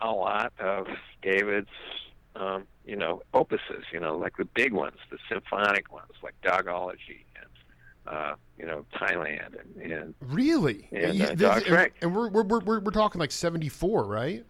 a 0.00 0.10
lot 0.10 0.52
of 0.58 0.86
David's, 1.22 1.68
um, 2.36 2.64
you 2.84 2.96
know, 2.96 3.22
opuses. 3.34 3.82
You 3.92 4.00
know, 4.00 4.16
like 4.16 4.36
the 4.36 4.44
big 4.44 4.72
ones, 4.72 4.96
the 5.10 5.18
symphonic 5.28 5.92
ones, 5.92 6.12
like 6.22 6.34
Dawgology 6.44 7.24
and 7.36 8.14
uh, 8.14 8.34
you 8.58 8.66
know 8.66 8.84
Thailand 8.94 9.54
and, 9.60 9.92
and 9.92 10.14
Really? 10.20 10.88
and, 10.92 11.20
uh, 11.20 11.34
this- 11.34 11.64
and, 11.68 11.90
and 12.00 12.14
we're, 12.16 12.28
we're, 12.30 12.60
we're, 12.60 12.80
we're, 12.80 12.90
talking 12.90 13.18
like 13.18 13.32
74, 13.32 14.04
right? 14.04 14.44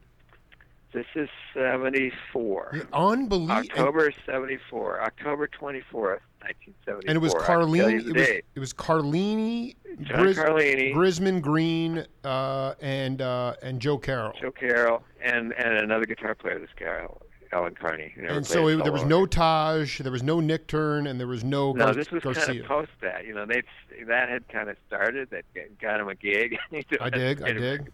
this 0.92 1.06
is 1.14 1.28
seventy 1.54 2.12
four. 2.32 2.82
Unbelievable. 2.92 3.70
October 3.70 4.12
74, 4.26 5.02
October 5.02 5.48
24th, 5.48 6.20
1974. 6.42 7.00
And 7.06 7.16
it 7.16 7.20
was 7.20 7.34
Carlini. 7.34 8.00
It 8.00 8.16
was, 8.16 8.28
it 8.28 8.60
was 8.60 8.72
Carlini, 8.72 9.76
Gris- 10.08 10.38
Carlini, 10.38 10.94
Grisman 10.94 11.40
Greene, 11.40 12.06
uh, 12.24 12.74
and 12.80 13.20
uh, 13.22 13.54
and 13.62 13.80
Joe 13.80 13.98
Carroll. 13.98 14.32
Joe 14.40 14.50
Carroll, 14.50 15.02
and, 15.22 15.52
and 15.52 15.78
another 15.78 16.04
guitar 16.06 16.34
player, 16.34 16.58
this 16.58 16.70
guy, 16.78 17.06
Ellen 17.52 17.74
Carney. 17.74 18.14
And 18.16 18.46
so 18.46 18.68
it, 18.68 18.82
there 18.82 18.92
was 18.92 19.04
no 19.04 19.26
Taj, 19.26 20.00
there 20.00 20.12
was 20.12 20.22
no 20.22 20.38
Nichtern, 20.38 21.08
and 21.08 21.20
there 21.20 21.26
was 21.26 21.44
no, 21.44 21.72
No, 21.72 21.84
Gar- 21.86 21.94
this 21.94 22.10
was 22.10 22.22
Garcia. 22.22 22.46
kind 22.46 22.60
of 22.60 22.66
post 22.66 22.90
that. 23.02 23.26
You 23.26 23.34
know, 23.34 23.44
they 23.46 23.62
that 24.06 24.28
had 24.28 24.48
kind 24.48 24.68
of 24.70 24.76
started. 24.86 25.30
That 25.30 25.44
got 25.80 26.00
him 26.00 26.08
a 26.08 26.14
gig. 26.14 26.56
I 27.00 27.10
dig, 27.10 27.42
I 27.42 27.52
dig. 27.52 27.90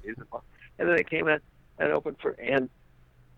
And 0.79 0.89
then 0.89 0.97
they 0.97 1.05
came 1.05 1.29
in 1.29 1.41
and 1.79 1.93
opened 1.93 2.17
for 2.21 2.31
and. 2.33 2.71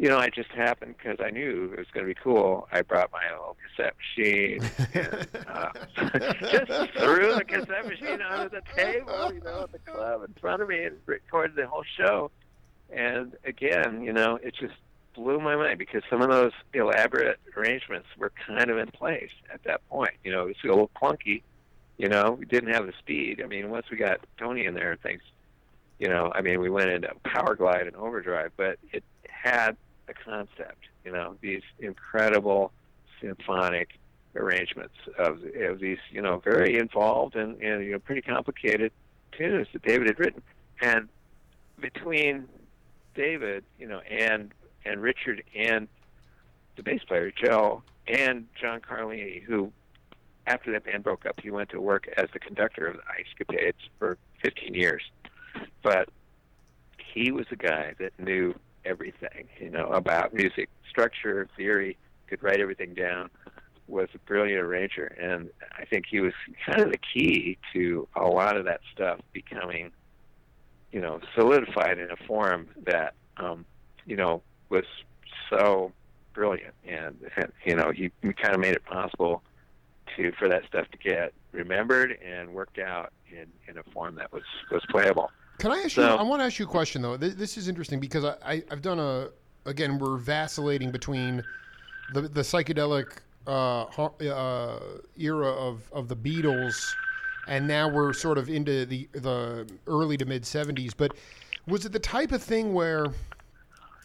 You 0.01 0.09
know, 0.09 0.17
I 0.17 0.31
just 0.31 0.49
happened 0.53 0.95
because 0.97 1.19
I 1.23 1.29
knew 1.29 1.75
it 1.75 1.79
was 1.79 1.89
going 1.93 2.07
to 2.07 2.15
be 2.15 2.19
cool. 2.19 2.67
I 2.73 2.81
brought 2.81 3.13
my 3.13 3.23
old 3.39 3.57
cassette 3.77 3.95
machine, 3.99 4.63
and, 4.95 5.29
uh, 5.47 5.69
just 6.41 6.93
threw 6.95 7.35
the 7.35 7.45
cassette 7.47 7.87
machine 7.87 8.23
onto 8.23 8.49
the 8.49 8.63
table, 8.75 9.31
you 9.31 9.43
know, 9.43 9.65
at 9.65 9.73
the 9.73 9.79
club 9.81 10.25
in 10.27 10.33
front 10.41 10.63
of 10.63 10.71
me 10.71 10.85
and 10.85 10.97
recorded 11.05 11.55
the 11.55 11.67
whole 11.67 11.85
show. 11.99 12.31
And 12.91 13.37
again, 13.45 14.01
you 14.01 14.15
know, 14.15 14.39
it 14.43 14.55
just 14.59 14.73
blew 15.15 15.39
my 15.39 15.55
mind 15.55 15.79
because 15.79 16.03
some 16.09 16.23
of 16.23 16.31
those 16.31 16.53
elaborate 16.73 17.39
arrangements 17.55 18.09
were 18.17 18.33
kind 18.47 18.71
of 18.71 18.79
in 18.79 18.87
place 18.87 19.33
at 19.53 19.63
that 19.65 19.87
point. 19.91 20.15
You 20.25 20.33
know, 20.33 20.45
it 20.45 20.47
was 20.47 20.57
a 20.65 20.69
little 20.69 20.91
clunky. 20.97 21.43
You 21.99 22.09
know, 22.09 22.39
we 22.39 22.47
didn't 22.47 22.73
have 22.73 22.87
the 22.87 22.95
speed. 23.01 23.43
I 23.45 23.47
mean, 23.47 23.69
once 23.69 23.85
we 23.91 23.99
got 23.99 24.21
Tony 24.39 24.65
in 24.65 24.73
there, 24.73 24.93
and 24.93 25.01
things, 25.03 25.21
you 25.99 26.09
know, 26.09 26.33
I 26.35 26.41
mean, 26.41 26.59
we 26.59 26.71
went 26.71 26.89
into 26.89 27.13
power 27.23 27.55
glide 27.55 27.87
and 27.87 27.97
overdrive, 27.97 28.53
but 28.57 28.79
it 28.95 29.05
had 29.29 29.77
a 30.11 30.15
concept. 30.25 30.89
You 31.05 31.13
know, 31.13 31.37
these 31.41 31.63
incredible 31.79 32.73
symphonic 33.21 33.99
arrangements 34.37 34.95
of, 35.19 35.41
of 35.61 35.81
these, 35.81 35.99
you 36.11 36.23
know, 36.23 36.39
very 36.39 36.79
involved 36.79 37.37
and, 37.37 37.61
and 37.63 37.85
you 37.85 37.93
know 37.93 37.99
pretty 37.99 38.23
complicated 38.23 38.93
tunes 39.33 39.67
that 39.73 39.83
David 39.83 40.09
had 40.09 40.19
written, 40.19 40.43
and 40.81 41.09
between 41.81 42.49
David, 43.15 43.65
you 43.79 43.89
know, 43.89 44.01
and 44.01 44.53
and 44.85 45.03
Richard 45.03 45.43
and 45.55 45.89
the 46.77 46.83
bass 46.83 47.03
player 47.05 47.31
Joe 47.31 47.83
and 48.07 48.47
John 48.61 48.81
Carlini, 48.81 49.43
who 49.43 49.73
after 50.47 50.73
that 50.73 50.85
band 50.85 51.05
broke 51.05 51.27
up, 51.27 51.39
he 51.41 51.51
went 51.51 51.71
to 51.71 51.81
work 51.81 52.09
as 52.17 52.29
the 52.33 52.39
conductor 52.39 52.87
of 52.87 52.97
the 52.97 53.03
Ice 53.19 53.27
Capades 53.39 53.75
for 53.99 54.17
15 54.43 54.75
years, 54.75 55.03
but 55.83 56.09
he 57.13 57.31
was 57.31 57.47
a 57.51 57.57
guy 57.57 57.95
that 57.99 58.19
knew 58.19 58.55
everything, 58.85 59.49
you 59.59 59.71
know, 59.71 59.89
about 59.89 60.35
music. 60.35 60.69
Structure, 60.89 61.49
theory, 61.57 61.97
could 62.27 62.43
write 62.43 62.61
everything 62.61 62.95
down, 62.95 63.31
was 63.87 64.09
a 64.15 64.19
brilliant 64.19 64.61
arranger, 64.63 65.07
and 65.21 65.51
I 65.77 65.85
think 65.85 66.07
he 66.09 66.21
was 66.21 66.33
kind 66.67 66.81
of 66.81 66.91
the 66.91 66.99
key 66.99 67.59
to 67.73 68.09
a 68.17 68.27
lot 68.27 68.57
of 68.57 68.65
that 68.67 68.81
stuff 68.93 69.21
becoming, 69.33 69.91
you 70.93 71.01
know, 71.01 71.21
solidified 71.35 71.99
in 71.99 72.11
a 72.11 72.17
form 72.27 72.69
that, 72.85 73.15
um, 73.37 73.65
you 74.07 74.17
know, 74.17 74.43
was 74.69 74.85
so 75.49 75.93
brilliant, 76.33 76.75
and, 76.87 77.17
and 77.37 77.53
you 77.65 77.75
know, 77.75 77.91
he, 77.91 78.11
he 78.23 78.33
kind 78.33 78.55
of 78.55 78.61
made 78.61 78.75
it 78.75 78.85
possible 78.85 79.43
to 80.17 80.33
for 80.33 80.49
that 80.49 80.65
stuff 80.67 80.87
to 80.91 80.99
get 80.99 81.33
remembered 81.53 82.19
and 82.25 82.53
worked 82.53 82.79
out 82.79 83.13
in, 83.31 83.47
in 83.69 83.79
a 83.79 83.83
form 83.93 84.17
that 84.17 84.33
was 84.33 84.43
was 84.71 84.83
playable. 84.91 85.31
Can 85.61 85.73
I 85.73 85.83
ask 85.83 85.97
you? 85.97 86.03
I 86.03 86.23
want 86.23 86.41
to 86.41 86.45
ask 86.47 86.59
you 86.59 86.65
a 86.65 86.69
question 86.69 87.03
though. 87.03 87.17
This, 87.17 87.35
this 87.35 87.57
is 87.59 87.69
interesting 87.69 88.01
because 88.01 88.25
I, 88.25 88.35
I 88.45 88.63
I've 88.71 88.83
done 88.83 88.99
a 88.99 89.29
again 89.67 89.99
we're 89.99 90.17
vacillating 90.17 90.91
between 90.91 91.45
the 92.15 92.23
the 92.23 92.41
psychedelic 92.41 93.19
uh, 93.47 93.83
uh, 93.85 94.81
era 95.19 95.49
of 95.49 95.83
of 95.93 96.09
the 96.09 96.17
Beatles, 96.17 96.83
and 97.47 97.69
now 97.69 97.89
we're 97.89 98.13
sort 98.13 98.39
of 98.39 98.49
into 98.49 98.87
the 98.87 99.09
the 99.13 99.71
early 99.87 100.17
to 100.17 100.25
mid 100.25 100.45
'70s. 100.45 100.93
But 100.97 101.13
was 101.67 101.85
it 101.85 101.93
the 101.93 101.99
type 101.99 102.33
of 102.33 102.43
thing 102.43 102.73
where 102.73 103.07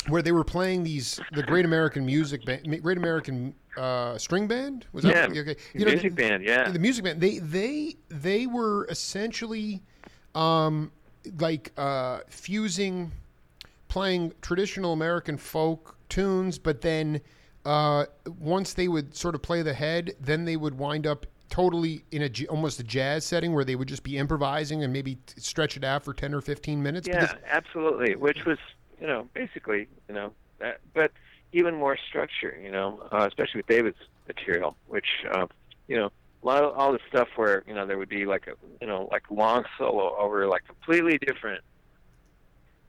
where 0.10 0.22
they 0.22 0.32
were 0.32 0.44
playing 0.44 0.84
these 0.84 1.20
the 1.32 1.44
Great 1.44 1.66
American 1.66 2.06
Music 2.06 2.46
Band, 2.46 2.82
Great 2.84 2.98
American 2.98 3.56
uh, 3.78 4.18
String 4.18 4.48
Band? 4.48 4.86
Was 4.92 5.06
Yeah, 5.06 5.28
that 5.28 5.38
okay? 5.38 5.56
You 5.74 5.86
know, 5.86 5.92
music 5.92 6.16
band, 6.16 6.44
yeah. 6.44 6.70
the 6.70 6.80
music 6.80 7.04
band 7.06 7.22
they 7.22 7.40
they 7.40 7.96
they 8.10 8.46
were 8.46 8.86
essentially 8.88 9.82
um 10.36 10.92
like 11.40 11.72
uh 11.78 12.20
fusing 12.28 13.12
playing 13.88 14.34
traditional 14.42 14.94
american 14.94 15.38
folk 15.38 15.96
tunes 16.10 16.58
but 16.60 16.82
then 16.82 17.22
uh 17.66 18.06
once 18.40 18.74
they 18.74 18.88
would 18.88 19.16
sort 19.16 19.36
of 19.36 19.42
play 19.42 19.62
the 19.62 19.74
head 19.74 20.14
then 20.20 20.46
they 20.46 20.56
would 20.58 20.78
wind 20.78 21.06
up 21.08 21.26
totally 21.50 22.04
in 22.12 22.22
a 22.24 22.46
almost 22.48 22.80
a 22.80 22.84
jazz 22.84 23.26
setting 23.26 23.54
where 23.54 23.64
they 23.64 23.76
would 23.76 23.88
just 23.88 24.04
be 24.04 24.18
improvising 24.18 24.84
and 24.84 24.92
maybe 24.92 25.18
stretch 25.38 25.78
it 25.78 25.84
out 25.84 26.04
for 26.04 26.14
10 26.14 26.34
or 26.34 26.42
15 26.42 26.82
minutes? 26.82 27.08
Yeah, 27.08 27.22
Because- 27.22 27.38
absolutely. 27.50 28.16
Which 28.16 28.46
was, 28.46 28.58
you 29.00 29.08
know, 29.08 29.30
basically, 29.34 29.88
you 30.10 30.16
know, 30.16 30.34
that, 30.60 30.80
but 30.94 31.12
even 31.54 31.76
more 31.76 31.98
structure, 32.10 32.60
you 32.62 32.72
know, 32.72 33.00
uh, 33.12 33.26
especially 33.28 33.60
with 33.60 33.68
David's 33.68 33.98
material, 34.28 34.76
which, 34.88 35.06
uh, 35.32 35.46
you 35.88 35.96
know, 35.96 36.12
lot 36.46 36.64
of 36.64 36.78
all 36.78 36.92
the 36.92 37.00
stuff 37.10 37.28
where 37.36 37.64
you 37.68 37.74
know 37.74 37.86
there 37.86 37.98
would 37.98 38.10
be 38.10 38.26
like 38.26 38.48
a 38.48 38.54
you 38.82 38.88
know 38.88 39.08
like 39.12 39.24
long 39.30 39.64
solo 39.78 40.16
over 40.18 40.48
like 40.48 40.66
completely 40.66 41.18
different 41.18 41.64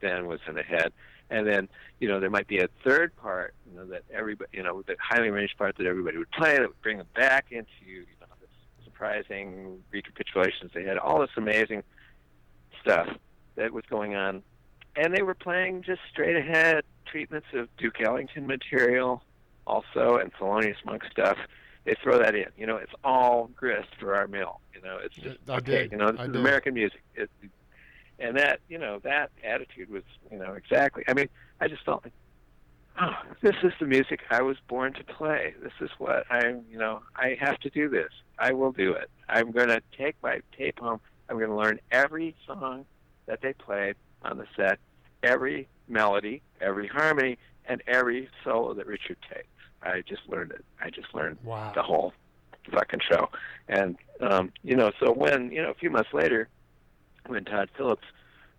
than 0.00 0.26
was 0.26 0.40
in 0.46 0.54
the 0.54 0.62
head, 0.62 0.92
and 1.30 1.46
then 1.46 1.68
you 1.98 2.08
know 2.08 2.20
there 2.20 2.30
might 2.30 2.46
be 2.46 2.58
a 2.58 2.68
third 2.84 3.16
part, 3.16 3.54
you 3.70 3.76
know, 3.76 3.86
that 3.86 4.02
everybody, 4.12 4.50
you 4.52 4.62
know, 4.62 4.82
the 4.82 4.96
highly 5.00 5.28
arranged 5.28 5.56
part 5.56 5.76
that 5.78 5.86
everybody 5.86 6.18
would 6.18 6.30
play 6.30 6.58
that 6.58 6.68
would 6.68 6.82
bring 6.82 6.98
them 6.98 7.08
back 7.14 7.46
into 7.50 7.70
you 7.84 8.04
know 8.20 8.26
this 8.40 8.50
surprising 8.84 9.82
recapitulations. 9.92 10.72
They 10.74 10.84
had 10.84 10.98
all 10.98 11.20
this 11.20 11.30
amazing 11.36 11.82
stuff 12.82 13.08
that 13.56 13.72
was 13.72 13.84
going 13.88 14.14
on, 14.14 14.42
and 14.96 15.14
they 15.14 15.22
were 15.22 15.34
playing 15.34 15.82
just 15.82 16.00
straight 16.10 16.36
ahead 16.36 16.84
treatments 17.06 17.46
of 17.54 17.68
Duke 17.78 18.00
Ellington 18.00 18.46
material, 18.46 19.22
also, 19.66 20.16
and 20.16 20.32
Thelonious 20.34 20.84
Monk 20.84 21.02
stuff. 21.10 21.38
They 21.86 21.94
throw 22.02 22.18
that 22.18 22.34
in. 22.34 22.48
You 22.58 22.66
know, 22.66 22.76
it's 22.76 22.92
all 23.04 23.48
grist 23.56 23.88
for 24.00 24.14
our 24.16 24.26
mill. 24.26 24.60
You 24.74 24.82
know, 24.82 24.98
it's 25.02 25.14
just 25.14 25.38
I 25.48 25.58
okay. 25.58 25.82
did. 25.82 25.92
You 25.92 25.98
know, 25.98 26.10
this 26.10 26.20
is. 26.20 26.34
American 26.34 26.74
music. 26.74 27.00
It, 27.14 27.30
and 28.18 28.36
that, 28.36 28.60
you 28.68 28.76
know, 28.76 28.98
that 29.04 29.30
attitude 29.44 29.88
was, 29.88 30.02
you 30.30 30.38
know, 30.38 30.54
exactly. 30.54 31.04
I 31.06 31.14
mean, 31.14 31.28
I 31.60 31.68
just 31.68 31.84
felt 31.84 32.04
like, 32.04 32.12
oh, 33.00 33.14
this 33.40 33.54
is 33.62 33.72
the 33.78 33.86
music 33.86 34.20
I 34.30 34.42
was 34.42 34.56
born 34.68 34.94
to 34.94 35.04
play. 35.04 35.54
This 35.62 35.72
is 35.80 35.90
what 35.98 36.24
I'm, 36.30 36.64
you 36.70 36.78
know, 36.78 37.02
I 37.14 37.36
have 37.38 37.58
to 37.60 37.70
do 37.70 37.88
this. 37.88 38.10
I 38.38 38.52
will 38.52 38.72
do 38.72 38.92
it. 38.92 39.08
I'm 39.28 39.52
going 39.52 39.68
to 39.68 39.80
take 39.96 40.16
my 40.22 40.40
tape 40.58 40.80
home. 40.80 41.00
I'm 41.28 41.38
going 41.38 41.50
to 41.50 41.56
learn 41.56 41.78
every 41.92 42.34
song 42.46 42.84
that 43.26 43.42
they 43.42 43.52
played 43.52 43.94
on 44.22 44.38
the 44.38 44.46
set, 44.56 44.78
every 45.22 45.68
melody, 45.86 46.42
every 46.60 46.88
harmony, 46.88 47.38
and 47.66 47.82
every 47.86 48.28
solo 48.42 48.74
that 48.74 48.86
Richard 48.86 49.18
takes. 49.32 49.46
I 49.86 50.02
just 50.06 50.22
learned 50.28 50.52
it. 50.52 50.64
I 50.80 50.90
just 50.90 51.14
learned 51.14 51.38
wow. 51.44 51.72
the 51.74 51.82
whole 51.82 52.12
fucking 52.72 53.00
show. 53.10 53.28
And 53.68 53.96
um, 54.20 54.52
you 54.62 54.76
know, 54.76 54.90
so 55.00 55.12
when 55.12 55.50
you 55.52 55.62
know 55.62 55.70
a 55.70 55.74
few 55.74 55.90
months 55.90 56.10
later, 56.12 56.48
when 57.26 57.44
Todd 57.44 57.70
Phillips, 57.76 58.06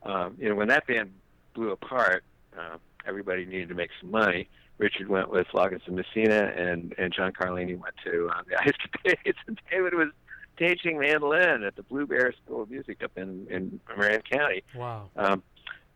um, 0.03 0.35
you 0.39 0.49
know, 0.49 0.55
when 0.55 0.67
that 0.69 0.87
band 0.87 1.11
blew 1.53 1.71
apart, 1.71 2.23
uh, 2.57 2.77
everybody 3.05 3.45
needed 3.45 3.69
to 3.69 3.75
make 3.75 3.89
some 4.01 4.11
money. 4.11 4.49
Richard 4.77 5.07
went 5.07 5.31
with 5.31 5.47
Loggins 5.53 5.87
and 5.87 5.95
Messina, 5.95 6.51
and 6.55 6.93
and 6.97 7.13
John 7.13 7.31
Carlini 7.31 7.77
went 7.77 7.95
to 8.05 8.29
uh, 8.33 8.41
the 8.47 8.57
Ice 8.61 8.73
Capades, 8.73 9.35
and 9.47 9.59
David 9.71 9.93
was 9.93 10.09
teaching 10.57 10.99
mandolin 10.99 11.63
at 11.63 11.75
the 11.75 11.83
Blue 11.83 12.05
Bear 12.05 12.33
School 12.43 12.63
of 12.63 12.69
Music 12.69 13.03
up 13.03 13.11
in 13.15 13.47
in 13.49 13.79
Marin 13.97 14.21
County. 14.29 14.63
Wow. 14.75 15.09
Um, 15.15 15.43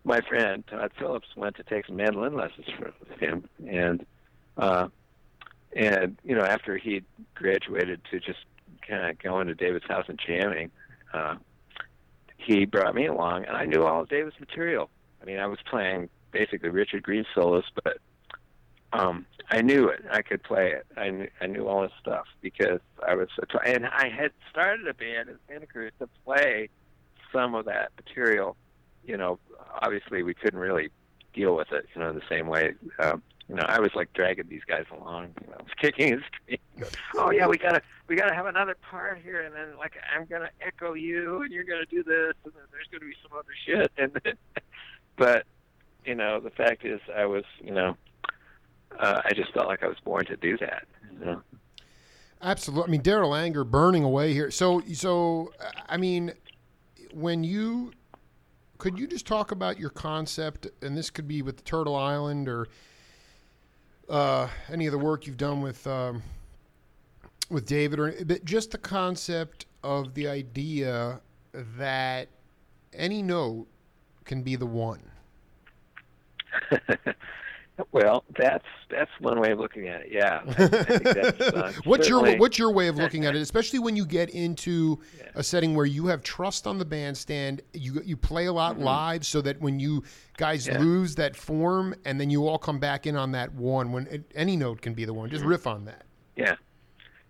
my 0.04 0.22
friend 0.22 0.64
Todd 0.68 0.92
Phillips 0.98 1.28
went 1.36 1.56
to 1.58 1.64
take 1.64 1.86
some 1.86 1.96
mandolin 1.98 2.36
lessons 2.36 2.66
from 2.78 2.94
him, 3.20 3.50
and 3.68 4.06
uh, 4.58 4.88
and 5.76 6.18
you 6.24 6.36
know 6.36 6.44
after 6.44 6.78
he 6.78 7.04
graduated 7.36 8.02
to 8.12 8.20
just 8.20 8.40
kind 8.88 9.10
of 9.10 9.20
go 9.20 9.40
into 9.40 9.56
David's 9.56 9.86
house 9.88 10.06
and 10.08 10.20
jamming, 10.26 10.72
uh, 11.14 11.36
he 12.38 12.66
brought 12.66 12.96
me 12.96 13.06
along, 13.06 13.46
and 13.46 13.56
I 13.56 13.66
knew 13.66 13.84
all 13.84 14.02
of 14.02 14.10
David's 14.10 14.40
material. 14.40 14.90
I 15.22 15.26
mean, 15.26 15.40
I 15.40 15.48
was 15.48 15.60
playing 15.70 16.10
basically 16.32 16.70
Richard 16.70 17.04
Greene 17.04 17.26
solos, 17.36 17.66
but 17.84 17.98
um, 18.94 19.26
I 19.50 19.62
knew 19.62 19.88
it. 19.88 20.04
I 20.10 20.22
could 20.22 20.44
play 20.44 20.72
it. 20.72 20.86
I 20.98 21.10
knew, 21.10 21.28
I 21.40 21.48
knew 21.48 21.68
all 21.68 21.84
his 21.84 21.92
stuff 22.00 22.26
because 22.42 22.80
I 23.08 23.16
was 23.16 23.28
so 23.36 23.44
try- 23.50 23.66
and 23.66 23.86
I 23.86 24.10
had 24.10 24.32
started 24.50 24.88
a 24.88 24.94
band 24.94 25.30
in 25.30 25.38
Santa 25.48 25.68
Cruz 25.68 25.92
to 26.00 26.08
play 26.26 26.70
some 27.32 27.56
of 27.56 27.66
that 27.66 27.92
material. 27.98 28.58
You 29.06 29.18
know, 29.18 29.40
obviously 29.82 30.24
we 30.24 30.34
couldn't 30.34 30.60
really 30.60 30.90
deal 31.34 31.56
with 31.56 31.72
it, 31.72 31.88
you 31.94 32.02
know, 32.02 32.10
in 32.10 32.16
the 32.16 32.22
same 32.30 32.48
way. 32.48 32.74
Um, 33.00 33.22
you 33.52 33.58
know, 33.58 33.66
I 33.68 33.82
was 33.82 33.92
like 33.96 34.14
dragging 34.14 34.48
these 34.48 34.64
guys 34.66 34.86
along, 34.98 35.34
you 35.42 35.52
know, 35.52 35.58
kicking 35.82 36.14
and 36.14 36.24
screaming. 36.32 36.94
Oh 37.18 37.32
yeah, 37.32 37.48
we 37.48 37.58
gotta 37.58 37.82
we 38.08 38.16
gotta 38.16 38.34
have 38.34 38.46
another 38.46 38.78
part 38.90 39.20
here, 39.22 39.42
and 39.42 39.54
then 39.54 39.78
like 39.78 39.96
I'm 40.16 40.26
gonna 40.26 40.50
echo 40.62 40.94
you, 40.94 41.42
and 41.42 41.52
you're 41.52 41.66
gonna 41.66 41.86
do 41.86 42.02
this, 42.02 42.34
and 42.46 42.54
then 42.54 42.64
there's 42.72 42.88
gonna 42.90 43.06
be 43.06 43.16
some 43.22 43.38
other 43.38 43.52
shit. 43.66 43.92
And 43.98 44.18
then, 44.24 44.36
but 45.18 45.46
you 46.06 46.16
know, 46.16 46.40
the 46.40 46.50
fact 46.50 46.86
is, 46.86 47.02
I 47.14 47.26
was, 47.26 47.44
you 47.62 47.74
know, 47.74 47.98
uh, 48.98 49.22
I 49.26 49.34
just 49.34 49.52
felt 49.54 49.68
like 49.68 49.84
I 49.84 49.88
was 49.88 50.00
born 50.00 50.26
to 50.28 50.38
do 50.38 50.58
that. 50.60 50.88
You 51.12 51.26
know? 51.26 51.42
Absolutely. 52.42 52.88
I 52.88 52.92
mean, 52.92 53.02
Darol 53.02 53.38
Anger 53.38 53.66
burning 53.66 54.06
away 54.06 54.32
here. 54.34 54.50
So, 54.50 54.82
so 54.94 55.52
I 55.90 55.98
mean, 55.98 56.32
when 57.14 57.44
you 57.44 57.92
could 58.78 58.98
you 58.98 59.08
just 59.08 59.28
talk 59.28 59.52
about 59.52 59.78
your 59.78 59.90
concept, 59.90 60.68
and 60.82 60.98
this 60.98 61.10
could 61.10 61.28
be 61.28 61.42
with 61.42 61.66
Turtle 61.66 61.98
Island 61.98 62.48
or 62.48 62.70
uh, 64.10 64.48
any 64.70 64.88
of 64.88 64.92
the 64.92 65.00
work 65.00 65.28
you've 65.28 65.38
done 65.38 65.62
with 65.62 65.86
um, 65.88 66.22
with 67.50 67.66
David, 67.66 68.00
or 68.00 68.14
but 68.26 68.46
just 68.46 68.72
the 68.72 68.78
concept 68.78 69.66
of 69.84 70.14
the 70.14 70.28
idea 70.28 71.20
that 71.78 72.28
any 72.94 73.22
note 73.22 73.68
can 74.26 74.42
be 74.42 74.56
the 74.56 74.66
one. 74.66 75.02
well, 77.92 78.24
that's 78.38 78.66
that's 78.90 79.10
one 79.20 79.40
way 79.40 79.52
of 79.52 79.60
looking 79.60 79.88
at 79.88 80.02
it. 80.02 80.10
Yeah, 80.12 80.42
I, 80.46 81.56
I 81.56 81.60
uh, 81.60 81.72
what's 81.84 82.08
your 82.08 82.38
what's 82.38 82.58
your 82.60 82.72
way 82.72 82.88
of 82.88 82.98
looking 82.98 83.26
at 83.26 83.36
it, 83.36 83.42
especially 83.42 83.80
when 83.80 83.96
you 83.96 84.06
get 84.06 84.30
into 84.30 85.00
Yeah. 85.18 85.30
a 85.36 85.44
setting 85.44 85.74
where 85.76 85.86
you 85.86 86.08
have 86.08 86.22
trust 86.22 86.68
on 86.68 86.78
the 86.78 86.86
bandstand, 86.86 87.62
you 87.74 88.02
you 88.06 88.18
play 88.18 88.46
a 88.46 88.54
lot 88.54 88.78
Mhm. 88.78 88.84
live, 88.84 89.26
so 89.26 89.42
that 89.42 89.60
when 89.62 89.80
you 89.80 90.04
guys 90.38 90.68
Yeah. 90.68 90.80
lose 90.80 91.16
that 91.16 91.36
form, 91.36 91.96
and 92.06 92.20
then 92.20 92.30
you 92.30 92.48
all 92.48 92.58
come 92.60 92.80
back 92.80 93.08
in 93.08 93.16
on 93.16 93.32
that 93.32 93.54
one, 93.54 93.92
when 93.92 94.08
it, 94.08 94.32
any 94.36 94.56
note 94.58 94.82
can 94.82 94.94
be 94.94 95.06
the 95.06 95.14
one, 95.14 95.30
just 95.30 95.44
Mhm. 95.44 95.50
riff 95.50 95.66
on 95.68 95.86
that. 95.86 96.04
Yeah, 96.36 96.56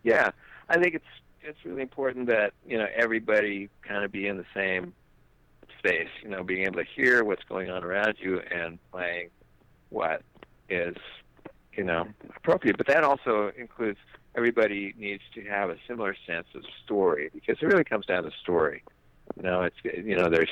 yeah. 0.03 0.31
I 0.69 0.77
think 0.81 0.95
it's 0.95 1.05
it's 1.43 1.63
really 1.65 1.81
important 1.81 2.27
that 2.27 2.53
you 2.67 2.77
know 2.77 2.87
everybody 2.95 3.69
kind 3.83 4.03
of 4.03 4.11
be 4.11 4.27
in 4.27 4.37
the 4.37 4.45
same 4.53 4.93
space. 5.79 6.09
You 6.23 6.29
know, 6.29 6.43
being 6.43 6.65
able 6.65 6.79
to 6.83 6.83
hear 6.95 7.23
what's 7.23 7.43
going 7.43 7.69
on 7.69 7.83
around 7.83 8.15
you 8.19 8.39
and 8.39 8.77
playing 8.91 9.29
what 9.89 10.21
is 10.71 10.95
you 11.73 11.83
know 11.83 12.07
appropriate. 12.35 12.77
But 12.77 12.87
that 12.87 13.03
also 13.03 13.51
includes 13.57 13.99
everybody 14.35 14.93
needs 14.97 15.23
to 15.35 15.43
have 15.43 15.69
a 15.69 15.77
similar 15.87 16.15
sense 16.25 16.47
of 16.55 16.63
story 16.83 17.29
because 17.33 17.57
it 17.61 17.65
really 17.65 17.83
comes 17.83 18.05
down 18.05 18.23
to 18.23 18.31
story. 18.41 18.83
You 19.35 19.43
know, 19.43 19.61
it's 19.63 19.75
you 19.83 20.15
know 20.15 20.29
there's 20.29 20.49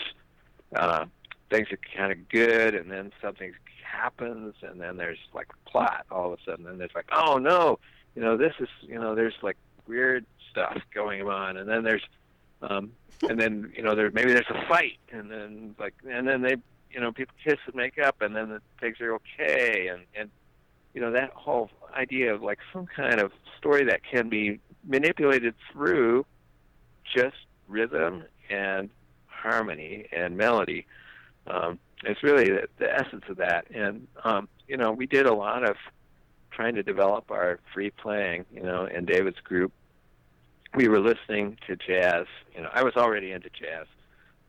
uh, 0.76 1.06
things 1.50 1.68
are 1.72 1.80
kind 1.96 2.12
of 2.12 2.30
good, 2.30 2.76
and 2.76 2.92
then 2.92 3.12
something 3.22 3.54
happens, 3.84 4.56
and 4.62 4.80
then 4.80 4.98
there's 4.98 5.18
like 5.34 5.48
plot 5.66 6.06
all 6.12 6.32
of 6.32 6.40
a 6.40 6.44
sudden, 6.44 6.68
and 6.68 6.82
it's 6.82 6.96
like, 6.96 7.08
oh 7.12 7.38
no, 7.38 7.80
you 8.16 8.22
know, 8.22 8.38
this 8.38 8.54
is, 8.60 8.70
you 8.82 9.00
know, 9.00 9.16
there's 9.16 9.36
like 9.42 9.58
weird 9.88 10.26
stuff 10.52 10.78
going 10.94 11.28
on, 11.28 11.58
and 11.58 11.70
then 11.70 11.84
there's, 11.84 12.04
um, 12.62 12.92
and 13.30 13.40
then 13.40 13.72
you 13.76 13.84
know, 13.84 13.96
there 13.96 14.12
maybe 14.12 14.34
there's 14.34 14.50
a 14.50 14.68
fight, 14.68 15.00
and 15.12 15.30
then 15.32 15.76
like, 15.80 15.94
and 16.10 16.28
then 16.28 16.42
they, 16.42 16.56
you 16.92 17.00
know, 17.00 17.12
people 17.12 17.36
kiss 17.44 17.58
and 17.66 17.76
make 17.76 17.98
up, 18.00 18.22
and 18.22 18.36
then 18.36 18.50
the 18.50 18.62
pigs 18.80 19.00
are 19.02 19.14
okay, 19.16 19.88
and 19.88 20.02
and 20.16 20.30
you 20.94 21.02
know 21.02 21.12
that 21.12 21.32
whole 21.34 21.70
idea 21.96 22.34
of 22.34 22.42
like 22.42 22.60
some 22.74 22.86
kind 22.86 23.20
of 23.20 23.32
story 23.58 23.86
that 23.86 24.02
can 24.04 24.30
be 24.30 24.60
manipulated 24.84 25.54
through 25.72 26.26
just 27.16 27.36
rhythm 27.68 28.24
and 28.50 28.90
harmony 29.28 30.08
and 30.12 30.38
melody. 30.38 30.86
Um, 31.48 31.80
it's 32.04 32.24
really 32.24 32.50
the, 32.50 32.68
the 32.78 32.94
essence 32.94 33.24
of 33.30 33.38
that, 33.38 33.66
and 33.74 34.08
um, 34.24 34.48
you 34.68 34.78
know, 34.78 34.92
we 34.92 35.06
did 35.06 35.26
a 35.26 35.34
lot 35.34 35.68
of 35.68 35.76
trying 36.52 36.76
to 36.76 36.84
develop 36.84 37.32
our 37.32 37.60
free 37.74 37.90
playing, 37.90 38.46
you 38.54 38.62
know, 38.62 38.86
in 38.86 39.06
David's 39.06 39.40
group. 39.40 39.72
We 40.76 40.88
were 40.88 41.00
listening 41.00 41.58
to 41.68 41.76
jazz. 41.76 42.26
You 42.56 42.62
know, 42.62 42.70
I 42.74 42.84
was 42.84 42.96
already 42.96 43.32
into 43.32 43.50
jazz. 43.50 43.88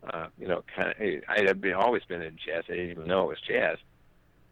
Uh, 0.03 0.27
you 0.39 0.49
know, 0.49 0.63
kind 0.75 0.91
of, 0.91 0.97
I 1.29 1.43
had 1.43 1.61
been 1.61 1.75
always 1.75 2.03
been 2.05 2.23
in 2.23 2.37
jazz. 2.37 2.65
I 2.69 2.73
didn't 2.73 2.91
even 2.91 3.07
know 3.07 3.25
it 3.25 3.29
was 3.29 3.41
jazz. 3.47 3.77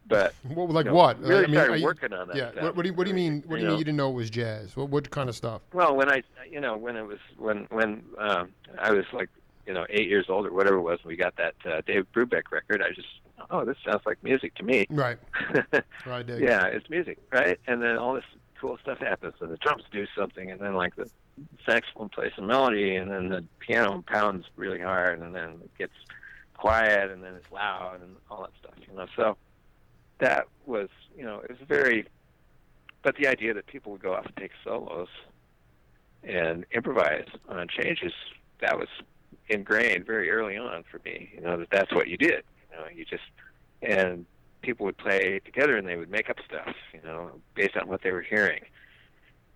But 0.07 0.34
What, 0.42 0.70
like 0.70 0.84
you 0.86 0.90
know, 0.90 0.96
what? 0.96 1.20
Really 1.20 1.44
I 1.44 1.46
mean, 1.46 1.55
started 1.55 1.78
you- 1.80 1.84
working 1.84 2.12
on 2.12 2.28
that. 2.28 2.36
yeah. 2.36 2.51
stuff. 2.53 2.62
What, 2.64 2.76
what 2.76 2.82
do 2.82 2.88
you 2.90 2.94
What 2.94 3.05
do 3.05 3.11
you 3.11 3.14
mean? 3.16 3.42
What 3.46 3.57
do 3.57 3.61
you 3.62 3.64
know? 3.66 3.70
mean 3.72 3.78
you 3.78 3.84
didn't 3.84 3.96
know 3.96 4.11
it 4.11 4.14
was 4.14 4.30
jazz? 4.30 4.76
What 4.76 4.90
What 4.90 5.11
kind 5.11 5.28
of 5.28 5.36
stuff? 5.36 5.62
Well, 5.72 5.96
when 5.96 6.11
I, 6.11 6.22
you 6.51 6.61
know, 6.61 6.76
when 6.76 6.96
it 6.96 7.07
was 7.07 7.18
when 7.38 7.66
when 7.70 8.03
um, 8.18 8.51
I 8.78 8.90
was 8.92 9.05
like, 9.12 9.30
you 9.66 9.72
know, 9.74 9.86
eight 9.90 10.09
years 10.09 10.26
old 10.28 10.46
or 10.46 10.53
whatever 10.53 10.76
it 10.76 10.82
was, 10.82 10.99
and 11.03 11.09
we 11.09 11.16
got 11.16 11.34
that 11.36 11.55
uh, 11.70 11.80
Dave 11.86 12.07
Brubeck 12.14 12.51
record. 12.51 12.82
I 12.82 12.92
just, 12.94 13.09
oh, 13.51 13.64
this 13.64 13.76
sounds 13.84 14.03
like 14.07 14.22
music 14.22 14.55
to 14.57 14.62
me. 14.62 14.86
Right. 14.90 15.18
Right. 16.07 16.26
Dig. 16.26 16.40
yeah, 16.42 16.64
it's 16.66 16.88
music, 16.88 17.18
right? 17.32 17.59
And 17.66 17.82
then 17.82 17.96
all 17.99 18.14
this 18.14 18.24
cool 18.61 18.78
stuff 18.82 18.99
happens, 18.99 19.34
and 19.40 19.51
the 19.51 19.57
drums 19.59 19.82
do 19.92 20.07
something, 20.16 20.51
and 20.51 20.59
then 20.61 20.74
like 20.74 20.96
the 20.96 21.09
saxophone 21.66 22.09
plays 22.09 22.32
some 22.36 22.47
melody, 22.47 22.97
and 22.97 23.11
then 23.11 23.28
the 23.28 23.45
piano 23.61 24.03
pounds 24.07 24.47
really 24.57 24.80
hard, 24.80 25.20
and 25.20 25.34
then 25.34 25.61
it 25.62 25.70
gets 25.78 25.93
quiet, 26.55 27.11
and 27.11 27.22
then 27.22 27.34
it's 27.34 27.51
loud, 27.53 28.01
and 28.03 28.16
all 28.30 28.43
that 28.43 28.51
stuff, 28.61 28.74
you 28.89 28.97
know. 28.97 29.07
So 29.16 29.36
that 30.18 30.47
was, 30.66 30.89
you 31.16 31.24
know, 31.24 31.41
it 31.41 31.51
was 31.51 31.59
very. 31.66 32.07
But 33.03 33.16
the 33.16 33.28
idea 33.28 33.55
that 33.55 33.66
people 33.66 33.93
would 33.93 34.03
go 34.03 34.14
off 34.14 34.26
and 34.26 34.36
take 34.36 34.51
solos, 34.64 35.09
and 36.22 36.66
improvise 36.72 37.26
on 37.49 37.68
changes. 37.68 38.12
That 38.61 38.78
was 38.78 38.89
ingrained 39.49 40.07
very 40.07 40.30
early 40.30 40.57
on 40.57 40.84
for 40.91 41.01
me. 41.05 41.30
You 41.34 41.41
know 41.41 41.57
that 41.59 41.70
that's 41.70 41.93
what 41.93 42.09
you 42.09 42.16
did. 42.16 42.45
You 42.70 42.78
know, 42.78 42.86
you 42.95 43.05
just 43.05 43.22
and 43.82 44.26
people 44.62 44.84
would 44.86 44.99
play 44.99 45.41
together 45.45 45.76
and 45.76 45.86
they 45.86 45.97
would 45.97 46.11
make 46.11 46.28
up 46.28 46.36
stuff. 46.47 46.74
You 46.93 47.01
know, 47.05 47.30
based 47.55 47.76
on 47.76 47.89
what 47.89 48.03
they 48.03 48.11
were 48.11 48.22
hearing, 48.22 48.62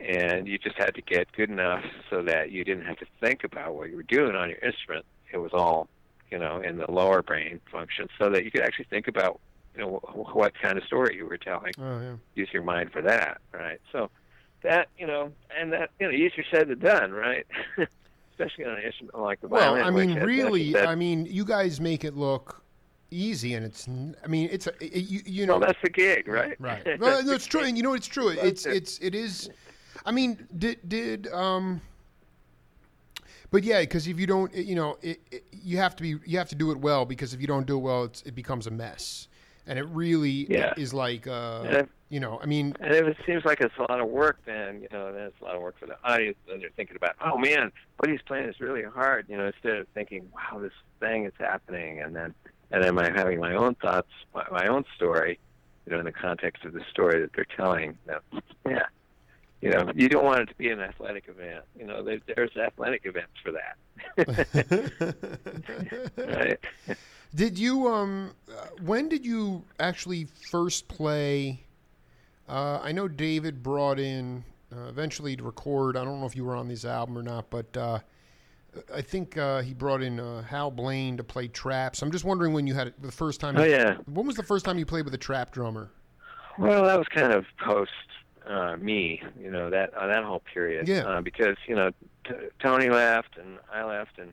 and 0.02 0.46
you 0.48 0.58
just 0.58 0.76
had 0.76 0.94
to 0.94 1.02
get 1.02 1.30
good 1.32 1.50
enough 1.50 1.84
so 2.10 2.22
that 2.22 2.50
you 2.50 2.64
didn't 2.64 2.84
have 2.84 2.98
to 2.98 3.06
think 3.20 3.44
about 3.44 3.74
what 3.74 3.90
you 3.90 3.96
were 3.96 4.02
doing 4.02 4.34
on 4.34 4.48
your 4.48 4.58
instrument. 4.58 5.04
It 5.32 5.38
was 5.38 5.52
all 5.52 5.88
you 6.30 6.38
know 6.38 6.60
in 6.60 6.76
the 6.78 6.90
lower 6.90 7.22
brain 7.22 7.60
function, 7.70 8.08
so 8.18 8.30
that 8.30 8.44
you 8.44 8.50
could 8.50 8.62
actually 8.62 8.86
think 8.90 9.08
about 9.08 9.40
you 9.74 9.82
know 9.82 10.00
what 10.14 10.52
kind 10.60 10.76
of 10.78 10.84
story 10.84 11.16
you 11.16 11.26
were 11.26 11.38
telling. 11.38 11.72
Oh 11.78 12.00
yeah. 12.00 12.14
Use 12.34 12.48
your 12.52 12.62
mind 12.62 12.92
for 12.92 13.02
that, 13.02 13.40
right? 13.52 13.80
So 13.90 14.10
that 14.62 14.88
you 14.98 15.06
know, 15.06 15.32
and 15.58 15.72
that 15.72 15.90
you 16.00 16.06
know, 16.06 16.12
easier 16.12 16.44
said 16.50 16.68
than 16.68 16.78
done, 16.78 17.12
right? 17.12 17.46
Especially 18.32 18.64
on 18.64 18.76
an 18.76 18.82
instrument 18.82 19.18
like 19.18 19.40
the 19.40 19.48
Well, 19.48 19.74
violin. 19.74 19.82
I 19.82 19.90
which 19.90 20.08
mean, 20.08 20.20
really, 20.20 20.76
I 20.76 20.94
mean, 20.94 21.26
you 21.26 21.44
guys 21.44 21.80
make 21.80 22.02
it 22.04 22.16
look 22.16 22.62
easy, 23.10 23.54
and 23.54 23.64
it's. 23.64 23.88
i 23.88 24.26
mean, 24.26 24.48
it's 24.50 24.66
a 24.66 24.72
it, 24.84 25.04
you, 25.04 25.20
you 25.26 25.46
know. 25.46 25.54
well, 25.58 25.60
that's 25.60 25.78
the 25.82 25.90
gig, 25.90 26.28
right? 26.28 26.58
Right. 26.58 26.82
Well, 26.98 27.22
no, 27.22 27.32
it's 27.32 27.46
true, 27.46 27.62
and 27.62 27.76
you 27.76 27.82
know 27.82 27.94
it's 27.94 28.06
true. 28.06 28.30
It's 28.30 28.66
it's 28.66 28.98
it 28.98 29.14
is. 29.14 29.50
I 30.04 30.12
mean, 30.12 30.46
did 30.56 30.88
did 30.88 31.28
um. 31.32 31.80
But 33.50 33.64
yeah, 33.64 33.80
because 33.80 34.06
if 34.06 34.18
you 34.18 34.26
don't, 34.26 34.54
you 34.54 34.74
know, 34.74 34.96
it, 35.02 35.20
it, 35.30 35.44
you 35.52 35.76
have 35.76 35.94
to 35.96 36.02
be 36.02 36.16
you 36.24 36.38
have 36.38 36.48
to 36.48 36.54
do 36.54 36.70
it 36.70 36.78
well 36.78 37.04
because 37.04 37.34
if 37.34 37.40
you 37.40 37.46
don't 37.46 37.66
do 37.66 37.76
it 37.76 37.80
well, 37.80 38.04
it's, 38.04 38.22
it 38.22 38.34
becomes 38.34 38.66
a 38.66 38.70
mess, 38.70 39.28
and 39.66 39.78
it 39.78 39.84
really 39.88 40.46
Yeah. 40.48 40.72
is 40.78 40.94
like 40.94 41.26
uh, 41.26 41.66
if, 41.70 41.88
you 42.08 42.18
know, 42.18 42.40
I 42.42 42.46
mean, 42.46 42.74
and 42.80 42.94
if 42.94 43.06
it 43.06 43.16
seems 43.26 43.44
like 43.44 43.60
it's 43.60 43.74
a 43.76 43.82
lot 43.92 44.00
of 44.00 44.08
work, 44.08 44.38
then 44.46 44.80
you 44.80 44.88
know, 44.90 45.12
then 45.12 45.24
it's 45.24 45.40
a 45.42 45.44
lot 45.44 45.54
of 45.54 45.60
work 45.60 45.78
for 45.78 45.84
the 45.84 45.98
audience. 46.02 46.38
Then 46.48 46.60
they're 46.60 46.70
thinking 46.76 46.96
about, 46.96 47.14
oh 47.22 47.36
man, 47.36 47.70
what 47.98 48.10
he's 48.10 48.22
playing 48.22 48.48
is 48.48 48.58
really 48.58 48.84
hard. 48.84 49.26
You 49.28 49.36
know, 49.36 49.46
instead 49.46 49.76
of 49.76 49.86
thinking, 49.88 50.26
wow, 50.32 50.58
this 50.58 50.72
thing 50.98 51.26
is 51.26 51.34
happening, 51.38 52.00
and 52.00 52.16
then 52.16 52.34
and 52.70 52.82
then 52.82 52.98
I'm 52.98 53.14
having 53.14 53.38
my 53.38 53.54
own 53.54 53.74
thoughts, 53.74 54.08
my, 54.34 54.46
my 54.50 54.66
own 54.66 54.84
story, 54.96 55.38
you 55.84 55.92
know, 55.92 55.98
in 55.98 56.06
the 56.06 56.12
context 56.12 56.64
of 56.64 56.72
the 56.72 56.82
story 56.90 57.20
that 57.20 57.32
they're 57.34 57.44
telling. 57.54 57.98
That, 58.06 58.22
yeah, 58.66 58.86
you 59.62 59.70
know, 59.70 59.90
you 59.94 60.08
don't 60.08 60.24
want 60.24 60.40
it 60.40 60.46
to 60.46 60.54
be 60.56 60.70
an 60.70 60.80
athletic 60.80 61.24
event. 61.28 61.64
You 61.78 61.86
know, 61.86 62.02
there, 62.02 62.18
there's 62.26 62.54
athletic 62.56 63.02
events 63.04 63.32
for 63.42 63.52
that, 63.52 63.76
right? 66.18 66.58
Did 67.34 67.58
you 67.58 67.88
um 67.88 68.34
uh, 68.50 68.66
when 68.84 69.08
did 69.08 69.24
you 69.24 69.64
actually 69.80 70.26
first 70.50 70.88
play 70.88 71.64
uh, 72.48 72.80
I 72.82 72.92
know 72.92 73.08
David 73.08 73.62
brought 73.62 73.98
in 73.98 74.44
uh, 74.74 74.88
eventually 74.88 75.36
to 75.36 75.42
record. 75.42 75.96
I 75.96 76.04
don't 76.04 76.20
know 76.20 76.26
if 76.26 76.36
you 76.36 76.44
were 76.44 76.56
on 76.56 76.68
this 76.68 76.84
album 76.84 77.16
or 77.16 77.22
not, 77.22 77.48
but 77.50 77.76
uh, 77.76 77.98
I 78.94 79.00
think 79.00 79.36
uh, 79.36 79.62
he 79.62 79.74
brought 79.74 80.02
in 80.02 80.18
uh, 80.18 80.42
Hal 80.42 80.70
Blaine 80.70 81.16
to 81.16 81.24
play 81.24 81.48
traps. 81.48 82.02
I'm 82.02 82.10
just 82.10 82.24
wondering 82.24 82.52
when 82.52 82.66
you 82.66 82.74
had 82.74 82.88
it 82.88 83.00
the 83.00 83.12
first 83.12 83.40
time. 83.40 83.56
Oh 83.56 83.64
yeah. 83.64 83.96
When 84.06 84.26
was 84.26 84.36
the 84.36 84.42
first 84.42 84.64
time 84.64 84.78
you 84.78 84.86
played 84.86 85.04
with 85.04 85.14
a 85.14 85.18
trap 85.18 85.52
drummer? 85.52 85.90
Well, 86.58 86.84
that 86.84 86.98
was 86.98 87.08
kind 87.08 87.32
of 87.32 87.46
post 87.64 87.90
uh, 88.46 88.76
me, 88.76 89.22
you 89.40 89.50
know, 89.50 89.70
that 89.70 89.94
uh, 89.94 90.06
that 90.06 90.24
whole 90.24 90.42
period. 90.52 90.88
Yeah. 90.88 91.04
Uh, 91.04 91.20
because 91.20 91.56
you 91.66 91.74
know, 91.74 91.90
t- 92.24 92.34
Tony 92.60 92.88
left 92.88 93.36
and 93.38 93.58
I 93.72 93.84
left 93.84 94.18
and 94.18 94.32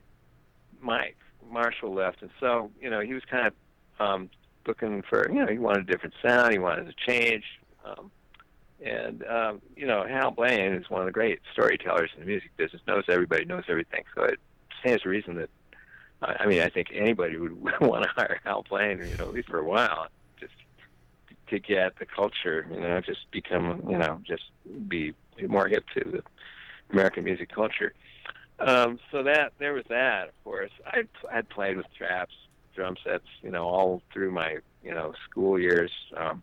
Mike 0.80 1.16
Marshall 1.50 1.92
left, 1.92 2.22
and 2.22 2.30
so 2.40 2.70
you 2.80 2.90
know 2.90 3.00
he 3.00 3.14
was 3.14 3.22
kind 3.30 3.46
of 3.46 3.54
um, 4.00 4.30
looking 4.66 5.02
for, 5.02 5.30
you 5.30 5.40
know, 5.40 5.46
he 5.46 5.58
wanted 5.58 5.88
a 5.88 5.92
different 5.92 6.14
sound, 6.22 6.52
he 6.52 6.58
wanted 6.58 6.86
to 6.86 6.94
change. 7.06 7.44
Um, 7.84 8.10
and 8.82 9.24
um, 9.26 9.60
you 9.76 9.86
know, 9.86 10.06
Hal 10.06 10.30
Blaine 10.30 10.72
is 10.72 10.88
one 10.88 11.02
of 11.02 11.06
the 11.06 11.12
great 11.12 11.40
storytellers 11.52 12.10
in 12.14 12.20
the 12.20 12.26
music 12.26 12.50
business. 12.56 12.80
Knows 12.86 13.04
everybody, 13.08 13.44
knows 13.44 13.64
everything. 13.68 14.04
So 14.14 14.24
it 14.24 14.38
stands 14.80 15.02
to 15.02 15.08
reason 15.08 15.36
that 15.36 15.50
I 16.22 16.46
mean, 16.46 16.60
I 16.60 16.68
think 16.68 16.88
anybody 16.92 17.36
would 17.36 17.60
want 17.80 18.04
to 18.04 18.10
hire 18.14 18.40
Hal 18.44 18.64
Blaine, 18.68 18.98
you 18.98 19.16
know, 19.16 19.24
at 19.24 19.32
least 19.32 19.48
for 19.48 19.58
a 19.58 19.64
while, 19.64 20.08
to 21.50 21.58
get 21.58 21.98
the 21.98 22.06
culture, 22.06 22.66
you 22.72 22.80
know, 22.80 23.00
just 23.00 23.30
become, 23.30 23.82
you 23.88 23.98
know, 23.98 24.20
just 24.26 24.44
be 24.88 25.14
more 25.46 25.68
hip 25.68 25.84
to 25.94 26.00
the 26.04 26.22
American 26.92 27.24
music 27.24 27.50
culture. 27.52 27.92
Um, 28.58 28.98
so 29.10 29.22
that 29.22 29.52
there 29.58 29.72
was 29.72 29.84
that, 29.88 30.28
of 30.28 30.44
course. 30.44 30.70
I 30.86 31.02
I'd 31.32 31.48
played 31.48 31.76
with 31.76 31.86
traps, 31.96 32.34
drum 32.74 32.96
sets, 33.04 33.24
you 33.42 33.50
know, 33.50 33.64
all 33.64 34.02
through 34.12 34.32
my 34.32 34.58
you 34.82 34.92
know 34.92 35.14
school 35.28 35.58
years. 35.58 35.90
Um, 36.16 36.42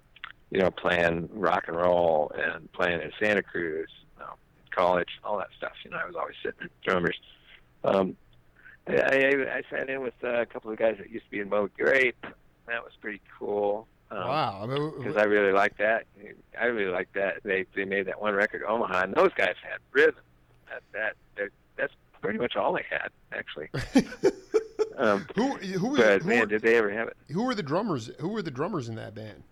you 0.49 0.59
know, 0.59 0.71
playing 0.71 1.29
rock 1.33 1.65
and 1.67 1.75
roll 1.75 2.31
and 2.35 2.71
playing 2.71 3.01
in 3.01 3.11
Santa 3.19 3.43
Cruz, 3.43 3.89
you 4.15 4.23
know, 4.23 4.33
college, 4.71 5.19
all 5.23 5.37
that 5.37 5.49
stuff. 5.57 5.73
You 5.83 5.91
know, 5.91 5.97
I 5.97 6.05
was 6.05 6.15
always 6.15 6.35
sitting 6.41 6.59
with 6.61 6.81
drummers. 6.85 7.19
Um, 7.83 8.15
I, 8.87 8.93
I, 8.93 9.57
I 9.57 9.61
sat 9.69 9.89
in 9.89 10.01
with 10.01 10.13
a 10.23 10.45
couple 10.45 10.71
of 10.71 10.77
guys 10.77 10.95
that 10.99 11.11
used 11.11 11.25
to 11.25 11.31
be 11.31 11.39
in 11.39 11.49
Moby 11.49 11.73
Grape. 11.77 12.25
That 12.67 12.83
was 12.83 12.93
pretty 13.01 13.21
cool. 13.37 13.87
Um, 14.09 14.19
wow. 14.19 14.59
I 14.63 14.65
mean, 14.67 14.93
because 14.97 15.17
I 15.17 15.23
really 15.23 15.51
like 15.51 15.77
that. 15.77 16.05
I 16.59 16.65
really 16.65 16.91
like 16.91 17.11
that. 17.13 17.43
They 17.43 17.65
they 17.75 17.85
made 17.85 18.07
that 18.07 18.21
one 18.21 18.33
record, 18.33 18.63
Omaha, 18.63 19.03
and 19.03 19.13
those 19.13 19.33
guys 19.35 19.55
had 19.61 19.79
rhythm. 19.91 20.21
That 20.93 21.13
that 21.37 21.49
that's 21.75 21.93
pretty 22.21 22.39
much 22.39 22.55
all 22.55 22.73
they 22.73 22.85
had, 22.89 23.09
actually. 23.31 23.69
Um, 24.97 25.27
who 25.35 25.53
who 25.57 25.89
was 25.89 25.99
but 25.99 26.21
who, 26.23 26.29
man, 26.29 26.39
were, 26.41 26.45
did 26.47 26.63
they 26.63 26.75
ever 26.75 26.89
have 26.89 27.07
it? 27.07 27.17
who 27.31 27.43
were 27.43 27.53
the 27.53 27.61
drummers? 27.61 28.09
Who 28.19 28.29
were 28.29 28.41
the 28.41 28.49
drummers 28.49 28.89
in 28.89 28.95
that 28.95 29.13
band? 29.13 29.43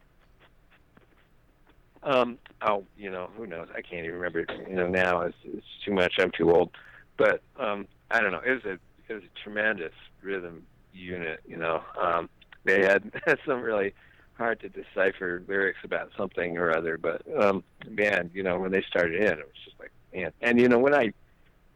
Um, 2.02 2.40
oh, 2.64 2.84
you 2.98 3.12
know, 3.12 3.30
who 3.38 3.46
knows? 3.46 3.68
I 3.72 3.82
can't 3.82 4.06
even 4.06 4.16
remember. 4.16 4.46
You 4.68 4.76
know, 4.76 4.88
now 4.88 5.22
it's, 5.22 5.38
it's 5.44 5.66
too 5.84 5.94
much. 5.94 6.16
I'm 6.18 6.32
too 6.32 6.52
old. 6.52 6.72
But 7.18 7.42
um, 7.60 7.88
I 8.10 8.22
don't 8.22 8.32
know. 8.32 8.42
It 8.46 8.52
was 8.52 8.66
a 8.66 8.80
it 9.08 9.14
was 9.14 9.24
a 9.24 9.44
tremendous 9.44 9.94
rhythm 10.22 10.66
unit. 10.94 11.42
You 11.48 11.58
know, 11.58 11.84
um, 12.02 12.28
they 12.64 12.82
had 12.82 13.12
some 13.46 13.62
really 13.62 13.94
hard 14.38 14.60
to 14.62 14.70
decipher 14.70 15.44
lyrics 15.48 15.80
about 15.84 16.12
something 16.18 16.58
or 16.58 16.76
other. 16.76 16.98
But 16.98 17.22
um, 17.42 17.64
man, 17.88 18.32
you 18.34 18.44
know, 18.44 18.60
when 18.60 18.72
they 18.72 18.84
started 18.84 19.22
in, 19.22 19.34
it 19.34 19.38
was 19.38 19.64
just 19.64 19.80
like 19.80 19.92
man. 20.14 20.32
And 20.42 20.60
you 20.60 20.68
know, 20.68 20.80
when 20.80 20.94
I 20.94 21.14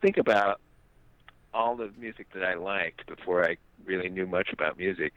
think 0.02 0.18
about 0.18 0.60
all 1.54 1.76
the 1.76 1.92
music 1.98 2.28
that 2.34 2.44
I 2.44 2.54
liked 2.56 3.08
before 3.08 3.46
I 3.46 3.58
really 3.86 4.10
knew 4.10 4.28
much 4.28 4.52
about 4.54 4.78
music, 4.78 5.14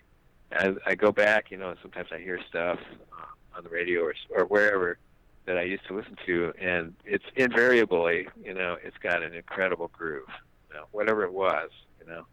I, 0.52 0.74
I 0.86 0.94
go 0.94 1.12
back. 1.12 1.50
You 1.50 1.58
know, 1.58 1.70
and 1.70 1.78
sometimes 1.82 2.08
I 2.12 2.18
hear 2.18 2.40
stuff 2.48 2.78
uh, 3.12 3.56
on 3.56 3.64
the 3.64 3.70
radio 3.70 4.02
or, 4.02 4.14
or 4.30 4.44
wherever 4.46 4.98
that 5.44 5.58
I 5.58 5.62
used 5.62 5.86
to 5.88 5.96
listen 5.96 6.16
to, 6.24 6.52
and 6.60 6.94
it's 7.04 7.24
invariably, 7.34 8.28
you 8.44 8.54
know, 8.54 8.76
it's 8.82 8.96
got 8.98 9.24
an 9.24 9.34
incredible 9.34 9.88
groove. 9.88 10.28
You 10.70 10.76
know, 10.76 10.84
whatever 10.92 11.24
it 11.24 11.32
was, 11.32 11.70
you 12.00 12.06
know. 12.06 12.24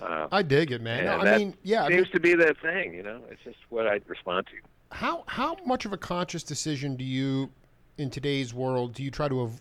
Uh, 0.00 0.28
I 0.30 0.42
dig 0.42 0.70
it, 0.70 0.80
man. 0.80 1.04
No, 1.04 1.12
I 1.18 1.38
mean, 1.38 1.54
yeah. 1.62 1.84
I 1.84 1.88
mean, 1.88 1.98
seems 1.98 2.10
to 2.10 2.20
be 2.20 2.34
the 2.34 2.54
thing, 2.62 2.94
you 2.94 3.02
know. 3.02 3.20
It's 3.30 3.42
just 3.44 3.58
what 3.68 3.86
I'd 3.86 4.08
respond 4.08 4.46
to. 4.46 4.96
how 4.96 5.24
how 5.26 5.56
much 5.66 5.84
of 5.84 5.92
a 5.92 5.96
conscious 5.98 6.42
decision 6.42 6.96
do 6.96 7.04
you, 7.04 7.50
in 7.96 8.10
today's 8.10 8.54
world, 8.54 8.94
do 8.94 9.02
you 9.02 9.10
try 9.10 9.28
to 9.28 9.40
av- 9.42 9.60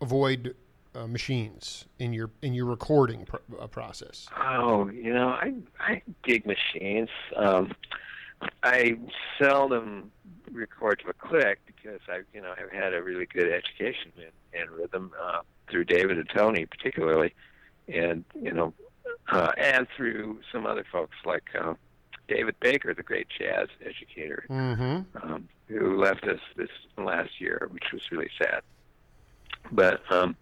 avoid 0.00 0.54
uh, 0.94 1.06
machines 1.06 1.84
in 1.98 2.12
your 2.12 2.30
in 2.42 2.52
your 2.54 2.66
recording 2.66 3.24
pr- 3.26 3.36
uh, 3.60 3.66
process? 3.68 4.26
Oh, 4.40 4.88
you 4.88 5.12
know, 5.14 5.28
I 5.28 5.54
I 5.78 6.02
dig 6.24 6.46
machines. 6.46 7.08
Um, 7.36 7.72
I 8.62 8.96
seldom 9.38 10.10
record 10.52 11.00
to 11.04 11.08
a 11.10 11.12
click 11.14 11.58
because 11.66 12.00
I, 12.08 12.20
you 12.34 12.40
know, 12.42 12.54
have 12.58 12.70
had 12.70 12.92
a 12.92 13.02
really 13.02 13.26
good 13.26 13.50
education 13.50 14.12
in, 14.16 14.60
in 14.60 14.70
rhythm 14.70 15.12
uh, 15.22 15.40
through 15.70 15.84
David 15.84 16.18
and 16.18 16.28
Tony, 16.28 16.66
particularly, 16.66 17.34
and 17.88 18.24
you 18.40 18.52
know, 18.52 18.74
uh, 19.28 19.52
and 19.58 19.86
through 19.96 20.40
some 20.52 20.66
other 20.66 20.84
folks 20.90 21.16
like 21.24 21.44
uh, 21.60 21.74
David 22.28 22.54
Baker, 22.60 22.94
the 22.94 23.02
great 23.02 23.26
jazz 23.38 23.68
educator, 23.84 24.44
Mm-hmm. 24.48 25.16
um, 25.22 25.48
who 25.68 25.96
left 26.00 26.24
us 26.24 26.40
this 26.56 26.68
last 26.96 27.40
year, 27.40 27.68
which 27.72 27.84
was 27.92 28.02
really 28.12 28.30
sad. 28.38 28.62
But 29.72 30.00
um, 30.12 30.36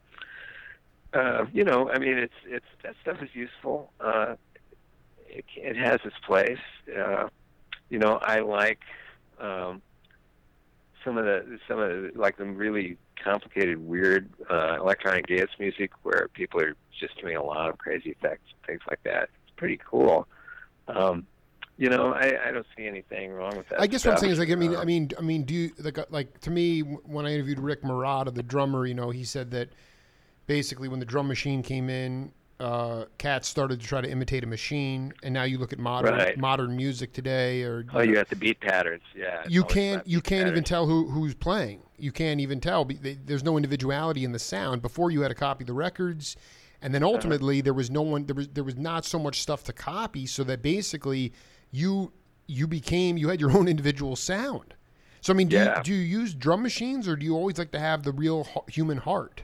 uh, 1.15 1.47
you 1.53 1.65
know, 1.65 1.91
I 1.91 1.99
mean, 1.99 2.19
it's 2.19 2.35
it's 2.47 2.67
that 2.83 2.95
stuff 3.03 3.23
is 3.23 3.31
useful. 3.35 3.91
Uh, 4.01 4.35
it, 5.29 5.45
it 5.57 5.77
has 5.77 6.01
its 6.05 6.17
place. 6.27 6.59
Uh, 6.95 7.29
you 7.89 7.99
know, 7.99 8.19
I 8.23 8.41
like 8.41 8.81
um, 9.41 9.81
some 11.05 11.19
of 11.19 11.25
the 11.25 11.59
some 11.69 11.79
of 11.79 11.89
the, 11.89 12.13
like 12.15 12.37
the 12.37 12.45
really 12.45 12.97
complicated, 13.23 13.79
weird 13.79 14.31
uh, 14.51 14.77
electronic 14.81 15.27
dance 15.27 15.51
music 15.59 15.93
where 16.03 16.29
people 16.35 16.61
are 16.61 16.75
just 16.99 17.21
doing 17.21 17.37
a 17.37 17.43
lot 17.43 17.69
of 17.69 17.79
crazy 17.79 18.11
effects 18.11 18.45
and 18.51 18.67
things 18.67 18.81
like 18.89 19.03
that. 19.05 19.25
It's 19.25 19.57
pretty 19.57 19.79
cool. 19.89 20.27
Um, 20.89 21.27
you 21.77 21.89
know, 21.89 22.13
I, 22.13 22.49
I 22.49 22.53
don't 22.53 22.67
see 22.77 22.87
anything 22.87 23.33
wrong 23.33 23.57
with 23.57 23.69
that. 23.71 23.81
I 23.81 23.87
guess 23.87 24.05
what 24.05 24.13
I'm 24.13 24.19
saying 24.19 24.33
is 24.33 24.39
like 24.39 24.51
I 24.51 24.55
mean 24.55 24.77
Uh, 24.77 24.81
I 24.81 24.85
mean 24.85 25.11
I 25.19 25.23
mean 25.23 25.43
do 25.43 25.55
you 25.55 25.71
like 25.79 25.99
uh, 25.99 26.05
like 26.11 26.41
to 26.41 26.51
me 26.51 26.81
when 26.81 27.27
I 27.27 27.33
interviewed 27.33 27.59
Rick 27.59 27.83
Marotta, 27.83 28.33
the 28.35 28.43
drummer, 28.43 28.87
you 28.87 28.95
know, 28.95 29.11
he 29.11 29.25
said 29.25 29.51
that 29.53 29.71
basically 30.47 30.89
when 30.89 31.01
the 31.01 31.07
drum 31.07 31.27
machine 31.27 31.63
came 31.63 31.91
in, 31.91 32.33
uh, 32.65 33.05
cats 33.19 33.47
started 33.47 33.79
to 33.81 33.87
try 33.87 34.01
to 34.01 34.11
imitate 34.11 34.43
a 34.43 34.47
machine, 34.47 35.13
and 35.23 35.35
now 35.35 35.43
you 35.43 35.59
look 35.59 35.73
at 35.75 35.79
modern 35.79 36.15
Right. 36.15 36.39
modern 36.39 36.75
music 36.77 37.13
today, 37.13 37.63
or 37.63 37.85
Oh, 37.93 38.01
you 38.01 38.17
have 38.17 38.29
the 38.31 38.37
beat 38.37 38.59
patterns. 38.61 39.03
Yeah. 39.15 39.43
you 39.47 39.65
can't 39.65 40.07
you 40.07 40.23
can't 40.23 40.49
even 40.49 40.65
tell 40.65 40.87
who 40.87 41.11
who's 41.11 41.35
playing. 41.35 41.83
You 41.99 42.11
can't 42.11 42.41
even 42.41 42.61
tell. 42.61 42.85
There's 42.87 43.45
no 43.45 43.57
individuality 43.59 44.25
in 44.25 44.33
the 44.33 44.39
sound. 44.39 44.81
Before 44.81 45.11
you 45.11 45.21
had 45.21 45.29
to 45.29 45.35
copy 45.35 45.65
the 45.65 45.75
records, 45.75 46.37
and 46.81 46.95
then 46.95 47.03
Uh-huh. 47.03 47.13
ultimately 47.13 47.61
there 47.61 47.75
was 47.75 47.91
no 47.91 48.01
one. 48.03 48.25
There 48.25 48.35
was 48.35 48.49
there 48.49 48.65
was 48.65 48.77
not 48.77 49.05
so 49.05 49.19
much 49.19 49.43
stuff 49.43 49.63
to 49.65 49.75
copy, 49.75 50.25
so 50.27 50.43
that 50.45 50.63
basically 50.63 51.35
you 51.71 52.13
you 52.47 52.67
became 52.67 53.19
you 53.19 53.29
had 53.29 53.41
your 53.41 53.51
own 53.57 53.69
individual 53.69 54.17
sound. 54.17 54.73
So 55.21 55.35
I 55.35 55.37
mean, 55.37 55.49
do 55.49 55.57
Yeah. 55.57 55.77
you, 55.79 55.83
do 55.83 55.93
you 55.95 56.21
use 56.21 56.33
drum 56.33 56.63
machines, 56.63 57.07
or 57.09 57.15
do 57.17 57.27
you 57.27 57.35
always 57.37 57.59
like 57.59 57.73
to 57.73 57.79
have 57.79 58.05
the 58.05 58.13
real 58.13 58.47
human 58.69 58.99
heart? 58.99 59.43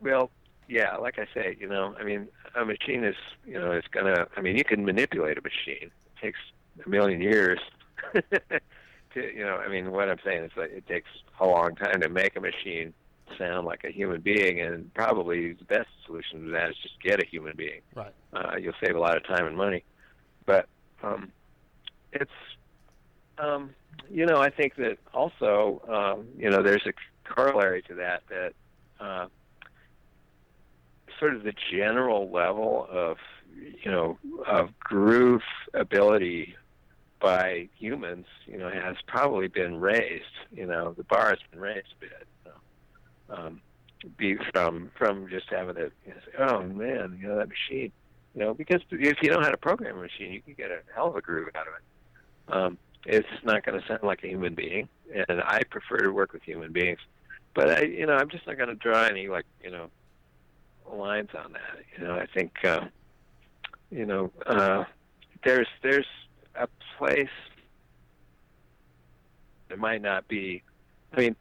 Well, 0.00 0.30
yeah, 0.70 0.96
like 0.96 1.18
I 1.18 1.26
say, 1.34 1.56
you 1.58 1.66
know, 1.66 1.96
I 1.98 2.04
mean, 2.04 2.28
a 2.54 2.64
machine 2.64 3.02
is, 3.02 3.16
you 3.44 3.54
know, 3.54 3.72
it's 3.72 3.88
gonna. 3.88 4.28
I 4.36 4.40
mean, 4.40 4.56
you 4.56 4.64
can 4.64 4.84
manipulate 4.84 5.36
a 5.36 5.40
machine. 5.40 5.90
It 5.90 6.20
takes 6.22 6.38
a 6.84 6.88
million 6.88 7.20
years 7.20 7.58
to, 8.14 8.30
you 9.14 9.44
know. 9.44 9.56
I 9.56 9.68
mean, 9.68 9.90
what 9.90 10.08
I'm 10.08 10.18
saying 10.24 10.44
is 10.44 10.52
like 10.56 10.70
it 10.70 10.86
takes 10.86 11.08
a 11.40 11.46
long 11.46 11.74
time 11.74 12.00
to 12.00 12.08
make 12.08 12.36
a 12.36 12.40
machine 12.40 12.94
sound 13.36 13.66
like 13.66 13.82
a 13.82 13.90
human 13.90 14.20
being, 14.20 14.60
and 14.60 14.94
probably 14.94 15.54
the 15.54 15.64
best 15.64 15.88
solution 16.06 16.44
to 16.44 16.50
that 16.52 16.70
is 16.70 16.76
just 16.76 17.02
get 17.02 17.20
a 17.20 17.26
human 17.26 17.56
being. 17.56 17.80
Right. 17.96 18.14
Uh, 18.32 18.56
you'll 18.60 18.72
save 18.84 18.94
a 18.94 19.00
lot 19.00 19.16
of 19.16 19.26
time 19.26 19.46
and 19.46 19.56
money, 19.56 19.82
but 20.46 20.68
um, 21.02 21.32
it's, 22.12 22.30
um, 23.38 23.70
you 24.08 24.24
know, 24.24 24.36
I 24.36 24.50
think 24.50 24.76
that 24.76 24.98
also, 25.12 25.82
um, 25.88 26.28
you 26.38 26.48
know, 26.48 26.62
there's 26.62 26.86
a 26.86 26.92
corollary 27.28 27.82
to 27.88 27.94
that 27.94 28.22
that. 28.28 28.52
Uh, 29.00 29.26
sort 31.20 31.36
of 31.36 31.44
the 31.44 31.54
general 31.70 32.28
level 32.30 32.88
of 32.90 33.18
you 33.84 33.90
know 33.90 34.18
of 34.46 34.70
groove 34.80 35.42
ability 35.74 36.56
by 37.20 37.68
humans 37.78 38.26
you 38.46 38.58
know 38.58 38.70
has 38.70 38.96
probably 39.06 39.46
been 39.46 39.78
raised 39.78 40.24
you 40.50 40.66
know 40.66 40.94
the 40.96 41.04
bar 41.04 41.28
has 41.28 41.38
been 41.52 41.60
raised 41.60 41.86
a 41.98 42.00
bit 42.00 42.26
you 42.46 43.36
um, 43.36 43.60
be 44.16 44.36
from 44.52 44.90
from 44.96 45.28
just 45.28 45.46
having 45.50 45.76
it 45.76 45.92
you 46.06 46.12
know, 46.12 46.20
say, 46.24 46.38
oh 46.38 46.62
man 46.62 47.16
you 47.20 47.28
know 47.28 47.36
that 47.36 47.48
machine 47.48 47.92
you 48.34 48.40
know 48.40 48.54
because 48.54 48.80
if 48.90 49.22
you 49.22 49.30
know 49.30 49.40
how 49.40 49.50
to 49.50 49.56
program 49.56 49.98
a 49.98 50.02
machine 50.02 50.32
you 50.32 50.40
can 50.40 50.54
get 50.54 50.70
a 50.70 50.78
hell 50.94 51.08
of 51.08 51.16
a 51.16 51.20
groove 51.20 51.48
out 51.54 51.68
of 51.68 51.74
it. 51.74 52.52
Um, 52.52 52.78
it's 53.06 53.28
not 53.44 53.64
going 53.64 53.80
to 53.80 53.86
sound 53.86 54.02
like 54.02 54.24
a 54.24 54.28
human 54.28 54.54
being 54.54 54.88
and 55.14 55.40
I 55.42 55.62
prefer 55.70 55.98
to 55.98 56.10
work 56.10 56.32
with 56.32 56.42
human 56.42 56.72
beings 56.72 56.98
but 57.54 57.70
I 57.70 57.82
you 57.82 58.06
know 58.06 58.14
I'm 58.14 58.30
just 58.30 58.46
not 58.46 58.56
going 58.56 58.70
to 58.70 58.74
draw 58.74 59.04
any 59.04 59.28
like 59.28 59.44
you 59.62 59.70
know 59.70 59.90
lines 60.96 61.30
on 61.36 61.52
that. 61.52 61.78
You 61.96 62.04
know, 62.04 62.14
I 62.14 62.26
think 62.26 62.64
uh, 62.64 62.86
you 63.90 64.06
know 64.06 64.30
uh, 64.46 64.84
there's 65.44 65.68
there's 65.82 66.06
a 66.54 66.68
place. 66.98 67.28
There 69.68 69.76
might 69.76 70.02
not 70.02 70.26
be. 70.28 70.62
I 71.12 71.20
mean, 71.20 71.36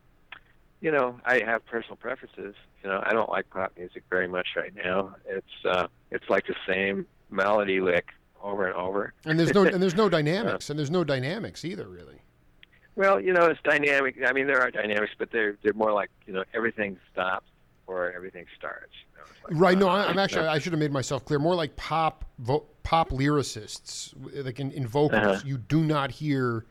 you 0.81 0.91
know, 0.91 1.19
I 1.25 1.41
have 1.45 1.65
personal 1.65 1.97
preferences. 1.97 2.55
You 2.83 2.89
know, 2.89 3.01
I 3.05 3.13
don't 3.13 3.29
like 3.29 3.49
pop 3.49 3.73
music 3.77 4.03
very 4.09 4.27
much 4.27 4.49
right 4.55 4.73
now. 4.75 5.15
It's 5.27 5.65
uh, 5.65 5.87
it's 6.11 6.29
like 6.29 6.45
the 6.47 6.55
same 6.67 7.05
melody 7.29 7.81
lick 7.81 8.09
over 8.41 8.67
and 8.67 8.75
over. 8.75 9.13
And 9.25 9.39
there's 9.39 9.53
no 9.53 9.63
and 9.65 9.81
there's 9.81 9.95
no 9.95 10.09
dynamics, 10.09 10.69
and 10.69 10.79
there's 10.79 10.91
no 10.91 11.03
dynamics 11.03 11.65
either, 11.65 11.87
really. 11.87 12.21
Well, 12.95 13.19
you 13.19 13.31
know, 13.31 13.45
it's 13.45 13.61
dynamic. 13.63 14.17
I 14.27 14.33
mean, 14.33 14.47
there 14.47 14.61
are 14.61 14.71
dynamics, 14.71 15.13
but 15.17 15.31
they're 15.31 15.57
they're 15.63 15.73
more 15.73 15.93
like 15.93 16.09
you 16.25 16.33
know 16.33 16.43
everything 16.53 16.97
stops 17.11 17.47
or 17.87 18.11
everything 18.11 18.45
starts. 18.57 18.93
You 19.19 19.25
know, 19.25 19.25
it's 19.31 19.43
like, 19.51 19.61
Right. 19.61 19.77
No, 19.77 19.89
uh, 19.89 19.93
I, 19.93 20.07
I'm 20.09 20.17
actually. 20.19 20.43
know, 20.43 20.49
I 20.49 20.59
should 20.59 20.73
have 20.73 20.79
made 20.79 20.91
myself 20.91 21.25
clear. 21.25 21.39
More 21.39 21.55
like 21.55 21.75
pop, 21.75 22.25
vo- 22.39 22.65
pop 22.83 23.09
lyricists, 23.09 24.13
like 24.45 24.59
in, 24.59 24.71
in 24.71 24.87
vocals. 24.87 25.21
Uh-huh. 25.21 25.41
You 25.45 25.57
do 25.57 25.81
not 25.83 26.11
hear 26.11 26.65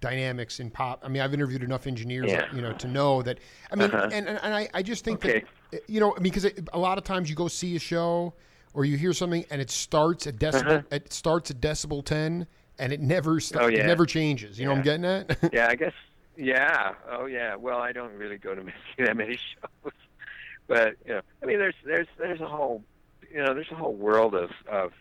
dynamics 0.00 0.60
in 0.60 0.70
pop. 0.70 1.02
I 1.04 1.08
mean, 1.08 1.22
I've 1.22 1.32
interviewed 1.34 1.62
enough 1.62 1.86
engineers, 1.86 2.30
Yeah. 2.30 2.46
you 2.54 2.60
know, 2.60 2.72
to 2.74 2.88
know 2.88 3.22
that. 3.22 3.38
I 3.70 3.76
mean, 3.76 3.90
Uh-huh. 3.90 4.10
and, 4.12 4.28
and 4.28 4.38
and 4.42 4.54
I, 4.54 4.68
I 4.74 4.82
just 4.82 5.04
think 5.04 5.24
Okay. 5.24 5.44
that, 5.70 5.88
you 5.88 6.00
know, 6.00 6.14
because 6.20 6.46
a 6.72 6.78
lot 6.78 6.98
of 6.98 7.04
times 7.04 7.30
you 7.30 7.36
go 7.36 7.48
see 7.48 7.76
a 7.76 7.78
show 7.78 8.34
or 8.74 8.84
you 8.84 8.96
hear 8.98 9.12
something 9.12 9.44
and 9.50 9.60
it 9.60 9.70
starts 9.70 10.26
at 10.26 10.36
decibel, 10.36 10.78
Uh-huh. 10.78 10.82
it 10.90 11.12
starts 11.12 11.50
at 11.50 11.60
decibel 11.60 12.04
ten, 12.04 12.46
and 12.78 12.92
it 12.92 13.00
never, 13.00 13.40
st- 13.40 13.62
Oh, 13.62 13.66
yeah. 13.68 13.80
it 13.84 13.86
never 13.86 14.04
changes. 14.04 14.58
You 14.58 14.66
know 14.66 14.72
what 14.72 14.78
I'm 14.78 14.84
getting 14.84 15.04
at? 15.04 15.38
yeah, 15.52 15.68
I 15.70 15.74
guess. 15.76 15.92
Yeah. 16.36 16.94
Oh, 17.10 17.26
yeah. 17.26 17.54
Well, 17.54 17.78
I 17.78 17.92
don't 17.92 18.12
really 18.14 18.36
go 18.38 18.54
to 18.54 18.62
that 18.98 19.16
many 19.16 19.36
shows, 19.36 19.92
but 20.66 20.94
you 21.04 21.14
know, 21.14 21.20
I 21.42 21.46
mean, 21.46 21.58
there's 21.58 21.74
there's 21.84 22.08
there's 22.18 22.40
a 22.40 22.46
whole, 22.48 22.82
you 23.30 23.38
know, 23.42 23.54
there's 23.54 23.70
a 23.70 23.76
whole 23.76 23.94
world 23.94 24.34
of 24.34 24.50
of 24.70 24.92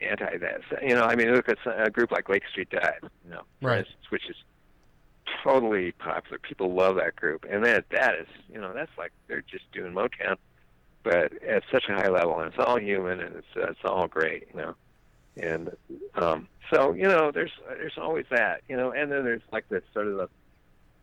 anti 0.00 0.36
that. 0.38 0.60
So, 0.70 0.76
You 0.82 0.94
know, 0.94 1.04
I 1.04 1.14
mean, 1.14 1.32
look 1.32 1.48
at 1.48 1.58
a 1.66 1.90
group 1.90 2.10
like 2.12 2.28
Lake 2.28 2.42
Street 2.50 2.68
Dive, 2.70 3.00
you 3.24 3.30
know, 3.30 3.42
Right. 3.62 3.78
instance, 3.78 4.10
which 4.10 4.28
is 4.28 4.36
totally 5.42 5.92
popular. 5.92 6.38
People 6.38 6.74
love 6.74 6.96
that 6.96 7.16
group, 7.16 7.44
and 7.48 7.64
that 7.64 7.86
that 7.90 8.14
is, 8.14 8.28
you 8.48 8.60
know, 8.60 8.72
that's 8.74 8.92
like 8.98 9.12
they're 9.28 9.42
just 9.50 9.64
doing 9.72 9.92
Motown, 9.92 10.36
but 11.02 11.32
at 11.42 11.62
such 11.72 11.84
a 11.88 11.94
high 11.94 12.08
level, 12.08 12.38
and 12.40 12.52
it's 12.52 12.62
all 12.64 12.78
human, 12.78 13.20
and 13.20 13.36
it's 13.36 13.46
it's 13.56 13.80
all 13.84 14.06
great, 14.06 14.48
you 14.52 14.60
know, 14.60 14.74
and 15.36 15.70
um, 16.14 16.48
so 16.72 16.92
you 16.92 17.04
know, 17.04 17.30
there's 17.32 17.52
there's 17.68 17.96
always 17.98 18.26
that, 18.30 18.62
you 18.68 18.76
know, 18.76 18.92
and 18.92 19.10
then 19.10 19.24
there's 19.24 19.42
like 19.52 19.68
the 19.68 19.82
sort 19.92 20.08
of 20.08 20.16
the 20.16 20.28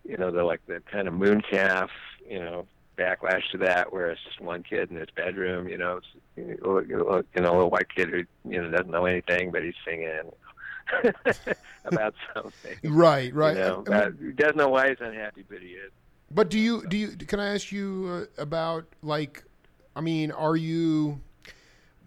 you 0.07 0.18
know, 0.18 0.32
the 0.32 0.43
like 0.43 0.61
the 0.68 0.82
kind 0.91 1.07
of 1.07 1.14
mooncalf, 1.14 1.89
you 2.30 2.39
know, 2.39 2.68
backlash 2.98 3.50
to 3.52 3.58
that, 3.60 3.91
where 3.91 4.10
it's 4.10 4.22
just 4.24 4.41
one 4.41 4.64
kid 4.64 4.91
in 4.91 4.98
his 4.98 5.10
bedroom, 5.16 5.68
you 5.68 5.78
know, 5.78 5.98
it's, 5.98 6.08
you 6.36 6.58
know, 6.62 6.78
a 6.78 7.24
little 7.36 7.70
white 7.70 7.94
kid 7.94 8.10
who 8.10 8.24
you 8.50 8.62
know 8.62 8.70
doesn't 8.70 8.91
know 8.91 9.06
anything, 9.06 9.52
but 9.52 9.64
he's 9.64 9.74
singing 9.86 10.32
about 11.86 12.14
something. 12.34 12.78
right. 12.84 13.34
Right. 13.34 13.56
You 13.56 13.62
know, 13.62 13.84
I 13.88 13.89
mean, 13.89 14.00
uh, 14.00 14.12
he 14.20 14.32
doesn't 14.32 14.58
know 14.58 14.70
why 14.70 14.89
he's 14.89 14.98
unhappy, 15.00 15.44
but 15.48 15.60
he 15.60 15.70
is. 15.70 15.91
But 16.32 16.50
do 16.50 16.60
you 16.60 16.86
do 16.88 16.98
you 16.98 17.10
can 17.10 17.39
I 17.39 17.54
ask 17.54 17.72
you 17.72 18.28
uh, 18.38 18.41
about 18.41 18.86
like 19.02 19.44
I 19.96 20.02
mean 20.02 20.32
are 20.32 20.56
you 20.56 21.22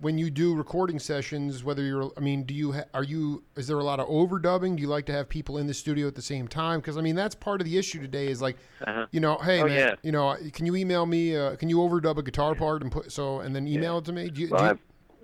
when 0.00 0.18
you 0.18 0.30
do 0.30 0.54
recording 0.54 0.98
sessions 0.98 1.64
whether 1.64 1.82
you're 1.82 2.10
I 2.16 2.20
mean 2.20 2.42
do 2.44 2.54
you 2.54 2.72
ha- 2.72 2.84
are 2.92 3.02
you 3.04 3.42
is 3.56 3.66
there 3.66 3.78
a 3.78 3.84
lot 3.84 3.98
of 3.98 4.08
overdubbing 4.08 4.76
do 4.76 4.82
you 4.82 4.88
like 4.88 5.06
to 5.06 5.12
have 5.12 5.28
people 5.28 5.56
in 5.58 5.66
the 5.66 5.74
studio 5.74 6.06
at 6.06 6.14
the 6.14 6.22
same 6.22 6.48
time 6.48 6.80
because 6.80 6.96
I 6.98 7.00
mean 7.00 7.14
that's 7.16 7.34
part 7.34 7.60
of 7.60 7.64
the 7.66 7.78
issue 7.78 8.00
today 8.00 8.28
is 8.28 8.42
like 8.42 8.56
Uh-huh. 8.86 9.06
you 9.10 9.20
know 9.20 9.38
hey 9.38 9.62
Oh, 9.62 9.66
man 9.66 9.76
yeah. 9.78 9.94
you 10.02 10.12
know 10.12 10.36
can 10.52 10.66
you 10.66 10.76
email 10.76 11.06
me 11.06 11.34
uh, 11.36 11.56
can 11.56 11.68
you 11.70 11.78
overdub 11.78 12.18
a 12.18 12.22
guitar 12.22 12.54
part 12.54 12.82
and 12.82 12.92
put 12.92 13.10
so 13.10 13.40
and 13.40 13.54
then 13.56 13.66
email 13.66 13.98
it 13.98 14.04
to 14.06 14.12
me 14.12 14.28
do 14.28 14.42
you, 14.42 14.48
Well, 14.50 14.60
do 14.60 14.64
you 14.66 14.70
I've 14.72 14.78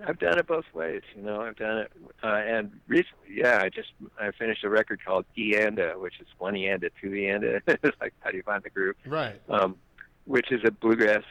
I've 0.09 0.19
done 0.19 0.37
it 0.37 0.49
both 0.49 0.65
ways. 0.75 1.03
You 1.15 1.23
know, 1.23 1.43
I've 1.43 1.55
done 1.55 1.79
it, 1.79 1.93
uh, 2.25 2.27
and 2.27 2.73
recently, 2.89 3.37
yeah, 3.37 3.61
I 3.63 3.69
just 3.69 3.91
I 4.21 4.33
finished 4.33 4.65
a 4.65 4.69
record 4.69 4.99
called 5.05 5.27
Eanda, 5.39 5.97
which 6.01 6.15
is 6.19 6.27
one 6.39 6.55
Eanda, 6.55 6.91
two 7.01 7.11
Eanda. 7.11 7.61
it's 7.69 7.97
like 8.01 8.13
how 8.19 8.33
do 8.33 8.37
you 8.37 8.43
find 8.43 8.65
the 8.65 8.71
group? 8.71 8.97
right 9.07 9.41
um, 9.49 9.77
which 10.25 10.51
is 10.51 10.61
a 10.65 10.73
bluegrass 10.73 11.23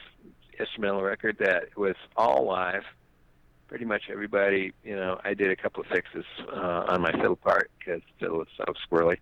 instrumental 0.58 1.02
record 1.02 1.36
that 1.40 1.76
was 1.76 1.96
all 2.16 2.46
live. 2.46 2.84
Pretty 3.72 3.86
much 3.86 4.10
everybody, 4.10 4.74
you 4.84 4.94
know, 4.94 5.18
I 5.24 5.32
did 5.32 5.50
a 5.50 5.56
couple 5.56 5.82
of 5.82 5.86
fixes 5.86 6.26
uh, 6.54 6.84
on 6.88 7.00
my 7.00 7.10
fiddle 7.10 7.36
part 7.36 7.70
because 7.78 8.02
fiddle 8.20 8.36
was 8.36 8.48
so 8.58 8.66
squirrely, 8.86 9.16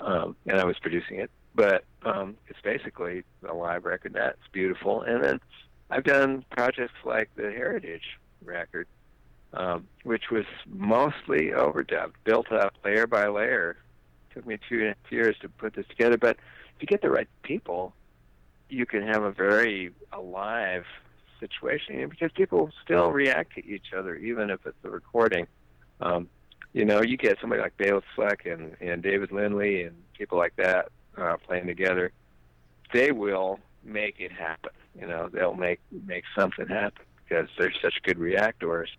um, 0.00 0.34
and 0.44 0.58
I 0.58 0.64
was 0.64 0.76
producing 0.80 1.20
it. 1.20 1.30
But 1.54 1.84
um, 2.04 2.36
it's 2.48 2.58
basically 2.64 3.22
a 3.48 3.54
live 3.54 3.84
record 3.84 4.14
that's 4.14 4.40
beautiful. 4.50 5.02
And 5.02 5.22
then 5.22 5.40
I've 5.88 6.02
done 6.02 6.44
projects 6.50 6.94
like 7.04 7.30
the 7.36 7.52
Heritage 7.52 8.18
record, 8.44 8.88
um, 9.52 9.86
which 10.02 10.32
was 10.32 10.46
mostly 10.68 11.50
overdubbed, 11.50 12.14
built 12.24 12.50
up 12.50 12.74
layer 12.84 13.06
by 13.06 13.28
layer. 13.28 13.76
took 14.34 14.48
me 14.48 14.58
two 14.68 14.80
and 14.80 14.86
a 14.86 14.96
half 15.00 15.12
years 15.12 15.36
to 15.42 15.48
put 15.48 15.74
this 15.74 15.86
together, 15.86 16.18
but 16.18 16.38
if 16.74 16.82
you 16.82 16.86
get 16.88 17.02
the 17.02 17.10
right 17.10 17.28
people, 17.44 17.94
you 18.68 18.84
can 18.84 19.06
have 19.06 19.22
a 19.22 19.30
very 19.30 19.92
alive 20.12 20.86
situation 21.40 22.08
because 22.08 22.30
people 22.32 22.70
still 22.84 23.10
react 23.10 23.54
to 23.54 23.66
each 23.66 23.92
other, 23.96 24.14
even 24.16 24.50
if 24.50 24.64
it's 24.66 24.76
a 24.84 24.90
recording. 24.90 25.46
Um, 26.00 26.28
you 26.72 26.84
know, 26.84 27.02
you 27.02 27.16
get 27.16 27.38
somebody 27.40 27.62
like 27.62 27.76
Béla 27.76 28.02
Fleck 28.14 28.44
and, 28.46 28.76
and 28.80 29.02
David 29.02 29.32
Lindley 29.32 29.82
and 29.84 29.96
people 30.14 30.38
like 30.38 30.54
that 30.56 30.90
uh, 31.16 31.36
playing 31.46 31.66
together. 31.66 32.12
They 32.92 33.12
will 33.12 33.58
make 33.84 34.20
it 34.20 34.32
happen. 34.32 34.72
You 34.98 35.06
know, 35.06 35.28
they'll 35.32 35.54
make 35.54 35.80
make 36.06 36.24
something 36.36 36.66
happen 36.68 37.04
because 37.24 37.48
they're 37.58 37.72
such 37.82 38.02
good 38.02 38.18
reactors. 38.18 38.90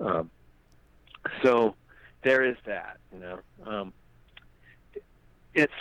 Um, 0.00 0.30
so 1.42 1.74
there 2.22 2.44
is 2.44 2.56
that. 2.66 2.98
You 3.12 3.20
know, 3.20 3.38
um, 3.66 3.92
it's 5.54 5.72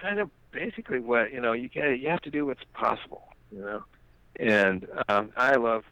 kind 0.00 0.18
of 0.18 0.30
basically 0.50 1.00
what 1.00 1.32
you 1.32 1.40
know 1.40 1.52
you 1.52 1.68
get 1.68 1.98
you 1.98 2.08
have 2.08 2.22
to 2.22 2.30
do 2.30 2.46
what's 2.46 2.64
possible 2.72 3.28
you 3.52 3.60
know 3.60 3.82
and 4.38 4.86
um 5.08 5.30
i 5.36 5.54
love 5.56 5.84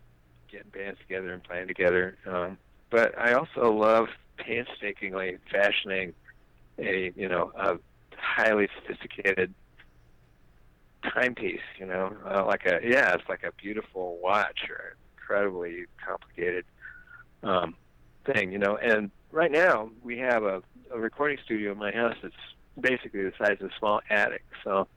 getting 0.51 0.71
bands 0.71 0.99
together 1.01 1.33
and 1.33 1.43
playing 1.43 1.67
together 1.67 2.17
um 2.27 2.57
but 2.91 3.17
i 3.19 3.33
also 3.33 3.73
love 3.73 4.09
painstakingly 4.37 5.39
fashioning 5.51 6.13
a 6.79 7.13
you 7.17 7.29
know 7.29 7.51
a 7.57 7.77
highly 8.17 8.69
sophisticated 8.81 9.53
timepiece 11.13 11.61
you 11.79 11.87
know 11.87 12.13
uh, 12.29 12.45
like 12.45 12.67
a 12.67 12.81
yeah 12.83 13.15
it's 13.15 13.29
like 13.29 13.43
a 13.43 13.53
beautiful 13.61 14.19
watch 14.23 14.61
or 14.69 14.97
incredibly 15.17 15.85
complicated 16.05 16.65
um, 17.43 17.75
thing, 18.25 18.53
you 18.53 18.59
know. 18.59 18.77
And 18.77 19.11
right 19.33 19.51
now 19.51 19.91
we 20.03 20.19
have 20.19 20.43
a, 20.43 20.63
a 20.93 20.99
recording 20.99 21.39
studio 21.45 21.73
in 21.73 21.79
my 21.79 21.93
house 21.93 22.17
that's 22.23 22.35
basically 22.79 23.23
the 23.23 23.33
size 23.39 23.57
of 23.61 23.71
a 23.71 23.79
small 23.79 24.01
attic. 24.11 24.45
So 24.65 24.89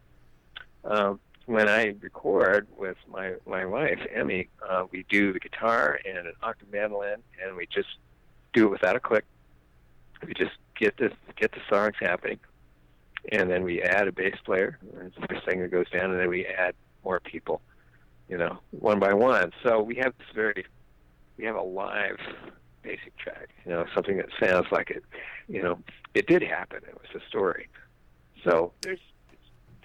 um, 0.84 1.20
when 1.50 1.68
I 1.68 1.96
record 2.00 2.68
with 2.78 2.98
my 3.12 3.34
my 3.48 3.66
wife 3.66 4.00
Emmy, 4.14 4.50
uh, 4.70 4.84
we 4.92 5.04
do 5.10 5.34
the 5.34 5.40
guitar 5.40 6.00
and 6.06 6.16
an 6.16 6.32
octave 6.44 6.72
mandolin, 6.72 7.24
and 7.44 7.56
we 7.56 7.66
just 7.66 7.90
do 8.54 8.68
it 8.68 8.70
without 8.70 8.96
a 8.96 9.00
click. 9.00 9.26
We 10.26 10.36
just 10.36 10.52
get 10.80 10.96
this 10.98 11.12
get 11.38 11.52
the 11.52 11.62
songs 11.68 11.96
happening, 12.00 12.40
and 13.32 13.50
then 13.50 13.64
we 13.64 13.82
add 13.82 14.08
a 14.08 14.12
bass 14.12 14.36
player, 14.46 14.78
and 15.00 15.12
the 15.28 15.42
singer 15.50 15.68
goes 15.68 15.90
down, 15.90 16.12
and 16.12 16.20
then 16.20 16.30
we 16.30 16.46
add 16.46 16.76
more 17.04 17.20
people, 17.20 17.62
you 18.28 18.38
know, 18.38 18.60
one 18.70 19.00
by 19.00 19.14
one. 19.14 19.52
So 19.64 19.82
we 19.82 19.96
have 19.96 20.14
this 20.20 20.28
very, 20.36 20.68
we 21.38 21.46
have 21.46 21.56
a 21.56 21.62
live 21.62 22.20
basic 22.84 23.18
track, 23.18 23.50
you 23.66 23.72
know, 23.72 23.88
something 23.96 24.18
that 24.18 24.30
sounds 24.40 24.68
like 24.72 24.92
it, 24.92 25.04
you 25.48 25.64
know, 25.64 25.80
it 26.14 26.28
did 26.28 26.44
happen. 26.44 26.82
It 26.88 26.94
was 26.94 27.22
a 27.22 27.28
story. 27.28 27.70
So 28.44 28.72
there's 28.82 29.00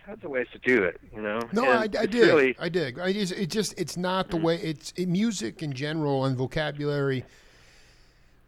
tons 0.05 0.23
of 0.25 0.31
ways 0.31 0.47
to 0.53 0.59
do 0.59 0.83
it, 0.83 1.01
you 1.15 1.21
know. 1.23 1.41
No, 1.53 1.65
I, 1.65 1.83
I 1.83 1.87
dig. 1.87 2.15
Really, 2.15 2.57
I 2.59 2.69
dig. 2.69 2.99
I 2.99 3.13
just, 3.13 3.33
it 3.33 3.51
just 3.51 3.79
it's 3.79 3.97
not 3.97 4.29
the 4.31 4.37
way 4.37 4.57
it's 4.57 4.93
it, 4.97 5.09
music 5.09 5.63
in 5.63 5.73
general 5.73 6.25
and 6.27 6.37
vocabulary. 6.37 7.25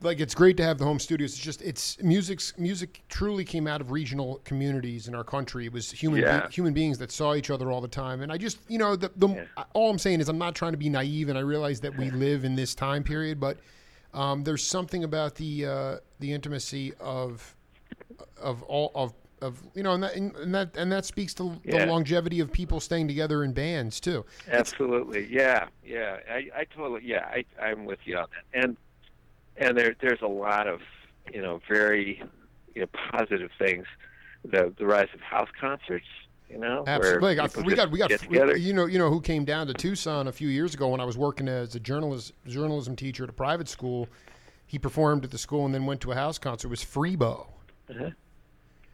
Like 0.02 0.20
it's 0.20 0.34
great 0.34 0.58
to 0.58 0.62
have 0.62 0.76
the 0.76 0.84
home 0.84 0.98
studios. 0.98 1.32
It's 1.32 1.42
just 1.42 1.62
it's 1.62 2.00
music's 2.02 2.52
music 2.58 3.02
truly 3.08 3.44
came 3.44 3.66
out 3.66 3.80
of 3.80 3.90
regional 3.90 4.40
communities 4.44 5.08
in 5.08 5.14
our 5.14 5.24
country. 5.24 5.64
It 5.66 5.72
was 5.72 5.90
human 5.90 6.20
be- 6.22 6.54
human 6.54 6.74
beings 6.74 6.98
that 6.98 7.10
saw 7.10 7.34
each 7.34 7.50
other 7.50 7.70
all 7.70 7.80
the 7.80 7.88
time. 7.88 8.20
And 8.20 8.30
I 8.30 8.36
just 8.36 8.58
you 8.68 8.76
know 8.78 8.94
the, 8.94 9.10
the 9.16 9.28
Yeah. 9.28 9.44
all 9.72 9.90
I'm 9.90 9.98
saying 9.98 10.20
is 10.20 10.28
I'm 10.28 10.38
not 10.38 10.54
trying 10.54 10.72
to 10.72 10.78
be 10.78 10.90
naive, 10.90 11.30
and 11.30 11.38
I 11.38 11.40
realize 11.40 11.80
that 11.80 11.96
we 11.96 12.10
live 12.26 12.44
in 12.44 12.54
this 12.54 12.74
time 12.74 13.02
period, 13.02 13.40
but 13.40 13.56
um, 14.12 14.44
there's 14.44 14.62
something 14.62 15.04
about 15.04 15.34
the 15.34 15.64
uh, 15.66 15.96
the 16.20 16.30
intimacy 16.32 16.92
of 17.00 17.54
of 18.38 18.62
all 18.64 18.92
of 18.94 19.14
of 19.42 19.60
you 19.74 19.82
know 19.82 19.92
and 19.92 20.02
that 20.02 20.14
and, 20.14 20.54
that 20.54 20.76
and 20.76 20.90
that 20.90 21.04
speaks 21.04 21.34
to 21.34 21.60
Yeah. 21.64 21.84
the 21.84 21.92
longevity 21.92 22.40
of 22.40 22.50
people 22.52 22.80
staying 22.80 23.08
together 23.08 23.44
in 23.44 23.52
bands 23.52 24.00
too. 24.00 24.24
Absolutely, 24.50 25.26
yeah, 25.30 25.66
yeah. 25.84 26.18
I, 26.30 26.48
I 26.56 26.64
totally, 26.64 27.02
yeah, 27.04 27.26
I, 27.26 27.44
I'm 27.60 27.84
with 27.84 27.98
you 28.04 28.16
on 28.16 28.26
that. 28.30 28.62
And 28.62 28.76
and 29.58 29.76
there, 29.76 29.94
there's 30.00 30.22
a 30.22 30.26
lot 30.28 30.66
of, 30.66 30.80
you 31.32 31.40
know, 31.40 31.60
very, 31.68 32.22
you 32.74 32.82
know, 32.82 32.88
positive 33.10 33.50
things. 33.58 33.86
The 34.44 34.72
the 34.78 34.86
rise 34.86 35.08
of 35.12 35.20
house 35.20 35.48
concerts, 35.60 36.06
you 36.48 36.58
know, 36.58 36.84
Absolutely, 36.86 37.30
we 37.30 37.74
got 37.74 37.90
we 37.90 37.98
got 37.98 38.28
we 38.28 38.60
you 38.60 38.72
know 38.72 38.86
you 38.86 38.98
know 38.98 39.10
who 39.10 39.20
came 39.20 39.44
down 39.44 39.66
to 39.66 39.74
Tucson 39.74 40.28
a 40.28 40.32
few 40.32 40.48
years 40.48 40.74
ago 40.74 40.88
when 40.88 41.00
I 41.00 41.04
was 41.04 41.18
working 41.18 41.48
as 41.48 41.74
a 41.74 41.80
journalist 41.80 42.32
journalism 42.46 42.96
teacher 42.96 43.24
at 43.24 43.30
a 43.30 43.34
private 43.34 43.68
school. 43.68 44.08
He 44.68 44.78
performed 44.78 45.24
at 45.24 45.30
the 45.30 45.38
school 45.38 45.64
and 45.64 45.74
then 45.74 45.86
went 45.86 46.00
to 46.00 46.12
a 46.12 46.14
house 46.16 46.38
concert. 46.38 46.68
It 46.68 46.70
was 46.70 46.84
Freebo. 46.84 47.46
Uh-huh. 47.88 48.10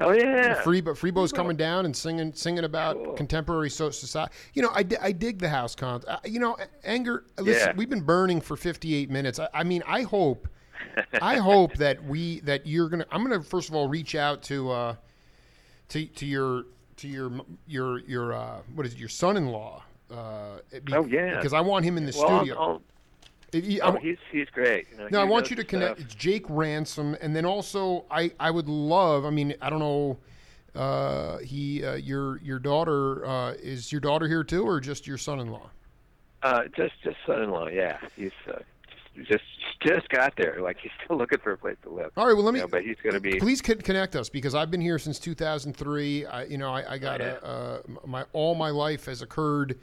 Oh 0.05 0.13
yeah, 0.13 0.63
Freebo 0.63 0.89
Freebo's 0.97 1.33
Freebo. 1.33 1.37
coming 1.37 1.57
down 1.57 1.85
and 1.85 1.97
singing 1.97 2.33
singing 2.35 2.65
about 2.65 2.97
Cool. 2.97 3.13
contemporary 3.15 3.71
society. 3.71 4.33
You 4.55 4.63
know, 4.63 4.71
I, 4.71 4.85
I 5.01 5.13
dig 5.13 5.39
the 5.39 5.49
house 5.49 5.75
concert. 5.75 6.09
Uh, 6.11 6.19
you 6.25 6.39
know, 6.41 6.57
anger. 6.85 7.25
Listen, 7.39 7.69
Yeah. 7.69 7.75
we've 7.77 7.91
been 7.91 8.03
burning 8.03 8.41
for 8.41 8.57
58 8.57 9.11
minutes. 9.11 9.39
I, 9.39 9.49
I 9.55 9.65
mean, 9.65 9.83
I 9.87 10.03
hope 10.03 10.49
I 11.21 11.37
hope 11.37 11.75
that 11.75 12.03
we 12.05 12.41
that 12.41 12.67
you're 12.67 12.89
gonna. 12.89 13.07
I'm 13.11 13.23
gonna 13.23 13.43
first 13.43 13.69
of 13.69 13.75
all 13.75 13.89
reach 13.89 14.15
out 14.15 14.43
to 14.45 14.71
uh, 14.71 14.95
to 15.91 16.07
to 16.07 16.27
your 16.27 16.65
to 16.97 17.09
your 17.09 17.31
your 17.67 17.99
your 18.01 18.33
uh, 18.33 18.59
what 18.75 18.87
is 18.87 18.93
it? 18.95 18.99
Your 18.99 19.09
son-in-law. 19.09 19.83
Uh, 20.11 20.59
be- 20.85 20.93
Oh, 20.93 21.05
yeah. 21.07 21.37
Because 21.37 21.53
I 21.55 21.61
want 21.61 21.85
him 21.85 21.97
in 21.97 22.05
the 22.05 22.13
well, 22.17 22.29
I'll- 22.29 22.39
studio. 22.41 22.61
I'll- 22.61 22.77
If 22.77 22.83
I 23.55 23.79
oh, 23.83 23.93
he's 24.01 24.17
he's 24.31 24.49
great. 24.49 24.87
You 24.91 24.99
know, 24.99 25.09
no, 25.11 25.21
I 25.21 25.25
want 25.25 25.51
you 25.51 25.57
to 25.57 25.65
connect. 25.65 25.99
stuff. 25.99 26.07
It's 26.07 26.15
Jake 26.15 26.47
Ransom, 26.49 27.17
and 27.21 27.37
then 27.37 27.45
also 27.45 28.07
I 28.11 28.33
I 28.41 28.51
would 28.51 28.69
love. 28.69 29.27
I 29.27 29.31
mean, 29.31 29.55
I 29.61 29.69
don't 29.69 29.81
know. 29.81 30.19
Uh, 30.75 31.39
he 31.39 31.85
uh, 31.85 31.95
your 31.95 32.39
your 32.41 32.59
daughter 32.59 33.27
uh, 33.27 33.53
is 33.63 33.93
your 33.93 34.01
daughter 34.01 34.27
here 34.27 34.43
too, 34.43 34.67
or 34.67 34.81
just 34.81 35.07
your 35.07 35.19
son-in-law? 35.19 35.69
Uh, 36.43 36.63
just 36.75 36.95
just 37.05 37.17
son-in-law. 37.27 37.69
Yeah, 37.69 37.99
he's 38.17 38.31
uh, 38.49 38.61
just 39.25 39.45
just 39.81 40.09
got 40.09 40.35
there. 40.37 40.61
Like 40.63 40.79
he's 40.79 40.93
still 41.05 41.19
looking 41.19 41.39
for 41.41 41.53
a 41.53 41.59
place 41.59 41.77
to 41.83 41.91
live. 41.91 42.11
All 42.17 42.27
right. 42.27 42.35
Well, 42.35 42.45
let 42.45 42.55
me. 42.55 42.61
you 42.61 42.65
know, 42.65 42.69
but 42.69 42.85
he's 42.85 42.97
going 43.03 43.15
to 43.15 43.21
be. 43.21 43.39
Please 43.39 43.61
con- 43.61 43.83
connect 43.83 44.17
us 44.17 44.31
because 44.31 44.55
I've 44.55 44.71
been 44.71 44.81
here 44.81 44.99
since 44.99 45.19
2003. 45.19 46.25
I, 46.25 46.45
you 46.45 46.57
know, 46.57 46.73
I, 46.73 46.95
I 46.95 46.99
got 46.99 47.21
yeah. 47.21 47.37
a, 47.43 47.47
uh, 47.47 47.83
my 48.07 48.25
all 48.33 48.55
my 48.55 48.71
life 48.71 49.05
has 49.07 49.21
occurred. 49.21 49.79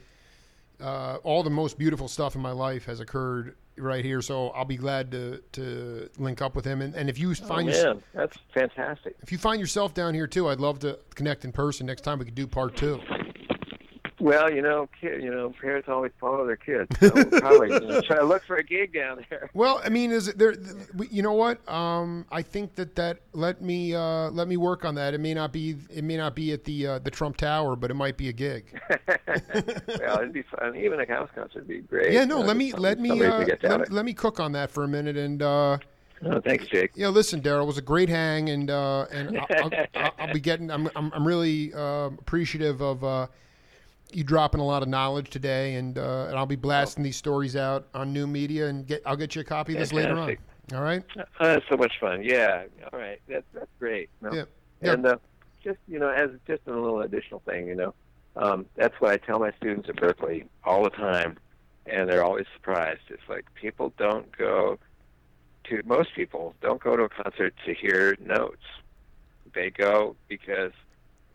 Uh, 0.80 1.18
all 1.22 1.42
the 1.42 1.50
most 1.50 1.78
beautiful 1.78 2.08
stuff 2.08 2.34
in 2.34 2.40
my 2.40 2.52
life 2.52 2.84
has 2.86 3.00
occurred 3.00 3.54
right 3.76 4.04
here. 4.04 4.20
So 4.22 4.48
I'll 4.50 4.64
be 4.64 4.76
glad 4.76 5.10
to 5.12 5.42
to 5.52 6.08
link 6.18 6.42
up 6.42 6.54
with 6.54 6.64
him. 6.64 6.82
And, 6.82 6.94
and 6.94 7.08
if 7.08 7.18
you 7.18 7.30
Oh, 7.30 7.34
find 7.34 7.66
man, 7.66 7.74
yourself, 7.74 8.02
that's 8.14 8.36
fantastic. 8.54 9.16
if 9.22 9.32
you 9.32 9.38
find 9.38 9.60
yourself 9.60 9.94
down 9.94 10.14
here 10.14 10.26
too, 10.26 10.48
I'd 10.48 10.60
love 10.60 10.78
to 10.80 10.98
connect 11.14 11.44
in 11.44 11.52
person. 11.52 11.86
Next 11.86 12.02
time 12.02 12.18
we 12.18 12.24
could 12.24 12.34
do 12.34 12.46
part 12.46 12.76
two. 12.76 13.00
Well, 14.20 14.52
you 14.52 14.60
know, 14.60 14.88
kid, 15.00 15.22
you 15.22 15.30
know, 15.30 15.52
parents 15.60 15.88
always 15.88 16.12
follow 16.20 16.46
their 16.46 16.56
kids. 16.56 16.88
So 17.00 17.10
we'll 17.14 17.24
probably 17.24 17.70
you 17.72 17.80
know, 17.80 18.00
try 18.02 18.16
to 18.16 18.24
look 18.24 18.44
for 18.44 18.56
a 18.56 18.62
gig 18.62 18.92
down 18.92 19.24
there. 19.30 19.50
Well, 19.54 19.80
I 19.82 19.88
mean, 19.88 20.10
is 20.10 20.28
it 20.28 20.38
there? 20.38 20.54
You 21.10 21.22
know 21.22 21.32
what? 21.32 21.66
Um, 21.68 22.26
I 22.30 22.42
think 22.42 22.74
that 22.74 22.94
that 22.96 23.20
let 23.32 23.62
me 23.62 23.94
uh, 23.94 24.30
let 24.30 24.46
me 24.46 24.58
work 24.58 24.84
on 24.84 24.94
that. 24.96 25.14
It 25.14 25.20
may 25.20 25.32
not 25.32 25.52
be 25.52 25.76
it 25.90 26.04
may 26.04 26.18
not 26.18 26.34
be 26.34 26.52
at 26.52 26.64
the 26.64 26.86
uh, 26.86 26.98
the 26.98 27.10
Trump 27.10 27.38
Tower, 27.38 27.76
but 27.76 27.90
it 27.90 27.94
might 27.94 28.18
be 28.18 28.28
a 28.28 28.32
gig. 28.32 28.78
well, 28.88 30.18
it'd 30.18 30.32
be 30.32 30.42
fun. 30.42 30.76
Even 30.76 31.00
a 31.00 31.06
house 31.06 31.30
concert 31.34 31.54
would 31.54 31.68
be 31.68 31.80
great. 31.80 32.12
Yeah, 32.12 32.24
no. 32.24 32.40
Let 32.40 32.56
me 32.56 32.72
let 32.72 32.98
me 32.98 33.24
uh, 33.24 33.46
let, 33.62 33.90
let 33.90 34.04
me 34.04 34.12
cook 34.12 34.38
on 34.38 34.52
that 34.52 34.70
for 34.70 34.84
a 34.84 34.88
minute. 34.88 35.16
And 35.16 35.42
uh. 35.42 35.78
Oh, 36.22 36.38
thanks, 36.38 36.66
Jake. 36.66 36.90
yeah, 36.94 37.08
listen, 37.08 37.40
Darol, 37.40 37.62
it 37.62 37.66
was 37.66 37.78
a 37.78 37.82
great 37.82 38.10
hang, 38.10 38.50
and 38.50 38.70
uh, 38.70 39.06
and 39.10 39.38
I'll, 39.38 39.46
I'll, 39.56 39.70
I'll, 39.94 40.14
I'll 40.18 40.32
be 40.34 40.40
getting. 40.40 40.70
I'm 40.70 40.90
I'm, 40.94 41.10
I'm 41.14 41.26
really 41.26 41.72
uh, 41.72 42.10
appreciative 42.18 42.82
of 42.82 43.02
uh, 43.02 43.26
you 44.12 44.24
dropping 44.24 44.60
a 44.60 44.64
lot 44.64 44.82
of 44.82 44.88
knowledge 44.88 45.30
today, 45.30 45.74
and 45.74 45.98
uh, 45.98 46.26
and 46.28 46.36
I'll 46.36 46.46
be 46.46 46.56
blasting 46.56 47.02
these 47.02 47.16
stories 47.16 47.56
out 47.56 47.88
on 47.94 48.12
new 48.12 48.26
media, 48.26 48.68
and 48.68 48.86
get 48.86 49.02
I'll 49.06 49.16
get 49.16 49.34
you 49.34 49.40
a 49.40 49.44
copy 49.44 49.72
of 49.74 49.78
this 49.78 49.92
later 49.92 50.18
on. 50.18 50.36
All 50.74 50.82
right. 50.82 51.02
Uh, 51.16 51.24
that's 51.40 51.68
so 51.68 51.76
much 51.76 51.94
fun. 52.00 52.22
Yeah. 52.22 52.64
All 52.92 52.98
right. 52.98 53.20
That's 53.28 53.46
that's 53.52 53.70
great. 53.78 54.08
No. 54.20 54.32
Yeah. 54.32 54.44
Yeah. 54.82 54.92
And 54.92 55.06
uh, 55.06 55.16
just 55.62 55.78
you 55.88 55.98
know, 55.98 56.08
as 56.08 56.30
just 56.46 56.62
a 56.66 56.70
little 56.70 57.00
additional 57.02 57.40
thing, 57.40 57.66
you 57.66 57.74
know, 57.74 57.94
um, 58.36 58.66
that's 58.76 58.94
what 59.00 59.10
I 59.10 59.16
tell 59.16 59.38
my 59.38 59.52
students 59.56 59.88
at 59.88 59.96
Berkeley 59.96 60.44
all 60.64 60.84
the 60.84 60.90
time, 60.90 61.38
and 61.86 62.08
they're 62.08 62.24
always 62.24 62.46
surprised. 62.54 63.02
It's 63.08 63.28
like 63.28 63.46
people 63.54 63.92
don't 63.98 64.30
go 64.36 64.78
to 65.64 65.82
most 65.84 66.14
people 66.14 66.54
don't 66.60 66.82
go 66.82 66.96
to 66.96 67.04
a 67.04 67.08
concert 67.08 67.54
to 67.66 67.74
hear 67.74 68.16
notes. 68.20 68.62
They 69.52 69.70
go 69.70 70.16
because 70.28 70.72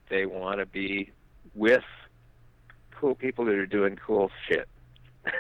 they 0.10 0.26
want 0.26 0.60
to 0.60 0.66
be 0.66 1.12
with 1.54 1.84
cool 3.00 3.16
people 3.16 3.46
that 3.46 3.56
are 3.56 3.66
doing 3.66 3.98
cool 4.06 4.32
shit. 4.48 4.68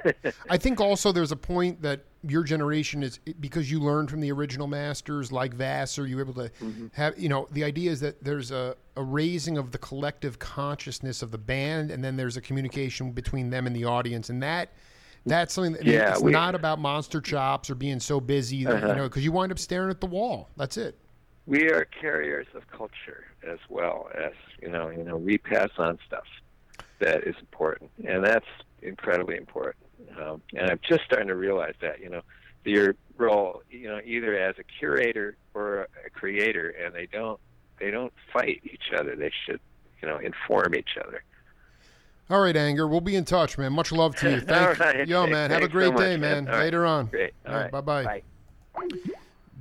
I 0.49 0.57
think 0.57 0.81
also 0.81 1.11
there's 1.11 1.31
a 1.31 1.35
point 1.35 1.81
that 1.83 2.05
your 2.27 2.43
generation 2.43 3.03
is 3.03 3.19
because 3.39 3.69
you 3.69 3.79
learned 3.79 4.09
from 4.09 4.19
the 4.19 4.31
original 4.31 4.65
masters 4.65 5.31
like 5.31 5.53
Vassar, 5.53 6.07
you 6.07 6.15
were 6.15 6.23
able 6.23 6.33
to 6.33 6.49
Mm-hmm. 6.61 6.87
have 6.93 7.17
you 7.19 7.29
know 7.29 7.47
the 7.51 7.63
idea 7.63 7.91
is 7.91 7.99
that 7.99 8.23
there's 8.23 8.49
a, 8.51 8.75
a 8.95 9.03
raising 9.03 9.57
of 9.59 9.71
the 9.71 9.77
collective 9.77 10.39
consciousness 10.39 11.21
of 11.21 11.29
the 11.31 11.37
band, 11.37 11.91
and 11.91 12.03
then 12.03 12.17
there's 12.17 12.35
a 12.37 12.41
communication 12.41 13.11
between 13.11 13.51
them 13.51 13.67
and 13.67 13.75
the 13.75 13.85
audience, 13.85 14.29
and 14.31 14.41
that 14.41 14.71
that's 15.27 15.53
something. 15.53 15.73
That, 15.73 15.85
Yeah, 15.85 16.11
it's 16.13 16.21
we- 16.21 16.31
not 16.31 16.55
about 16.55 16.79
monster 16.79 17.21
chops 17.21 17.69
or 17.69 17.75
being 17.75 17.99
so 17.99 18.19
busy, 18.19 18.63
that, 18.65 18.75
Uh-huh. 18.77 18.87
you 18.87 18.95
know, 18.95 19.03
because 19.03 19.23
you 19.23 19.31
wind 19.31 19.51
up 19.51 19.59
staring 19.59 19.91
at 19.91 20.01
the 20.01 20.07
wall. 20.07 20.49
That's 20.57 20.77
it. 20.77 20.97
we 21.45 21.69
are 21.69 21.85
carriers 21.85 22.47
of 22.55 22.67
culture 22.71 23.25
as 23.47 23.59
well 23.69 24.09
as 24.17 24.31
you 24.63 24.67
know 24.69 24.89
you 24.89 25.03
know 25.03 25.15
we 25.15 25.37
pass 25.37 25.69
on 25.77 25.99
stuff 26.07 26.23
that 26.99 27.23
is 27.27 27.35
important 27.39 27.89
and 28.07 28.23
that's 28.23 28.45
incredibly 28.81 29.35
important 29.35 29.85
um, 30.21 30.41
and 30.55 30.69
i'm 30.69 30.79
just 30.87 31.03
starting 31.05 31.27
to 31.27 31.35
realize 31.35 31.73
that 31.81 31.99
you 31.99 32.09
know 32.09 32.21
your 32.63 32.95
role 33.17 33.61
you 33.69 33.87
know 33.87 33.99
either 34.05 34.37
as 34.37 34.55
a 34.57 34.63
curator 34.79 35.37
or 35.53 35.87
a 36.05 36.09
creator 36.09 36.69
and 36.83 36.93
they 36.93 37.05
don't 37.11 37.39
they 37.79 37.91
don't 37.91 38.13
fight 38.33 38.61
each 38.63 38.91
other 38.97 39.15
they 39.15 39.31
should 39.45 39.59
you 40.01 40.07
know 40.07 40.17
inform 40.17 40.73
each 40.75 40.97
other 41.05 41.23
All 42.29 42.41
right, 42.41 42.55
Anger, 42.57 42.87
we'll 42.87 43.01
be 43.01 43.15
in 43.15 43.23
touch, 43.23 43.55
man. 43.59 43.71
Much 43.73 43.91
love 43.91 44.15
to 44.15 44.31
you. 44.31 44.39
Thank 44.41 44.79
All 44.79 44.87
right. 44.87 45.07
Yo, 45.07 45.27
man. 45.27 45.51
Have 45.51 45.59
a 45.59 45.67
Thanks 45.69 45.73
so 45.73 45.77
great 45.77 45.93
much, 45.93 45.99
day, 46.01 46.17
man. 46.17 46.45
man. 46.45 46.47
All 46.47 46.53
right. 46.53 46.63
Later 46.65 46.85
on. 46.87 47.05
great 47.05 47.33
All 47.47 47.53
right, 47.53 47.71
bye-bye. 47.71 48.03
bye 48.03 48.21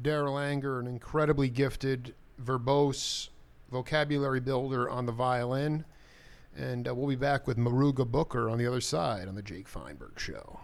Darol 0.03 0.43
Anger, 0.43 0.81
an 0.81 0.87
incredibly 0.87 1.51
gifted, 1.51 2.15
verbose 2.43 3.29
vocabulary 3.71 4.41
builder 4.41 4.89
on 4.89 5.05
the 5.05 5.13
violin. 5.13 5.85
And 6.57 6.87
uh, 6.87 6.95
we'll 6.95 7.09
be 7.09 7.17
back 7.17 7.47
with 7.47 7.57
Muruga 7.57 8.07
Booker 8.07 8.49
on 8.49 8.59
the 8.59 8.67
other 8.67 8.81
side 8.81 9.27
on 9.29 9.35
the 9.35 9.43
Jake 9.43 9.69
Feinberg 9.69 10.19
Show. 10.19 10.61